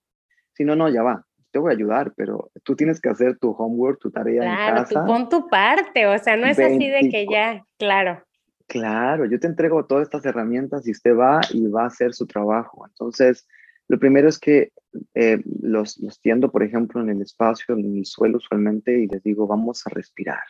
Si 0.53 0.63
no, 0.63 0.75
no, 0.75 0.89
ya 0.89 1.03
va, 1.03 1.23
te 1.51 1.59
voy 1.59 1.71
a 1.71 1.75
ayudar, 1.75 2.13
pero 2.15 2.49
tú 2.63 2.75
tienes 2.75 2.99
que 2.99 3.09
hacer 3.09 3.37
tu 3.37 3.51
homework, 3.51 3.99
tu 3.99 4.09
tarea 4.09 4.43
en 4.43 4.75
casa. 4.75 4.85
Claro, 4.85 5.07
pon 5.07 5.29
tu 5.29 5.47
parte, 5.49 6.07
o 6.07 6.17
sea, 6.17 6.35
no 6.35 6.47
es 6.47 6.57
así 6.57 6.87
de 6.89 7.09
que 7.09 7.27
ya, 7.29 7.63
claro. 7.77 8.23
Claro, 8.67 9.25
yo 9.25 9.39
te 9.39 9.47
entrego 9.47 9.85
todas 9.85 10.03
estas 10.03 10.25
herramientas 10.25 10.85
y 10.87 10.91
usted 10.91 11.15
va 11.15 11.39
y 11.51 11.67
va 11.67 11.83
a 11.83 11.87
hacer 11.87 12.13
su 12.13 12.27
trabajo. 12.27 12.85
Entonces, 12.85 13.47
lo 13.87 13.97
primero 13.97 14.27
es 14.27 14.37
que 14.37 14.73
eh, 15.13 15.41
los, 15.61 15.97
los 15.99 16.19
tiendo, 16.19 16.51
por 16.51 16.63
ejemplo, 16.63 17.01
en 17.01 17.09
el 17.09 17.21
espacio, 17.21 17.75
en 17.77 17.97
el 17.97 18.05
suelo 18.05 18.37
usualmente, 18.37 18.99
y 18.99 19.07
les 19.07 19.23
digo, 19.23 19.47
vamos 19.47 19.87
a 19.87 19.89
respirar. 19.89 20.43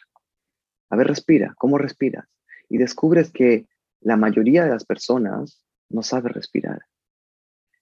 A 0.90 0.96
ver, 0.96 1.08
respira, 1.08 1.54
¿cómo 1.58 1.78
respiras? 1.78 2.28
Y 2.70 2.78
descubres 2.78 3.32
que 3.32 3.68
la 4.02 4.18
mayoría 4.18 4.64
de 4.64 4.72
las 4.72 4.86
personas 4.86 5.64
no 5.90 6.02
sabe 6.02 6.30
respirar 6.30 6.82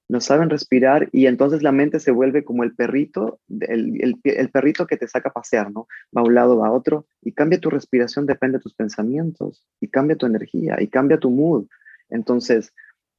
no 0.07 0.21
saben 0.21 0.49
respirar 0.49 1.09
y 1.11 1.25
entonces 1.25 1.63
la 1.63 1.71
mente 1.71 1.99
se 1.99 2.11
vuelve 2.11 2.43
como 2.43 2.63
el 2.63 2.75
perrito, 2.75 3.39
el, 3.49 4.19
perrito 4.51 4.85
que 4.85 4.97
te 4.97 5.07
saca 5.07 5.29
a 5.29 5.33
pasear, 5.33 5.71
¿no? 5.71 5.87
Va 6.15 6.21
a 6.21 6.25
un 6.25 6.35
lado, 6.35 6.57
va 6.57 6.67
a 6.67 6.71
otro 6.71 7.07
y 7.21 7.31
cambia 7.31 7.59
tu 7.59 7.69
respiración, 7.69 8.25
depende 8.25 8.59
de 8.59 8.63
tus 8.63 8.75
pensamientos 8.75 9.65
y 9.81 9.87
cambia 9.87 10.15
tu 10.15 10.25
energía 10.27 10.77
y 10.79 10.87
cambia 10.87 11.17
tu 11.17 11.31
mood. 11.31 11.65
Entonces, 12.09 12.73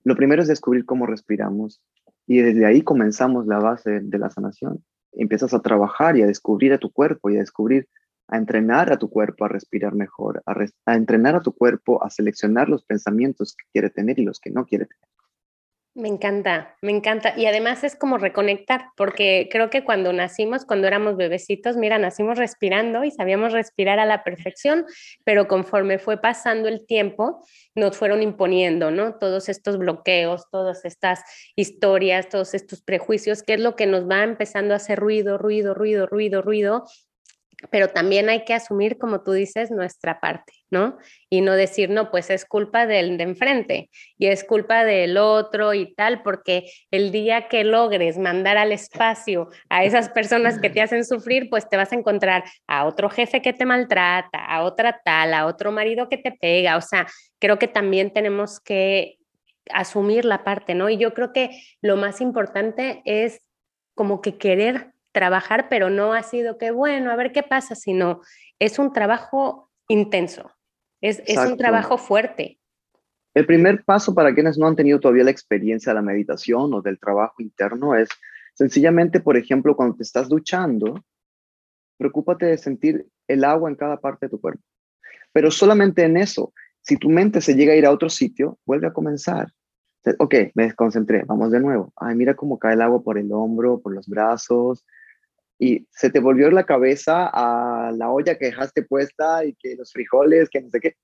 lo 0.04 0.14
primero 0.14 0.42
es 0.42 0.48
descubrir 0.48 0.84
cómo 0.84 1.06
respiramos 1.06 1.82
y 2.26 2.38
desde 2.38 2.66
ahí 2.66 2.82
comenzamos 2.82 3.46
la 3.46 3.58
base 3.58 4.00
de 4.00 4.18
la 4.18 4.30
sanación. 4.30 4.84
Empiezas 5.12 5.54
a 5.54 5.62
trabajar 5.62 6.16
y 6.16 6.22
a 6.22 6.26
descubrir 6.26 6.72
a 6.72 6.78
tu 6.78 6.92
cuerpo 6.92 7.30
y 7.30 7.36
a 7.36 7.40
descubrir, 7.40 7.88
a 8.28 8.36
entrenar 8.36 8.92
a 8.92 8.98
tu 8.98 9.10
cuerpo 9.10 9.44
a 9.44 9.48
respirar 9.48 9.94
mejor, 9.94 10.42
a, 10.46 10.54
a 10.86 10.94
entrenar 10.94 11.34
a 11.34 11.40
tu 11.40 11.52
cuerpo 11.52 12.04
a 12.04 12.10
seleccionar 12.10 12.68
los 12.68 12.84
pensamientos 12.84 13.56
que 13.56 13.64
quiere 13.72 13.90
tener 13.90 14.20
y 14.20 14.24
los 14.24 14.38
que 14.38 14.50
no 14.50 14.66
quiere 14.66 14.86
tener. 14.86 15.15
Me 15.96 16.08
encanta, 16.08 16.76
me 16.82 16.92
encanta. 16.92 17.32
Y 17.38 17.46
además 17.46 17.82
es 17.82 17.96
como 17.96 18.18
reconectar, 18.18 18.90
porque 18.98 19.48
creo 19.50 19.70
que 19.70 19.82
cuando 19.82 20.12
nacimos, 20.12 20.66
cuando 20.66 20.86
éramos 20.86 21.16
bebecitos, 21.16 21.78
mira, 21.78 21.96
nacimos 21.96 22.36
respirando 22.36 23.02
y 23.02 23.10
sabíamos 23.10 23.54
respirar 23.54 23.98
a 23.98 24.04
la 24.04 24.22
perfección, 24.22 24.84
pero 25.24 25.48
conforme 25.48 25.98
fue 25.98 26.20
pasando 26.20 26.68
el 26.68 26.84
tiempo, 26.84 27.42
nos 27.74 27.96
fueron 27.96 28.22
imponiendo, 28.22 28.90
¿no? 28.90 29.14
Todos 29.14 29.48
estos 29.48 29.78
bloqueos, 29.78 30.50
todas 30.50 30.84
estas 30.84 31.22
historias, 31.56 32.28
todos 32.28 32.52
estos 32.52 32.82
prejuicios, 32.82 33.42
que 33.42 33.54
es 33.54 33.60
lo 33.60 33.74
que 33.74 33.86
nos 33.86 34.06
va 34.06 34.22
empezando 34.22 34.74
a 34.74 34.76
hacer 34.76 34.98
ruido, 34.98 35.38
ruido, 35.38 35.72
ruido, 35.72 36.04
ruido, 36.04 36.42
ruido, 36.42 36.84
pero 37.70 37.88
también 37.88 38.28
hay 38.28 38.44
que 38.44 38.54
asumir, 38.54 38.98
como 38.98 39.22
tú 39.22 39.32
dices, 39.32 39.70
nuestra 39.70 40.20
parte, 40.20 40.52
¿no? 40.70 40.98
Y 41.30 41.40
no 41.40 41.54
decir, 41.54 41.88
no, 41.88 42.10
pues 42.10 42.28
es 42.28 42.44
culpa 42.44 42.86
del 42.86 43.16
de 43.16 43.24
enfrente 43.24 43.90
y 44.18 44.26
es 44.26 44.44
culpa 44.44 44.84
del 44.84 45.16
otro 45.16 45.72
y 45.72 45.94
tal, 45.94 46.22
porque 46.22 46.70
el 46.90 47.12
día 47.12 47.48
que 47.48 47.64
logres 47.64 48.18
mandar 48.18 48.58
al 48.58 48.72
espacio 48.72 49.48
a 49.70 49.84
esas 49.84 50.10
personas 50.10 50.58
que 50.58 50.68
te 50.68 50.82
hacen 50.82 51.04
sufrir, 51.04 51.48
pues 51.48 51.68
te 51.68 51.78
vas 51.78 51.92
a 51.92 51.96
encontrar 51.96 52.44
a 52.66 52.84
otro 52.84 53.08
jefe 53.08 53.40
que 53.40 53.54
te 53.54 53.64
maltrata, 53.64 54.44
a 54.44 54.62
otra 54.62 55.00
tal, 55.02 55.32
a 55.32 55.46
otro 55.46 55.72
marido 55.72 56.08
que 56.10 56.18
te 56.18 56.32
pega, 56.32 56.76
o 56.76 56.82
sea, 56.82 57.06
creo 57.38 57.58
que 57.58 57.68
también 57.68 58.12
tenemos 58.12 58.60
que 58.60 59.16
asumir 59.70 60.24
la 60.26 60.44
parte, 60.44 60.74
¿no? 60.74 60.90
Y 60.90 60.98
yo 60.98 61.14
creo 61.14 61.32
que 61.32 61.50
lo 61.80 61.96
más 61.96 62.20
importante 62.20 63.02
es 63.04 63.40
como 63.94 64.20
que 64.20 64.36
querer 64.36 64.92
trabajar, 65.16 65.70
pero 65.70 65.88
no 65.88 66.12
ha 66.12 66.22
sido 66.22 66.58
que, 66.58 66.70
bueno, 66.70 67.10
a 67.10 67.16
ver 67.16 67.32
qué 67.32 67.42
pasa, 67.42 67.74
sino 67.74 68.20
es 68.58 68.78
un 68.78 68.92
trabajo 68.92 69.70
intenso, 69.88 70.50
es, 71.00 71.22
es 71.24 71.38
un 71.38 71.56
trabajo 71.56 71.96
fuerte. 71.96 72.60
El 73.32 73.46
primer 73.46 73.82
paso 73.82 74.14
para 74.14 74.34
quienes 74.34 74.58
no 74.58 74.66
han 74.66 74.76
tenido 74.76 75.00
todavía 75.00 75.24
la 75.24 75.30
experiencia 75.30 75.90
de 75.90 75.94
la 75.94 76.02
meditación 76.02 76.74
o 76.74 76.82
del 76.82 76.98
trabajo 76.98 77.36
interno 77.38 77.94
es 77.94 78.10
sencillamente, 78.52 79.20
por 79.20 79.38
ejemplo, 79.38 79.74
cuando 79.74 79.96
te 79.96 80.02
estás 80.02 80.28
duchando, 80.28 81.02
preocúpate 81.96 82.44
de 82.44 82.58
sentir 82.58 83.06
el 83.26 83.42
agua 83.42 83.70
en 83.70 83.76
cada 83.76 83.98
parte 83.98 84.26
de 84.26 84.30
tu 84.30 84.38
cuerpo. 84.38 84.62
Pero 85.32 85.50
solamente 85.50 86.04
en 86.04 86.18
eso, 86.18 86.52
si 86.82 86.98
tu 86.98 87.08
mente 87.08 87.40
se 87.40 87.54
llega 87.54 87.72
a 87.72 87.76
ir 87.76 87.86
a 87.86 87.90
otro 87.90 88.10
sitio, 88.10 88.58
vuelve 88.66 88.86
a 88.86 88.92
comenzar. 88.92 89.48
Ok, 90.18 90.34
me 90.54 90.64
desconcentré, 90.64 91.24
vamos 91.24 91.50
de 91.52 91.60
nuevo. 91.60 91.90
Ay, 91.96 92.14
mira 92.14 92.34
cómo 92.34 92.58
cae 92.58 92.74
el 92.74 92.82
agua 92.82 93.02
por 93.02 93.16
el 93.16 93.32
hombro, 93.32 93.80
por 93.80 93.94
los 93.94 94.06
brazos, 94.06 94.84
y 95.58 95.86
se 95.90 96.10
te 96.10 96.20
volvió 96.20 96.50
la 96.50 96.64
cabeza 96.64 97.30
a 97.32 97.90
la 97.92 98.10
olla 98.10 98.36
que 98.36 98.46
dejaste 98.46 98.82
puesta 98.82 99.44
y 99.44 99.54
que 99.54 99.76
los 99.76 99.92
frijoles, 99.92 100.50
que 100.50 100.60
no 100.60 100.70
sé 100.70 100.80
qué. 100.80 100.96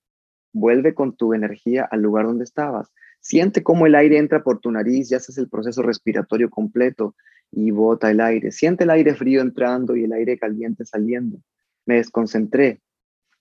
Vuelve 0.53 0.95
con 0.95 1.17
tu 1.17 1.33
energía 1.33 1.89
al 1.91 2.03
lugar 2.03 2.27
donde 2.27 2.45
estabas. 2.45 2.93
Siente 3.21 3.63
cómo 3.63 3.87
el 3.87 3.95
aire 3.95 4.19
entra 4.19 4.43
por 4.43 4.59
tu 4.59 4.71
nariz 4.71 5.11
y 5.11 5.15
haces 5.15 5.39
el 5.39 5.49
proceso 5.49 5.81
respiratorio 5.83 6.51
completo 6.51 7.15
y 7.51 7.71
bota 7.71 8.11
el 8.11 8.21
aire. 8.21 8.51
Siente 8.51 8.85
el 8.85 8.91
aire 8.91 9.15
frío 9.15 9.41
entrando 9.41 9.97
y 9.97 10.05
el 10.05 10.13
aire 10.13 10.39
caliente 10.39 10.85
saliendo. 10.85 11.39
Me 11.87 11.97
desconcentré. 11.97 12.83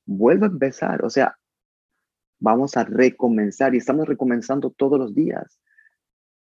Vuelve 0.06 0.46
a 0.46 0.50
empezar. 0.50 1.04
O 1.04 1.10
sea, 1.10 1.36
vamos 2.40 2.78
a 2.78 2.86
recomenzar 2.86 3.76
y 3.76 3.80
estamos 3.80 4.08
recomenzando 4.08 4.70
todos 4.70 4.98
los 4.98 5.14
días. 5.14 5.60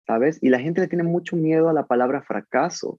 ¿Sabes? 0.07 0.38
Y 0.42 0.50
la 0.50 0.59
gente 0.59 0.80
le 0.82 0.88
tiene 0.88 1.05
mucho 1.05 1.36
miedo 1.36 1.68
a 1.68 1.72
la 1.72 1.86
palabra 1.86 2.22
fracaso. 2.22 2.98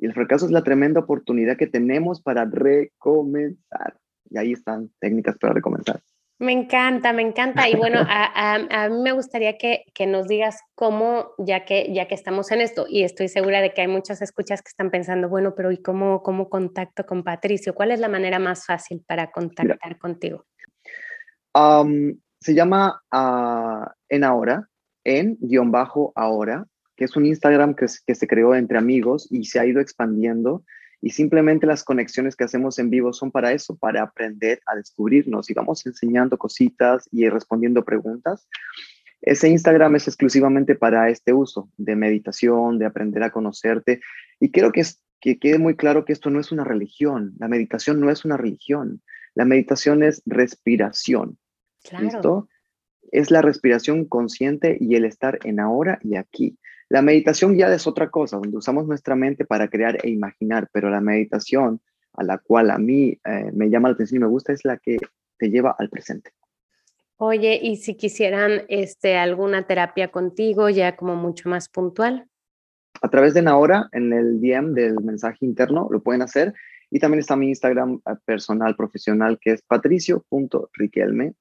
Y 0.00 0.06
el 0.06 0.14
fracaso 0.14 0.46
es 0.46 0.50
la 0.50 0.64
tremenda 0.64 1.00
oportunidad 1.00 1.58
que 1.58 1.66
tenemos 1.66 2.22
para 2.22 2.46
recomenzar. 2.46 3.98
Y 4.30 4.38
ahí 4.38 4.52
están 4.52 4.90
técnicas 4.98 5.36
para 5.38 5.52
recomenzar. 5.52 6.00
Me 6.38 6.52
encanta, 6.52 7.12
me 7.12 7.20
encanta. 7.20 7.68
Y 7.68 7.76
bueno, 7.76 7.98
a, 8.08 8.88
mí 8.88 9.02
me 9.02 9.12
gustaría 9.12 9.58
que, 9.58 9.84
nos 10.06 10.26
digas 10.26 10.58
cómo, 10.74 11.32
ya 11.36 11.66
que, 11.66 11.92
ya 11.92 12.08
que 12.08 12.14
estamos 12.14 12.50
en 12.50 12.62
esto, 12.62 12.86
y 12.88 13.02
estoy 13.02 13.28
segura 13.28 13.60
de 13.60 13.74
que 13.74 13.82
hay 13.82 13.88
muchas 13.88 14.22
escuchas 14.22 14.62
que 14.62 14.68
están 14.68 14.90
pensando, 14.90 15.28
bueno, 15.28 15.54
pero 15.54 15.70
¿y 15.70 15.82
cómo, 15.82 16.22
cómo 16.22 16.48
contacto 16.48 17.04
con 17.04 17.22
Patricio? 17.22 17.74
¿Cuál 17.74 17.90
es 17.90 18.00
la 18.00 18.08
manera 18.08 18.38
más 18.38 18.64
fácil 18.64 19.04
para 19.06 19.30
contactar 19.30 19.98
contigo? 19.98 20.46
se 21.52 22.54
llama 22.54 23.02
uh, 23.12 23.90
en 24.08 24.24
ahora, 24.24 24.66
en 25.04 25.36
guion 25.40 25.70
bajo 25.70 26.12
ahora, 26.14 26.64
que 27.00 27.06
es 27.06 27.16
un 27.16 27.24
Instagram 27.24 27.74
que, 27.74 27.86
que 28.06 28.14
se 28.14 28.26
creó 28.26 28.54
entre 28.54 28.76
amigos 28.76 29.26
y 29.30 29.46
se 29.46 29.58
ha 29.58 29.64
ido 29.64 29.80
expandiendo 29.80 30.64
y 31.00 31.10
simplemente 31.12 31.66
las 31.66 31.82
conexiones 31.82 32.36
que 32.36 32.44
hacemos 32.44 32.78
en 32.78 32.90
vivo 32.90 33.14
son 33.14 33.30
para 33.30 33.52
eso, 33.52 33.74
para 33.78 34.02
aprender 34.02 34.60
a 34.66 34.76
descubrirnos 34.76 35.48
y 35.48 35.54
vamos 35.54 35.86
enseñando 35.86 36.36
cositas 36.36 37.08
y 37.10 37.26
respondiendo 37.30 37.86
preguntas. 37.86 38.46
Ese 39.22 39.48
Instagram 39.48 39.96
es 39.96 40.08
exclusivamente 40.08 40.74
para 40.74 41.08
este 41.08 41.32
uso 41.32 41.70
de 41.78 41.96
meditación, 41.96 42.78
de 42.78 42.84
aprender 42.84 43.22
a 43.22 43.30
conocerte. 43.30 44.02
Y 44.38 44.50
quiero 44.50 44.72
que, 44.72 44.82
que 45.22 45.38
quede 45.38 45.58
muy 45.58 45.76
claro 45.76 46.04
que 46.04 46.12
esto 46.12 46.28
no 46.28 46.38
es 46.38 46.52
una 46.52 46.64
religión. 46.64 47.32
La 47.38 47.48
meditación 47.48 47.98
no 47.98 48.10
es 48.10 48.26
una 48.26 48.36
religión. 48.36 49.00
La 49.34 49.46
meditación 49.46 50.02
es 50.02 50.22
respiración. 50.26 51.38
¿Listo? 51.98 52.50
Es 53.10 53.30
la 53.30 53.40
respiración 53.40 54.04
consciente 54.04 54.76
y 54.78 54.96
el 54.96 55.06
estar 55.06 55.38
en 55.44 55.60
ahora 55.60 55.98
y 56.02 56.16
aquí. 56.16 56.58
La 56.90 57.02
meditación 57.02 57.56
ya 57.56 57.72
es 57.72 57.86
otra 57.86 58.10
cosa, 58.10 58.36
donde 58.36 58.56
usamos 58.56 58.84
nuestra 58.84 59.14
mente 59.14 59.44
para 59.44 59.68
crear 59.68 60.04
e 60.04 60.10
imaginar, 60.10 60.68
pero 60.72 60.90
la 60.90 61.00
meditación 61.00 61.80
a 62.14 62.24
la 62.24 62.38
cual 62.38 62.68
a 62.70 62.78
mí 62.78 63.16
eh, 63.24 63.50
me 63.52 63.70
llama 63.70 63.88
la 63.88 63.94
atención 63.94 64.16
y 64.16 64.24
me 64.24 64.28
gusta 64.28 64.52
es 64.52 64.64
la 64.64 64.76
que 64.76 64.98
te 65.38 65.50
lleva 65.50 65.76
al 65.78 65.88
presente. 65.88 66.32
Oye, 67.16 67.60
y 67.62 67.76
si 67.76 67.94
quisieran 67.94 68.62
este, 68.68 69.16
alguna 69.16 69.68
terapia 69.68 70.08
contigo, 70.08 70.68
ya 70.68 70.96
como 70.96 71.14
mucho 71.14 71.48
más 71.48 71.68
puntual. 71.68 72.26
A 73.00 73.08
través 73.08 73.34
de 73.34 73.42
Nahora, 73.42 73.88
en 73.92 74.12
el 74.12 74.40
DM 74.40 74.74
del 74.74 75.00
mensaje 75.00 75.46
interno, 75.46 75.86
lo 75.92 76.02
pueden 76.02 76.22
hacer. 76.22 76.54
Y 76.90 76.98
también 76.98 77.20
está 77.20 77.36
mi 77.36 77.50
Instagram 77.50 78.00
eh, 78.04 78.14
personal, 78.24 78.74
profesional, 78.74 79.38
que 79.40 79.52
es 79.52 79.62
patricio.riquelme. 79.62 81.34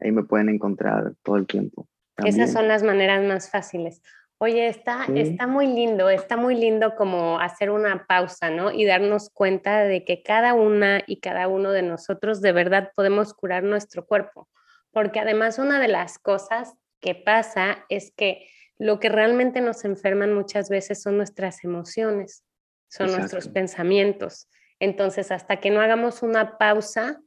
Ahí 0.00 0.12
me 0.12 0.24
pueden 0.24 0.50
encontrar 0.50 1.14
todo 1.22 1.36
el 1.36 1.46
tiempo. 1.46 1.88
Esas 2.18 2.52
son 2.52 2.68
las 2.68 2.82
maneras 2.82 3.26
más 3.26 3.50
fáciles. 3.50 4.02
Oye, 4.42 4.68
está, 4.68 5.04
está 5.14 5.46
muy 5.46 5.66
lindo, 5.66 6.08
está 6.08 6.38
muy 6.38 6.54
lindo 6.54 6.94
como 6.96 7.38
hacer 7.38 7.68
una 7.68 8.06
pausa, 8.06 8.48
¿no? 8.48 8.72
Y 8.72 8.86
darnos 8.86 9.28
cuenta 9.28 9.84
de 9.84 10.02
que 10.06 10.22
cada 10.22 10.54
una 10.54 11.02
y 11.06 11.20
cada 11.20 11.46
uno 11.46 11.72
de 11.72 11.82
nosotros 11.82 12.40
de 12.40 12.52
verdad 12.52 12.90
podemos 12.96 13.34
curar 13.34 13.64
nuestro 13.64 14.06
cuerpo. 14.06 14.48
Porque 14.92 15.20
además 15.20 15.58
una 15.58 15.78
de 15.78 15.88
las 15.88 16.18
cosas 16.18 16.72
que 17.00 17.14
pasa 17.14 17.84
es 17.90 18.12
que 18.16 18.46
lo 18.78 18.98
que 18.98 19.10
realmente 19.10 19.60
nos 19.60 19.84
enferman 19.84 20.32
muchas 20.32 20.70
veces 20.70 21.02
son 21.02 21.18
nuestras 21.18 21.62
emociones, 21.62 22.42
son 22.88 23.12
nuestros 23.12 23.48
pensamientos. 23.48 24.48
Entonces, 24.78 25.32
hasta 25.32 25.60
que 25.60 25.68
no 25.68 25.82
hagamos 25.82 26.22
una 26.22 26.56
pausa 26.56 27.20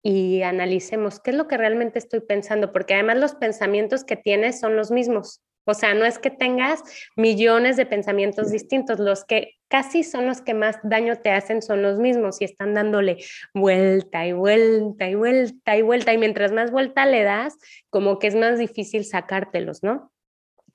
y 0.00 0.42
analicemos 0.42 1.18
qué 1.18 1.32
es 1.32 1.36
lo 1.36 1.48
que 1.48 1.56
realmente 1.56 1.98
estoy 1.98 2.20
pensando, 2.20 2.72
porque 2.72 2.94
además 2.94 3.16
los 3.16 3.34
pensamientos 3.34 4.04
que 4.04 4.14
tienes 4.14 4.60
son 4.60 4.76
los 4.76 4.92
mismos. 4.92 5.42
O 5.68 5.74
sea, 5.74 5.94
no 5.94 6.04
es 6.04 6.18
que 6.20 6.30
tengas 6.30 6.82
millones 7.16 7.76
de 7.76 7.86
pensamientos 7.86 8.52
distintos, 8.52 9.00
los 9.00 9.24
que 9.24 9.54
casi 9.68 10.04
son 10.04 10.26
los 10.26 10.40
que 10.40 10.54
más 10.54 10.78
daño 10.84 11.16
te 11.16 11.30
hacen 11.30 11.60
son 11.60 11.82
los 11.82 11.98
mismos 11.98 12.40
y 12.40 12.44
están 12.44 12.72
dándole 12.72 13.18
vuelta 13.52 14.24
y 14.26 14.32
vuelta 14.32 15.10
y 15.10 15.16
vuelta 15.16 15.76
y 15.76 15.82
vuelta 15.82 16.14
y 16.14 16.18
mientras 16.18 16.52
más 16.52 16.70
vuelta 16.70 17.04
le 17.04 17.24
das, 17.24 17.58
como 17.90 18.20
que 18.20 18.28
es 18.28 18.36
más 18.36 18.60
difícil 18.60 19.04
sacártelos, 19.04 19.82
¿no? 19.82 20.12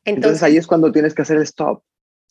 Entonces, 0.03 0.43
ahí 0.43 0.57
es 0.57 0.67
cuando 0.67 0.91
tienes 0.91 1.13
que 1.13 1.21
hacer 1.21 1.37
el 1.37 1.43
stop. 1.43 1.83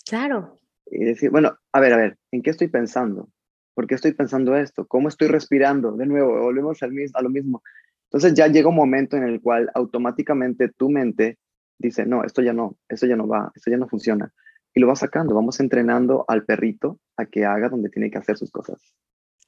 Claro. 0.07 0.57
Y 0.87 1.05
decir, 1.05 1.31
bueno, 1.31 1.57
a 1.73 1.81
ver, 1.81 1.95
a 1.95 1.97
ver, 1.97 2.19
¿en 2.31 2.43
qué 2.43 2.51
estoy 2.51 2.69
pensando? 2.69 3.31
¿Por 3.75 3.87
qué 3.87 3.95
estoy 3.95 4.13
pensando 4.13 4.55
esto? 4.55 4.87
¿Cómo 4.87 5.09
estoy 5.09 5.29
respirando? 5.29 5.93
De 5.93 6.05
nuevo, 6.05 6.43
volvemos 6.43 6.83
al 6.83 6.93
mismo, 6.93 7.19
a 7.19 7.23
lo 7.23 7.31
mismo. 7.31 7.63
Entonces 8.05 8.35
ya 8.35 8.49
llega 8.49 8.69
un 8.69 8.75
momento 8.75 9.17
en 9.17 9.23
el 9.23 9.41
cual 9.41 9.71
automáticamente 9.75 10.69
tu 10.69 10.91
mente 10.91 11.39
dice, 11.81 12.07
no, 12.07 12.25
esto 12.25 12.43
ya 12.43 12.53
no, 12.53 12.77
esto 12.89 13.07
ya 13.07 13.17
no 13.17 13.27
va, 13.27 13.51
esto 13.55 13.71
ya 13.71 13.77
no 13.77 13.89
funciona. 13.89 14.33
Y 14.75 14.81
lo 14.81 14.87
va 14.87 14.95
sacando, 14.95 15.35
vamos 15.35 15.59
entrenando 15.59 16.25
al 16.29 16.45
perrito 16.45 17.01
a 17.17 17.27
que 17.27 17.45
haga 17.45 17.69
donde 17.69 17.89
tiene 17.89 18.11
que 18.11 18.19
hacer 18.19 18.37
sus 18.37 18.51
cosas. 18.51 18.95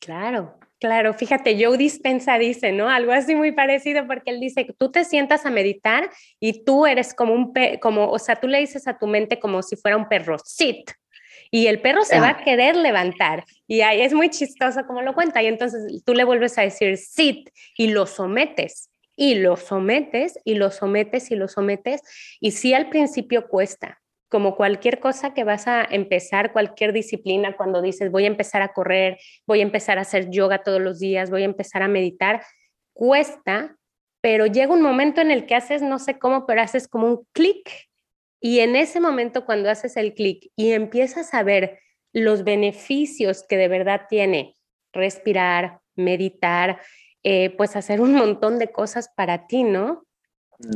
Claro, 0.00 0.58
claro. 0.80 1.14
Fíjate, 1.14 1.62
Joe 1.62 1.78
Dispensa 1.78 2.36
dice, 2.38 2.72
¿no? 2.72 2.88
Algo 2.88 3.12
así 3.12 3.36
muy 3.36 3.52
parecido 3.52 4.04
porque 4.06 4.32
él 4.32 4.40
dice, 4.40 4.66
tú 4.76 4.90
te 4.90 5.04
sientas 5.04 5.46
a 5.46 5.50
meditar 5.50 6.10
y 6.40 6.64
tú 6.64 6.86
eres 6.86 7.14
como 7.14 7.34
un, 7.34 7.52
como, 7.80 8.10
o 8.10 8.18
sea, 8.18 8.36
tú 8.36 8.48
le 8.48 8.58
dices 8.58 8.88
a 8.88 8.98
tu 8.98 9.06
mente 9.06 9.38
como 9.38 9.62
si 9.62 9.76
fuera 9.76 9.96
un 9.96 10.08
perro, 10.08 10.38
sit. 10.44 10.90
Y 11.52 11.66
el 11.66 11.82
perro 11.82 12.02
se 12.02 12.18
va 12.18 12.30
a 12.30 12.38
querer 12.38 12.76
levantar. 12.76 13.44
Y 13.66 13.82
ahí 13.82 14.00
es 14.00 14.14
muy 14.14 14.30
chistoso 14.30 14.86
como 14.86 15.02
lo 15.02 15.14
cuenta. 15.14 15.42
Y 15.42 15.46
entonces 15.46 16.02
tú 16.02 16.14
le 16.14 16.24
vuelves 16.24 16.56
a 16.56 16.62
decir 16.62 16.96
sit 16.96 17.50
y 17.76 17.88
lo 17.88 18.06
sometes 18.06 18.91
y 19.16 19.36
lo 19.36 19.56
sometes 19.56 20.38
y 20.44 20.54
lo 20.54 20.70
sometes 20.70 21.30
y 21.30 21.36
lo 21.36 21.48
sometes. 21.48 22.02
Y 22.40 22.52
sí 22.52 22.74
al 22.74 22.88
principio 22.88 23.48
cuesta, 23.48 24.00
como 24.28 24.56
cualquier 24.56 24.98
cosa 24.98 25.34
que 25.34 25.44
vas 25.44 25.68
a 25.68 25.84
empezar, 25.84 26.52
cualquier 26.52 26.92
disciplina, 26.92 27.56
cuando 27.56 27.82
dices 27.82 28.10
voy 28.10 28.24
a 28.24 28.28
empezar 28.28 28.62
a 28.62 28.72
correr, 28.72 29.18
voy 29.46 29.60
a 29.60 29.64
empezar 29.64 29.98
a 29.98 30.02
hacer 30.02 30.30
yoga 30.30 30.62
todos 30.62 30.80
los 30.80 30.98
días, 30.98 31.30
voy 31.30 31.42
a 31.42 31.46
empezar 31.46 31.82
a 31.82 31.88
meditar, 31.88 32.42
cuesta, 32.94 33.76
pero 34.22 34.46
llega 34.46 34.72
un 34.72 34.82
momento 34.82 35.20
en 35.20 35.30
el 35.30 35.46
que 35.46 35.54
haces, 35.54 35.82
no 35.82 35.98
sé 35.98 36.18
cómo, 36.18 36.46
pero 36.46 36.62
haces 36.62 36.88
como 36.88 37.08
un 37.08 37.26
clic. 37.32 37.68
Y 38.40 38.60
en 38.60 38.74
ese 38.74 39.00
momento 39.00 39.44
cuando 39.44 39.70
haces 39.70 39.96
el 39.96 40.14
clic 40.14 40.50
y 40.56 40.72
empiezas 40.72 41.34
a 41.34 41.42
ver 41.42 41.78
los 42.12 42.44
beneficios 42.44 43.44
que 43.48 43.56
de 43.56 43.68
verdad 43.68 44.02
tiene 44.08 44.56
respirar, 44.92 45.80
meditar, 45.94 46.80
eh, 47.24 47.54
pues 47.56 47.76
hacer 47.76 48.00
un 48.00 48.14
montón 48.14 48.58
de 48.58 48.72
cosas 48.72 49.10
para 49.16 49.46
ti, 49.46 49.64
¿no? 49.64 50.04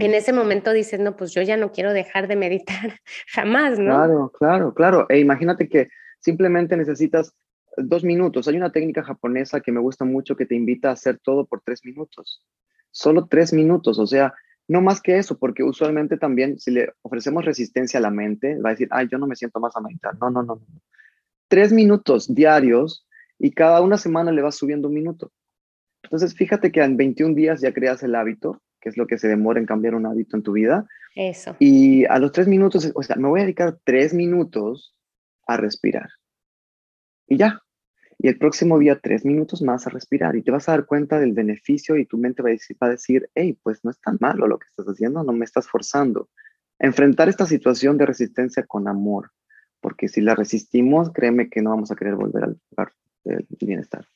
En 0.01 0.11
mm. 0.11 0.15
ese 0.15 0.33
momento 0.33 0.73
dices, 0.73 1.01
no, 1.01 1.17
pues 1.17 1.33
yo 1.33 1.43
ya 1.43 1.57
no 1.57 1.73
quiero 1.73 1.93
dejar 1.93 2.29
de 2.29 2.37
meditar 2.37 3.01
jamás, 3.29 3.79
¿no? 3.79 3.95
Claro, 3.95 4.33
claro, 4.39 4.75
claro. 4.75 5.07
E 5.09 5.19
imagínate 5.19 5.69
que 5.69 5.89
simplemente 6.19 6.77
necesitas 6.77 7.33
dos 7.77 8.05
minutos. 8.05 8.49
Hay 8.49 8.57
una 8.57 8.73
técnica 8.73 9.03
japonesa 9.03 9.61
que 9.61 9.73
me 9.73 9.81
gusta 9.81 10.05
mucho 10.05 10.37
que 10.37 10.47
te 10.47 10.55
invita 10.55 10.89
a 10.89 10.93
hacer 10.93 11.19
todo 11.19 11.47
por 11.47 11.61
tres 11.65 11.85
minutos. 11.85 12.43
Solo 12.91 13.27
tres 13.27 13.53
minutos, 13.53 13.99
o 13.99 14.07
sea, 14.07 14.33
no 14.69 14.81
más 14.81 15.01
que 15.01 15.19
eso, 15.19 15.39
porque 15.39 15.63
usualmente 15.63 16.17
también 16.17 16.59
si 16.59 16.71
le 16.71 16.93
ofrecemos 17.03 17.45
resistencia 17.45 17.99
a 17.99 18.03
la 18.03 18.11
mente, 18.11 18.59
va 18.59 18.71
a 18.71 18.73
decir, 18.73 18.89
ay, 18.91 19.07
yo 19.11 19.19
no 19.19 19.27
me 19.27 19.37
siento 19.37 19.61
más 19.61 19.77
a 19.77 19.81
meditar. 19.81 20.15
No, 20.21 20.31
no, 20.31 20.43
no, 20.43 20.57
no. 20.57 20.81
Tres 21.49 21.73
minutos 21.73 22.35
diarios 22.35 23.07
y 23.39 23.53
cada 23.53 23.81
una 23.81 23.99
semana 23.99 24.33
le 24.33 24.43
vas 24.43 24.57
subiendo 24.57 24.89
un 24.89 24.95
minuto. 24.95 25.31
Entonces, 26.07 26.35
fíjate 26.35 26.71
que 26.71 26.83
en 26.83 26.97
21 26.97 27.35
días 27.35 27.61
ya 27.61 27.75
creas 27.75 28.03
el 28.03 28.15
hábito, 28.15 28.63
que 28.81 28.89
es 28.89 28.97
lo 28.97 29.07
que 29.07 29.19
se 29.19 29.27
demora 29.29 29.59
en 29.59 29.67
cambiar 29.67 29.97
un 29.97 30.07
hábito 30.07 30.37
en 30.37 30.43
tu 30.45 30.53
vida. 30.53 30.87
Eso. 31.17 31.57
Y 31.59 32.05
a 32.05 32.19
los 32.19 32.31
tres 32.31 32.47
minutos, 32.47 32.93
o 32.95 33.03
sea, 33.03 33.17
me 33.17 33.29
voy 33.29 33.41
a 33.41 33.43
dedicar 33.43 33.79
tres 33.85 34.15
minutos 34.15 34.95
a 35.47 35.57
respirar. 35.57 36.09
Y 37.27 37.37
ya. 37.37 37.61
Y 38.19 38.29
el 38.29 38.39
próximo 38.39 38.79
día, 38.79 39.01
tres 39.01 39.25
minutos 39.25 39.63
más 39.63 39.87
a 39.87 39.91
respirar. 39.91 40.37
Y 40.37 40.43
te 40.43 40.53
vas 40.53 40.69
a 40.69 40.73
dar 40.73 40.87
cuenta 40.87 41.19
del 41.19 41.33
beneficio 41.33 41.97
y 41.97 42.07
tu 42.07 42.17
mente 42.19 42.43
va 42.43 42.51
a 42.51 42.53
decir, 42.53 42.77
va 42.81 42.87
a 42.87 42.91
decir 42.91 43.29
hey, 43.35 43.59
pues 43.63 43.85
no 43.85 43.91
es 43.91 44.01
tan 44.01 44.19
malo 44.21 44.47
lo 44.47 44.59
que 44.59 44.67
estás 44.67 44.87
haciendo, 44.87 45.25
no 45.25 45.33
me 45.33 45.45
estás 45.45 45.67
forzando. 45.67 46.29
Enfrentar 46.79 47.29
esta 47.29 47.47
situación 47.47 47.99
de 47.99 48.07
resistencia 48.07 48.65
con 48.65 48.87
amor. 48.87 49.33
Porque 49.81 50.09
si 50.09 50.21
la 50.21 50.35
resistimos, 50.35 51.11
créeme 51.13 51.51
que 51.51 51.63
no 51.63 51.71
vamos 51.71 51.91
a 51.91 51.97
querer 51.97 52.15
volver 52.15 52.45
al 52.45 52.61
lugar 52.71 52.93
del 53.25 53.47
bienestar. 53.61 54.07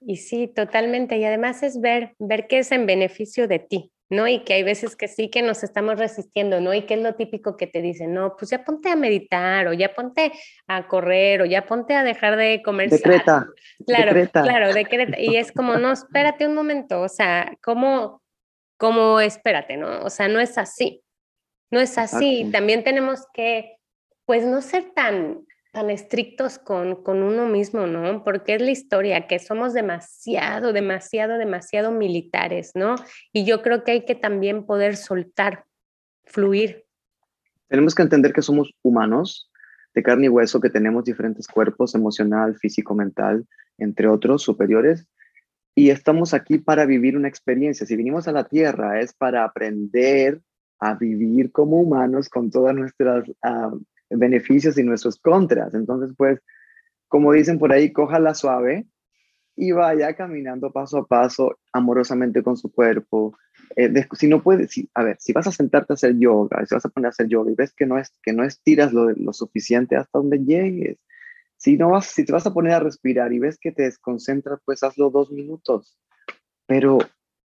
Y 0.00 0.16
sí, 0.16 0.48
totalmente. 0.48 1.16
Y 1.18 1.24
además 1.24 1.62
es 1.62 1.80
ver, 1.80 2.14
ver 2.18 2.46
qué 2.46 2.58
es 2.58 2.72
en 2.72 2.86
beneficio 2.86 3.46
de 3.46 3.58
ti, 3.58 3.92
¿no? 4.08 4.26
Y 4.26 4.44
que 4.44 4.54
hay 4.54 4.62
veces 4.62 4.96
que 4.96 5.08
sí 5.08 5.28
que 5.28 5.42
nos 5.42 5.62
estamos 5.62 5.98
resistiendo, 5.98 6.60
¿no? 6.60 6.72
Y 6.72 6.82
que 6.82 6.94
es 6.94 7.00
lo 7.00 7.14
típico 7.14 7.56
que 7.56 7.66
te 7.66 7.82
dicen, 7.82 8.14
no, 8.14 8.34
pues 8.36 8.50
ya 8.50 8.64
ponte 8.64 8.88
a 8.90 8.96
meditar 8.96 9.68
o 9.68 9.72
ya 9.74 9.94
ponte 9.94 10.32
a 10.66 10.88
correr 10.88 11.42
o 11.42 11.44
ya 11.44 11.66
ponte 11.66 11.94
a 11.94 12.02
dejar 12.02 12.36
de 12.36 12.62
comer. 12.64 12.88
Decreta. 12.88 13.46
Claro, 13.86 14.30
claro, 14.32 14.72
decreta. 14.72 15.20
Y 15.20 15.36
es 15.36 15.52
como, 15.52 15.76
no, 15.76 15.92
espérate 15.92 16.46
un 16.46 16.54
momento, 16.54 17.02
o 17.02 17.08
sea, 17.08 17.56
¿cómo, 17.62 18.22
cómo, 18.78 19.20
espérate, 19.20 19.76
¿no? 19.76 20.02
O 20.04 20.10
sea, 20.10 20.28
no 20.28 20.40
es 20.40 20.56
así, 20.56 21.02
no 21.70 21.78
es 21.78 21.98
así. 21.98 22.48
También 22.50 22.84
tenemos 22.84 23.26
que, 23.34 23.76
pues, 24.24 24.46
no 24.46 24.62
ser 24.62 24.92
tan 24.94 25.44
tan 25.72 25.90
estrictos 25.90 26.58
con, 26.58 27.02
con 27.02 27.22
uno 27.22 27.46
mismo, 27.46 27.86
¿no? 27.86 28.24
Porque 28.24 28.54
es 28.54 28.62
la 28.62 28.70
historia, 28.70 29.26
que 29.26 29.38
somos 29.38 29.72
demasiado, 29.72 30.72
demasiado, 30.72 31.38
demasiado 31.38 31.92
militares, 31.92 32.72
¿no? 32.74 32.96
Y 33.32 33.44
yo 33.44 33.62
creo 33.62 33.84
que 33.84 33.92
hay 33.92 34.04
que 34.04 34.14
también 34.14 34.66
poder 34.66 34.96
soltar, 34.96 35.64
fluir. 36.24 36.84
Tenemos 37.68 37.94
que 37.94 38.02
entender 38.02 38.32
que 38.32 38.42
somos 38.42 38.74
humanos, 38.82 39.50
de 39.94 40.02
carne 40.02 40.26
y 40.26 40.28
hueso, 40.28 40.60
que 40.60 40.70
tenemos 40.70 41.04
diferentes 41.04 41.46
cuerpos, 41.46 41.94
emocional, 41.94 42.56
físico, 42.56 42.94
mental, 42.94 43.46
entre 43.78 44.08
otros 44.08 44.42
superiores, 44.42 45.06
y 45.74 45.90
estamos 45.90 46.34
aquí 46.34 46.58
para 46.58 46.84
vivir 46.84 47.16
una 47.16 47.28
experiencia. 47.28 47.86
Si 47.86 47.96
vinimos 47.96 48.26
a 48.26 48.32
la 48.32 48.44
Tierra 48.44 49.00
es 49.00 49.14
para 49.14 49.44
aprender 49.44 50.40
a 50.80 50.94
vivir 50.94 51.52
como 51.52 51.80
humanos 51.80 52.28
con 52.28 52.50
todas 52.50 52.74
nuestras 52.74 53.28
uh, 53.28 53.80
beneficios 54.10 54.78
y 54.78 54.82
nuestros 54.82 55.18
contras. 55.18 55.74
Entonces, 55.74 56.14
pues, 56.16 56.40
como 57.08 57.32
dicen 57.32 57.58
por 57.58 57.72
ahí, 57.72 57.92
cójala 57.92 58.34
suave 58.34 58.86
y 59.56 59.72
vaya 59.72 60.14
caminando 60.14 60.72
paso 60.72 60.98
a 60.98 61.06
paso 61.06 61.58
amorosamente 61.72 62.42
con 62.42 62.56
su 62.56 62.72
cuerpo. 62.72 63.36
Eh, 63.76 63.92
si 64.14 64.28
no 64.28 64.42
puedes, 64.42 64.72
a 64.94 65.04
ver, 65.04 65.16
si 65.20 65.32
vas 65.32 65.46
a 65.46 65.52
sentarte 65.52 65.92
a 65.92 65.94
hacer 65.94 66.18
yoga, 66.18 66.64
si 66.66 66.74
vas 66.74 66.84
a 66.84 66.88
poner 66.88 67.06
a 67.06 67.10
hacer 67.10 67.28
yoga 67.28 67.50
y 67.50 67.54
ves 67.54 67.72
que 67.72 67.86
no, 67.86 67.98
es, 67.98 68.16
que 68.22 68.32
no 68.32 68.44
estiras 68.44 68.92
lo, 68.92 69.10
lo 69.10 69.32
suficiente 69.32 69.96
hasta 69.96 70.18
donde 70.18 70.38
llegues, 70.38 70.98
si, 71.60 71.76
no 71.76 71.90
vas, 71.90 72.06
si 72.06 72.24
te 72.24 72.32
vas 72.32 72.46
a 72.46 72.54
poner 72.54 72.72
a 72.72 72.80
respirar 72.80 73.34
y 73.34 73.38
ves 73.38 73.58
que 73.58 73.70
te 73.70 73.82
desconcentras, 73.82 74.60
pues 74.64 74.82
hazlo 74.82 75.10
dos 75.10 75.30
minutos, 75.30 75.98
pero 76.66 76.98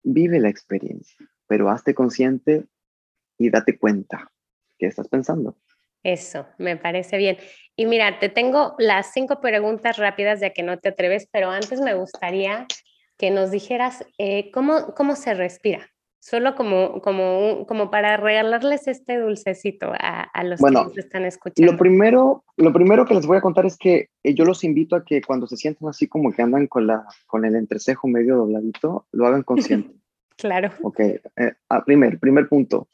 vive 0.04 0.38
la 0.38 0.48
experiencia, 0.48 1.16
pero 1.48 1.68
hazte 1.68 1.94
consciente 1.94 2.64
y 3.36 3.50
date 3.50 3.76
cuenta 3.76 4.30
que 4.78 4.86
estás 4.86 5.08
pensando. 5.08 5.56
Eso, 6.04 6.46
me 6.58 6.76
parece 6.76 7.16
bien. 7.16 7.38
Y 7.76 7.86
mira, 7.86 8.18
te 8.20 8.28
tengo 8.28 8.74
las 8.78 9.12
cinco 9.12 9.40
preguntas 9.40 9.96
rápidas 9.96 10.40
ya 10.40 10.50
que 10.50 10.62
no 10.62 10.78
te 10.78 10.90
atreves, 10.90 11.28
pero 11.32 11.50
antes 11.50 11.80
me 11.80 11.94
gustaría 11.94 12.66
que 13.16 13.30
nos 13.30 13.50
dijeras 13.50 14.04
eh, 14.18 14.50
¿cómo, 14.52 14.94
cómo 14.94 15.16
se 15.16 15.34
respira. 15.34 15.88
Solo 16.20 16.54
como, 16.54 17.02
como, 17.02 17.66
como 17.66 17.90
para 17.90 18.16
regalarles 18.16 18.88
este 18.88 19.18
dulcecito 19.18 19.92
a, 19.92 20.42
los 20.42 20.58
que 20.58 20.70
nos 20.70 20.96
están 20.96 21.24
escuchando. 21.26 21.72
Lo 21.72 21.78
primero, 21.78 22.44
lo 22.56 22.72
primero 22.72 23.04
que 23.04 23.14
les 23.14 23.26
voy 23.26 23.36
a 23.36 23.42
contar 23.42 23.66
es 23.66 23.76
que 23.76 24.08
eh, 24.22 24.34
yo 24.34 24.46
los 24.46 24.64
invito 24.64 24.96
a 24.96 25.04
que 25.04 25.20
cuando 25.20 25.46
se 25.46 25.58
sientan 25.58 25.90
así 25.90 26.08
como 26.08 26.32
que 26.32 26.40
andan 26.40 26.66
con, 26.66 26.86
la, 26.86 27.04
con 27.26 27.44
el 27.44 27.56
entrecejo 27.56 28.08
medio 28.08 28.36
dobladito, 28.36 29.06
lo 29.12 29.26
hagan 29.26 29.42
consciente. 29.42 29.94
claro. 30.38 30.70
Ok, 30.82 31.00
eh, 31.00 31.20
ah, 31.68 31.84
primer, 31.84 32.18
primer 32.18 32.48
punto. 32.48 32.88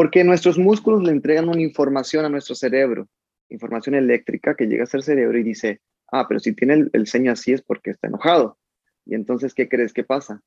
Porque 0.00 0.24
nuestros 0.24 0.56
músculos 0.58 1.02
le 1.02 1.12
entregan 1.12 1.50
una 1.50 1.60
información 1.60 2.24
a 2.24 2.30
nuestro 2.30 2.54
cerebro, 2.54 3.06
información 3.50 3.94
eléctrica 3.94 4.54
que 4.54 4.64
llega 4.64 4.84
a 4.84 4.86
ser 4.86 5.02
cerebro 5.02 5.36
y 5.36 5.42
dice, 5.42 5.82
ah, 6.10 6.24
pero 6.26 6.40
si 6.40 6.54
tiene 6.54 6.72
el, 6.72 6.90
el 6.94 7.06
ceño 7.06 7.30
así 7.32 7.52
es 7.52 7.60
porque 7.60 7.90
está 7.90 8.08
enojado. 8.08 8.56
Y 9.04 9.14
entonces, 9.14 9.52
¿qué 9.52 9.68
crees 9.68 9.92
que 9.92 10.02
pasa? 10.02 10.40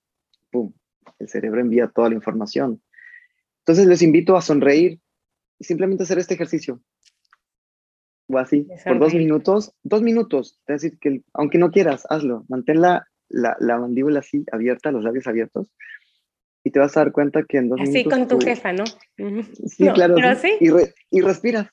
¡Pum! 0.50 0.74
El 1.20 1.30
cerebro 1.30 1.62
envía 1.62 1.88
toda 1.88 2.10
la 2.10 2.16
información. 2.16 2.82
Entonces 3.60 3.86
les 3.86 4.02
invito 4.02 4.36
a 4.36 4.42
sonreír 4.42 5.00
y 5.60 5.64
simplemente 5.66 6.02
hacer 6.02 6.18
este 6.18 6.34
ejercicio. 6.34 6.82
O 8.30 8.40
así, 8.40 8.66
por 8.84 8.98
dos 8.98 9.14
minutos, 9.14 9.76
dos 9.84 10.02
minutos. 10.02 10.60
Es 10.66 10.82
decir, 10.82 10.98
que 10.98 11.22
aunque 11.32 11.60
no 11.60 11.70
quieras, 11.70 12.08
hazlo. 12.10 12.44
Mantén 12.50 12.82
la, 12.82 13.08
la, 13.30 13.56
la 13.60 13.78
mandíbula 13.78 14.22
así 14.22 14.44
abierta, 14.52 14.92
los 14.92 15.04
labios 15.04 15.28
abiertos 15.28 15.68
y 16.64 16.72
te 16.72 16.80
vas 16.80 16.96
a 16.96 17.02
dar 17.02 17.12
cuenta 17.12 17.44
que 17.44 17.58
en 17.58 17.70
dos 17.70 17.80
Así 17.82 18.06
con 18.06 18.28
tu 18.28 18.40
jefa, 18.40 18.72
¿no? 18.74 18.86
Sí, 19.68 19.88
claro. 19.90 20.16
Y, 20.60 20.70
y, 21.10 21.22
respiras. 21.22 21.68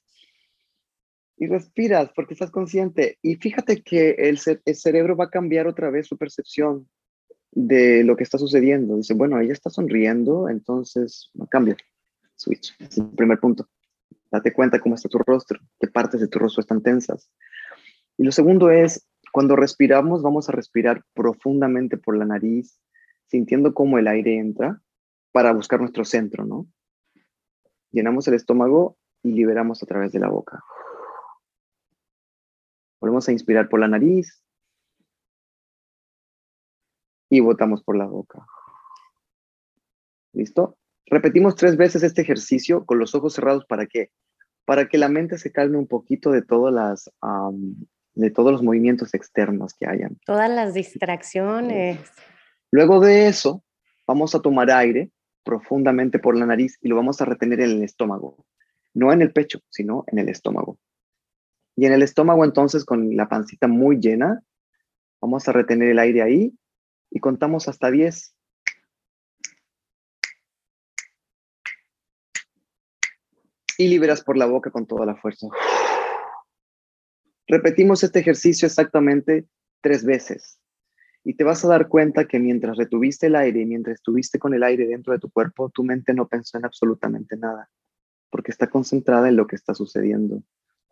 Y 1.36 1.46
respiras 1.46 2.10
porque 2.14 2.34
estás 2.34 2.50
consciente. 2.50 3.18
Y 3.22 3.36
fíjate 3.36 3.82
que 3.82 4.10
el, 4.18 4.38
el, 4.64 4.74
cerebro 4.74 5.16
va 5.16 5.26
a 5.26 5.30
cambiar 5.30 5.66
otra 5.66 5.90
vez 5.90 6.08
su 6.08 6.18
percepción 6.18 6.88
de 7.52 8.02
lo 8.04 8.16
que 8.16 8.24
está 8.24 8.36
sucediendo. 8.36 8.96
Dice, 8.96 9.14
bueno, 9.14 9.38
ella 9.40 9.52
está 9.52 9.70
sonriendo, 9.70 10.48
entonces 10.48 11.30
cambia. 11.50 11.76
Switch. 12.36 12.74
Es 12.80 12.98
el 12.98 13.10
primer 13.10 13.38
punto. 13.38 13.68
Date 14.30 14.52
cuenta 14.52 14.80
cómo 14.80 14.94
está 14.94 15.08
tu 15.08 15.18
rostro, 15.18 15.60
qué 15.78 15.88
partes 15.88 16.20
de 16.20 16.28
tu 16.28 16.38
rostro 16.38 16.60
están 16.60 16.82
tensas. 16.82 17.30
Y 18.16 18.24
lo 18.24 18.32
segundo 18.32 18.70
es, 18.70 19.06
cuando 19.32 19.56
respiramos, 19.56 20.22
vamos 20.22 20.48
a 20.48 20.52
respirar 20.52 21.04
profundamente 21.14 21.96
por 21.96 22.16
la 22.16 22.24
nariz, 22.24 22.80
sintiendo 23.30 23.72
cómo 23.72 23.98
el 23.98 24.08
aire 24.08 24.38
entra 24.38 24.82
para 25.32 25.52
buscar 25.52 25.80
nuestro 25.80 26.04
centro, 26.04 26.44
¿no? 26.44 26.66
Llenamos 27.92 28.26
el 28.26 28.34
estómago 28.34 28.98
y 29.22 29.32
liberamos 29.32 29.82
a 29.82 29.86
través 29.86 30.10
de 30.10 30.18
la 30.18 30.28
boca. 30.28 30.64
Volvemos 33.00 33.28
a 33.28 33.32
inspirar 33.32 33.68
por 33.68 33.78
la 33.78 33.88
nariz 33.88 34.42
y 37.28 37.40
botamos 37.40 37.82
por 37.84 37.96
la 37.96 38.06
boca. 38.06 38.44
¿Listo? 40.32 40.76
Repetimos 41.06 41.54
tres 41.54 41.76
veces 41.76 42.02
este 42.02 42.22
ejercicio 42.22 42.84
con 42.84 42.98
los 42.98 43.14
ojos 43.14 43.34
cerrados. 43.34 43.64
¿Para 43.66 43.86
qué? 43.86 44.10
Para 44.64 44.88
que 44.88 44.98
la 44.98 45.08
mente 45.08 45.38
se 45.38 45.52
calme 45.52 45.78
un 45.78 45.86
poquito 45.86 46.32
de 46.32 46.42
todas 46.42 46.74
las, 46.74 47.10
de 48.14 48.30
todos 48.30 48.52
los 48.52 48.62
movimientos 48.62 49.14
externos 49.14 49.74
que 49.74 49.86
hayan. 49.86 50.18
Todas 50.26 50.50
las 50.50 50.74
distracciones. 50.74 52.00
Luego 52.72 53.00
de 53.00 53.26
eso, 53.26 53.64
vamos 54.06 54.34
a 54.34 54.40
tomar 54.40 54.70
aire 54.70 55.10
profundamente 55.44 56.20
por 56.20 56.36
la 56.36 56.46
nariz 56.46 56.78
y 56.80 56.88
lo 56.88 56.96
vamos 56.96 57.20
a 57.20 57.24
retener 57.24 57.60
en 57.60 57.70
el 57.70 57.82
estómago. 57.82 58.46
No 58.94 59.12
en 59.12 59.22
el 59.22 59.32
pecho, 59.32 59.60
sino 59.70 60.04
en 60.06 60.18
el 60.18 60.28
estómago. 60.28 60.78
Y 61.76 61.86
en 61.86 61.92
el 61.92 62.02
estómago 62.02 62.44
entonces 62.44 62.84
con 62.84 63.16
la 63.16 63.28
pancita 63.28 63.66
muy 63.66 63.98
llena, 63.98 64.42
vamos 65.20 65.48
a 65.48 65.52
retener 65.52 65.88
el 65.88 65.98
aire 65.98 66.22
ahí 66.22 66.54
y 67.10 67.18
contamos 67.18 67.66
hasta 67.66 67.90
10. 67.90 68.34
Y 73.78 73.88
liberas 73.88 74.22
por 74.22 74.36
la 74.36 74.46
boca 74.46 74.70
con 74.70 74.86
toda 74.86 75.06
la 75.06 75.16
fuerza. 75.16 75.48
Repetimos 77.48 78.04
este 78.04 78.20
ejercicio 78.20 78.66
exactamente 78.66 79.46
tres 79.80 80.04
veces 80.04 80.59
y 81.24 81.34
te 81.34 81.44
vas 81.44 81.64
a 81.64 81.68
dar 81.68 81.88
cuenta 81.88 82.26
que 82.26 82.38
mientras 82.38 82.76
retuviste 82.76 83.26
el 83.26 83.36
aire 83.36 83.60
y 83.60 83.66
mientras 83.66 83.94
estuviste 83.94 84.38
con 84.38 84.54
el 84.54 84.62
aire 84.62 84.86
dentro 84.86 85.12
de 85.12 85.18
tu 85.18 85.30
cuerpo, 85.30 85.68
tu 85.68 85.84
mente 85.84 86.14
no 86.14 86.26
pensó 86.26 86.58
en 86.58 86.64
absolutamente 86.64 87.36
nada, 87.36 87.68
porque 88.30 88.50
está 88.50 88.68
concentrada 88.68 89.28
en 89.28 89.36
lo 89.36 89.46
que 89.46 89.56
está 89.56 89.74
sucediendo. 89.74 90.42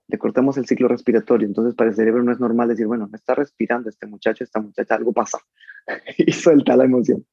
Le 0.06 0.18
cortamos 0.18 0.56
el 0.58 0.66
ciclo 0.66 0.88
respiratorio, 0.88 1.46
entonces 1.46 1.74
para 1.74 1.90
el 1.90 1.96
cerebro 1.96 2.22
no 2.22 2.32
es 2.32 2.40
normal 2.40 2.68
decir, 2.68 2.86
bueno, 2.86 3.08
me 3.08 3.16
está 3.16 3.34
respirando 3.34 3.88
este 3.88 4.06
muchacho, 4.06 4.44
esta 4.44 4.60
muchacha, 4.60 4.94
algo 4.94 5.12
pasa, 5.12 5.38
y 6.18 6.32
suelta 6.32 6.76
la 6.76 6.84
emoción. 6.84 7.26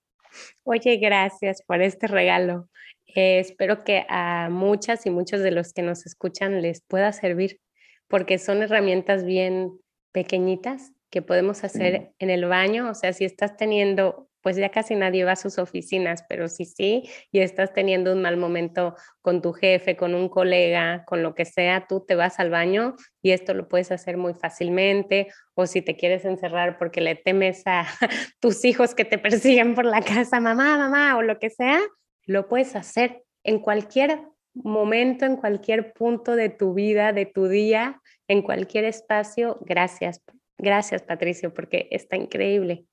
Oye, 0.63 0.97
gracias 0.97 1.61
por 1.63 1.81
este 1.81 2.07
regalo. 2.07 2.69
Eh, 3.07 3.39
espero 3.39 3.83
que 3.83 4.05
a 4.09 4.49
muchas 4.49 5.05
y 5.05 5.09
muchos 5.09 5.41
de 5.41 5.51
los 5.51 5.71
que 5.71 5.81
nos 5.81 6.05
escuchan 6.05 6.61
les 6.61 6.81
pueda 6.81 7.13
servir, 7.13 7.59
porque 8.07 8.37
son 8.37 8.61
herramientas 8.61 9.23
bien 9.23 9.71
pequeñitas 10.11 10.94
que 11.15 11.21
podemos 11.21 11.63
hacer 11.63 12.11
en 12.19 12.29
el 12.29 12.43
baño, 12.43 12.89
o 12.89 12.93
sea, 12.93 13.13
si 13.13 13.23
estás 13.23 13.55
teniendo, 13.55 14.27
pues 14.41 14.57
ya 14.57 14.67
casi 14.67 14.95
nadie 14.95 15.23
va 15.23 15.31
a 15.31 15.37
sus 15.37 15.57
oficinas, 15.59 16.25
pero 16.27 16.49
si 16.49 16.65
sí, 16.65 17.09
y 17.31 17.39
estás 17.39 17.71
teniendo 17.71 18.11
un 18.11 18.21
mal 18.21 18.35
momento 18.35 18.97
con 19.21 19.41
tu 19.41 19.53
jefe, 19.53 19.95
con 19.95 20.13
un 20.13 20.27
colega, 20.27 21.05
con 21.05 21.23
lo 21.23 21.33
que 21.33 21.45
sea, 21.45 21.85
tú 21.87 22.01
te 22.05 22.15
vas 22.15 22.37
al 22.41 22.49
baño 22.49 22.97
y 23.21 23.31
esto 23.31 23.53
lo 23.53 23.69
puedes 23.69 23.93
hacer 23.93 24.17
muy 24.17 24.33
fácilmente, 24.33 25.29
o 25.53 25.67
si 25.67 25.81
te 25.81 25.95
quieres 25.95 26.25
encerrar 26.25 26.77
porque 26.77 26.99
le 26.99 27.15
temes 27.15 27.63
a 27.65 27.85
tus 28.41 28.65
hijos 28.65 28.93
que 28.93 29.05
te 29.05 29.17
persiguen 29.17 29.73
por 29.73 29.85
la 29.85 30.01
casa, 30.01 30.41
mamá, 30.41 30.77
mamá, 30.77 31.15
o 31.15 31.21
lo 31.21 31.39
que 31.39 31.49
sea, 31.49 31.79
lo 32.25 32.49
puedes 32.49 32.75
hacer 32.75 33.23
en 33.45 33.59
cualquier 33.59 34.19
momento, 34.53 35.23
en 35.23 35.37
cualquier 35.37 35.93
punto 35.93 36.35
de 36.35 36.49
tu 36.49 36.73
vida, 36.73 37.13
de 37.13 37.25
tu 37.25 37.47
día, 37.47 38.01
en 38.27 38.41
cualquier 38.41 38.83
espacio. 38.83 39.59
Gracias 39.61 40.21
Gracias, 40.57 41.03
Patricio, 41.03 41.53
porque 41.53 41.87
está 41.91 42.15
increíble. 42.15 42.85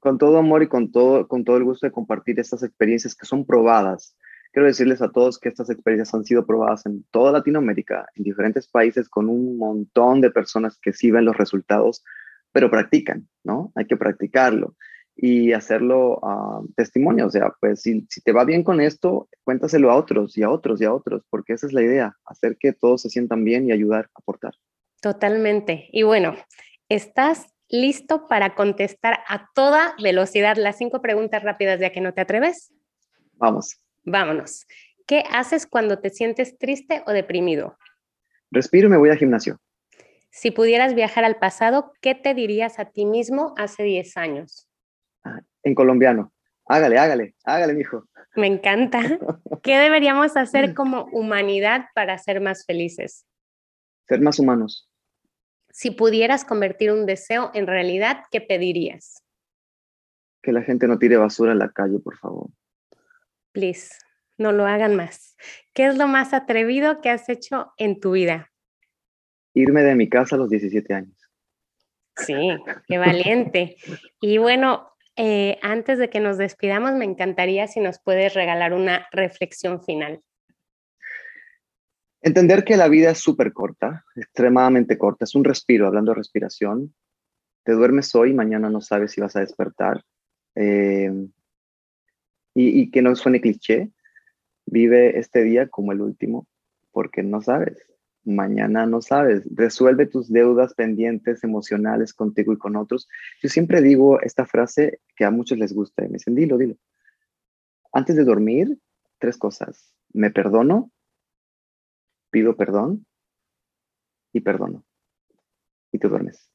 Con 0.00 0.18
todo 0.18 0.38
amor 0.38 0.62
y 0.62 0.68
con 0.68 0.90
todo, 0.90 1.28
con 1.28 1.44
todo 1.44 1.56
el 1.56 1.64
gusto 1.64 1.86
de 1.86 1.92
compartir 1.92 2.40
estas 2.40 2.62
experiencias 2.62 3.14
que 3.14 3.26
son 3.26 3.46
probadas. 3.46 4.16
Quiero 4.52 4.66
decirles 4.66 5.00
a 5.00 5.10
todos 5.10 5.38
que 5.38 5.48
estas 5.48 5.70
experiencias 5.70 6.12
han 6.14 6.24
sido 6.24 6.44
probadas 6.44 6.84
en 6.84 7.04
toda 7.10 7.32
Latinoamérica, 7.32 8.06
en 8.14 8.24
diferentes 8.24 8.68
países, 8.68 9.08
con 9.08 9.28
un 9.28 9.56
montón 9.56 10.20
de 10.20 10.30
personas 10.30 10.78
que 10.78 10.92
sí 10.92 11.10
ven 11.10 11.24
los 11.24 11.36
resultados, 11.36 12.04
pero 12.52 12.70
practican, 12.70 13.28
¿no? 13.44 13.72
Hay 13.74 13.86
que 13.86 13.96
practicarlo. 13.96 14.76
y 15.14 15.52
hacerlo 15.52 16.18
uh, 16.22 16.66
testimonio. 16.74 17.26
O 17.26 17.30
sea, 17.30 17.54
pues 17.60 17.82
si, 17.82 18.06
si, 18.08 18.22
te 18.22 18.32
va 18.32 18.44
bien 18.44 18.64
con 18.64 18.80
esto, 18.80 19.28
cuéntaselo 19.44 19.90
a 19.90 19.96
otros 19.96 20.36
y 20.38 20.42
a 20.42 20.50
otros 20.50 20.80
y 20.80 20.86
a 20.86 20.92
otros, 20.92 21.22
porque 21.30 21.52
esa 21.52 21.66
es 21.66 21.74
la 21.74 21.82
idea, 21.82 22.16
hacer 22.24 22.56
que 22.58 22.72
todos 22.72 23.02
se 23.02 23.10
sientan 23.10 23.44
bien 23.44 23.68
y 23.68 23.72
ayudar, 23.72 24.08
aportar. 24.14 24.54
Totalmente. 25.02 25.88
Y 25.92 26.02
bueno, 26.04 26.34
¿estás 26.94 27.46
listo 27.68 28.26
para 28.28 28.54
contestar 28.54 29.20
a 29.26 29.48
toda 29.54 29.94
velocidad 30.02 30.56
las 30.56 30.76
cinco 30.76 31.00
preguntas 31.00 31.42
rápidas 31.42 31.80
ya 31.80 31.90
que 31.90 32.02
no 32.02 32.12
te 32.12 32.20
atreves? 32.20 32.70
Vamos. 33.32 33.78
Vámonos. 34.04 34.66
¿Qué 35.06 35.24
haces 35.30 35.66
cuando 35.66 36.00
te 36.00 36.10
sientes 36.10 36.58
triste 36.58 37.02
o 37.06 37.12
deprimido? 37.12 37.78
Respiro 38.50 38.88
y 38.88 38.90
me 38.90 38.98
voy 38.98 39.08
al 39.08 39.16
gimnasio. 39.16 39.58
Si 40.30 40.50
pudieras 40.50 40.94
viajar 40.94 41.24
al 41.24 41.36
pasado, 41.36 41.92
¿qué 42.00 42.14
te 42.14 42.34
dirías 42.34 42.78
a 42.78 42.86
ti 42.86 43.06
mismo 43.06 43.54
hace 43.56 43.82
10 43.84 44.16
años? 44.16 44.68
Ah, 45.24 45.40
en 45.62 45.74
colombiano. 45.74 46.32
Hágale, 46.66 46.98
hágale, 46.98 47.34
hágale, 47.44 47.74
mijo. 47.74 48.04
Me 48.34 48.46
encanta. 48.46 49.00
¿Qué 49.62 49.78
deberíamos 49.78 50.36
hacer 50.36 50.74
como 50.74 51.04
humanidad 51.12 51.86
para 51.94 52.18
ser 52.18 52.40
más 52.40 52.64
felices? 52.66 53.26
Ser 54.08 54.20
más 54.20 54.38
humanos. 54.38 54.91
Si 55.72 55.90
pudieras 55.90 56.44
convertir 56.44 56.92
un 56.92 57.06
deseo 57.06 57.50
en 57.54 57.66
realidad, 57.66 58.24
¿qué 58.30 58.42
pedirías? 58.42 59.24
Que 60.42 60.52
la 60.52 60.62
gente 60.62 60.86
no 60.86 60.98
tire 60.98 61.16
basura 61.16 61.52
en 61.52 61.58
la 61.58 61.70
calle, 61.70 61.98
por 61.98 62.18
favor. 62.18 62.50
Please, 63.52 63.94
no 64.36 64.52
lo 64.52 64.66
hagan 64.66 64.96
más. 64.96 65.34
¿Qué 65.72 65.86
es 65.86 65.96
lo 65.96 66.08
más 66.08 66.34
atrevido 66.34 67.00
que 67.00 67.08
has 67.08 67.28
hecho 67.30 67.72
en 67.78 68.00
tu 68.00 68.12
vida? 68.12 68.52
Irme 69.54 69.82
de 69.82 69.94
mi 69.94 70.10
casa 70.10 70.36
a 70.36 70.38
los 70.38 70.50
17 70.50 70.92
años. 70.92 71.16
Sí, 72.16 72.36
qué 72.86 72.98
valiente. 72.98 73.76
Y 74.20 74.36
bueno, 74.36 74.92
eh, 75.16 75.58
antes 75.62 75.98
de 75.98 76.10
que 76.10 76.20
nos 76.20 76.36
despidamos, 76.36 76.92
me 76.92 77.06
encantaría 77.06 77.66
si 77.66 77.80
nos 77.80 77.98
puedes 77.98 78.34
regalar 78.34 78.74
una 78.74 79.08
reflexión 79.10 79.82
final. 79.82 80.22
Entender 82.22 82.62
que 82.62 82.76
la 82.76 82.86
vida 82.86 83.10
es 83.10 83.18
súper 83.18 83.52
corta, 83.52 84.04
extremadamente 84.14 84.96
corta, 84.96 85.24
es 85.24 85.34
un 85.34 85.42
respiro, 85.42 85.88
hablando 85.88 86.12
de 86.12 86.18
respiración. 86.18 86.94
Te 87.64 87.72
duermes 87.72 88.14
hoy, 88.14 88.32
mañana 88.32 88.70
no 88.70 88.80
sabes 88.80 89.10
si 89.10 89.20
vas 89.20 89.34
a 89.34 89.40
despertar. 89.40 90.04
Eh, 90.54 91.10
y, 92.54 92.90
que 92.92 93.02
no 93.02 93.16
suene 93.16 93.40
cliché, 93.40 93.90
vive 94.66 95.18
este 95.18 95.42
día 95.42 95.66
como 95.68 95.90
el 95.90 96.00
último, 96.00 96.46
porque 96.92 97.24
no 97.24 97.42
sabes, 97.42 97.76
mañana 98.22 98.86
no 98.86 99.02
sabes. 99.02 99.42
Resuelve 99.52 100.06
tus 100.06 100.30
deudas 100.30 100.74
pendientes 100.74 101.42
emocionales 101.42 102.14
contigo 102.14 102.52
y 102.52 102.58
con 102.58 102.76
otros. 102.76 103.08
Yo 103.42 103.48
siempre 103.48 103.82
digo 103.82 104.20
esta 104.20 104.46
frase 104.46 105.00
que 105.16 105.24
a 105.24 105.32
muchos 105.32 105.58
les 105.58 105.72
gusta, 105.72 106.04
y 106.04 106.08
me 106.08 106.18
dicen, 106.18 106.36
dilo, 106.36 106.56
dilo. 106.56 106.76
Antes 107.92 108.14
de 108.14 108.22
dormir, 108.22 108.78
tres 109.18 109.36
cosas. 109.36 109.92
Me 110.12 110.30
perdono, 110.30 110.91
pido 112.32 112.56
perdón 112.56 113.06
y 114.32 114.40
perdono. 114.40 114.84
Y 115.92 115.98
te 115.98 116.08
duermes. 116.08 116.48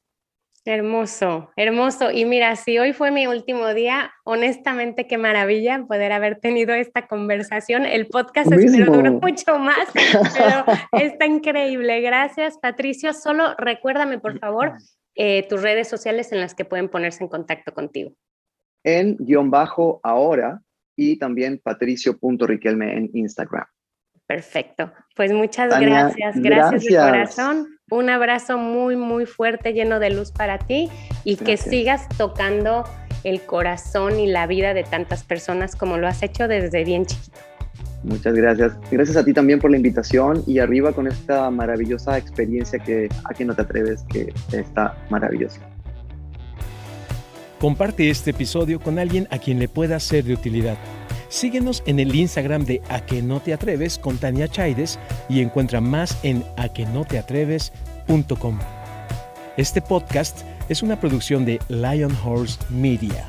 Hermoso, 0.64 1.50
hermoso. 1.56 2.10
Y 2.10 2.26
mira, 2.26 2.54
si 2.56 2.78
hoy 2.78 2.92
fue 2.92 3.10
mi 3.10 3.26
último 3.26 3.72
día, 3.72 4.12
honestamente 4.24 5.06
qué 5.06 5.16
maravilla 5.16 5.86
poder 5.88 6.12
haber 6.12 6.40
tenido 6.40 6.74
esta 6.74 7.06
conversación. 7.06 7.86
El 7.86 8.08
podcast 8.08 8.52
espero 8.52 8.92
duró 8.92 9.12
mucho 9.12 9.58
más, 9.58 9.88
pero 10.36 10.64
está 10.92 11.24
increíble. 11.24 12.02
Gracias, 12.02 12.58
Patricio. 12.58 13.14
Solo 13.14 13.54
recuérdame, 13.56 14.18
por 14.18 14.38
favor, 14.40 14.74
eh, 15.14 15.46
tus 15.48 15.62
redes 15.62 15.88
sociales 15.88 16.32
en 16.32 16.40
las 16.40 16.54
que 16.54 16.66
pueden 16.66 16.90
ponerse 16.90 17.22
en 17.24 17.30
contacto 17.30 17.72
contigo. 17.72 18.12
En 18.84 19.16
guion 19.16 19.50
bajo 19.50 20.00
ahora 20.02 20.60
y 20.96 21.18
también 21.18 21.60
patricio.riquelme 21.62 22.94
en 22.94 23.10
Instagram. 23.14 23.66
Perfecto. 24.28 24.92
Pues 25.16 25.32
muchas 25.32 25.70
gracias. 25.80 26.36
gracias. 26.36 26.84
de 26.84 26.96
corazón. 26.96 27.66
Un 27.90 28.10
abrazo 28.10 28.58
muy, 28.58 28.94
muy 28.94 29.24
fuerte, 29.24 29.72
lleno 29.72 29.98
de 29.98 30.10
luz 30.10 30.32
para 30.32 30.58
ti 30.58 30.90
y 31.24 31.36
que 31.36 31.56
sigas 31.56 32.06
tocando 32.18 32.84
el 33.24 33.40
corazón 33.40 34.20
y 34.20 34.26
la 34.26 34.46
vida 34.46 34.74
de 34.74 34.84
tantas 34.84 35.24
personas 35.24 35.74
como 35.74 35.96
lo 35.96 36.06
has 36.06 36.22
hecho 36.22 36.46
desde 36.46 36.84
bien 36.84 37.06
chiquito. 37.06 37.38
Muchas 38.04 38.34
gracias. 38.34 38.76
Gracias 38.90 39.16
a 39.16 39.24
ti 39.24 39.32
también 39.32 39.60
por 39.60 39.70
la 39.70 39.78
invitación 39.78 40.44
y 40.46 40.58
arriba 40.58 40.92
con 40.92 41.06
esta 41.06 41.50
maravillosa 41.50 42.18
experiencia 42.18 42.78
que 42.78 43.08
a 43.24 43.32
quien 43.32 43.48
no 43.48 43.54
te 43.54 43.62
atreves, 43.62 44.04
que 44.10 44.32
está 44.52 44.94
maravillosa. 45.08 45.58
Comparte 47.58 48.10
este 48.10 48.32
episodio 48.32 48.78
con 48.78 48.98
alguien 48.98 49.26
a 49.30 49.38
quien 49.38 49.58
le 49.58 49.68
pueda 49.68 49.98
ser 49.98 50.24
de 50.24 50.34
utilidad. 50.34 50.76
Síguenos 51.28 51.82
en 51.86 52.00
el 52.00 52.14
Instagram 52.14 52.64
de 52.64 52.82
A 52.88 53.00
que 53.00 53.22
no 53.22 53.40
te 53.40 53.52
atreves 53.52 53.98
con 53.98 54.18
Tania 54.18 54.48
Chaides 54.48 54.98
y 55.28 55.40
encuentra 55.40 55.80
más 55.80 56.16
en 56.22 56.44
aquenoteatreves.com. 56.56 58.58
Este 59.56 59.82
podcast 59.82 60.42
es 60.68 60.82
una 60.82 61.00
producción 61.00 61.44
de 61.44 61.60
Lion 61.68 62.16
Horse 62.24 62.58
Media. 62.70 63.28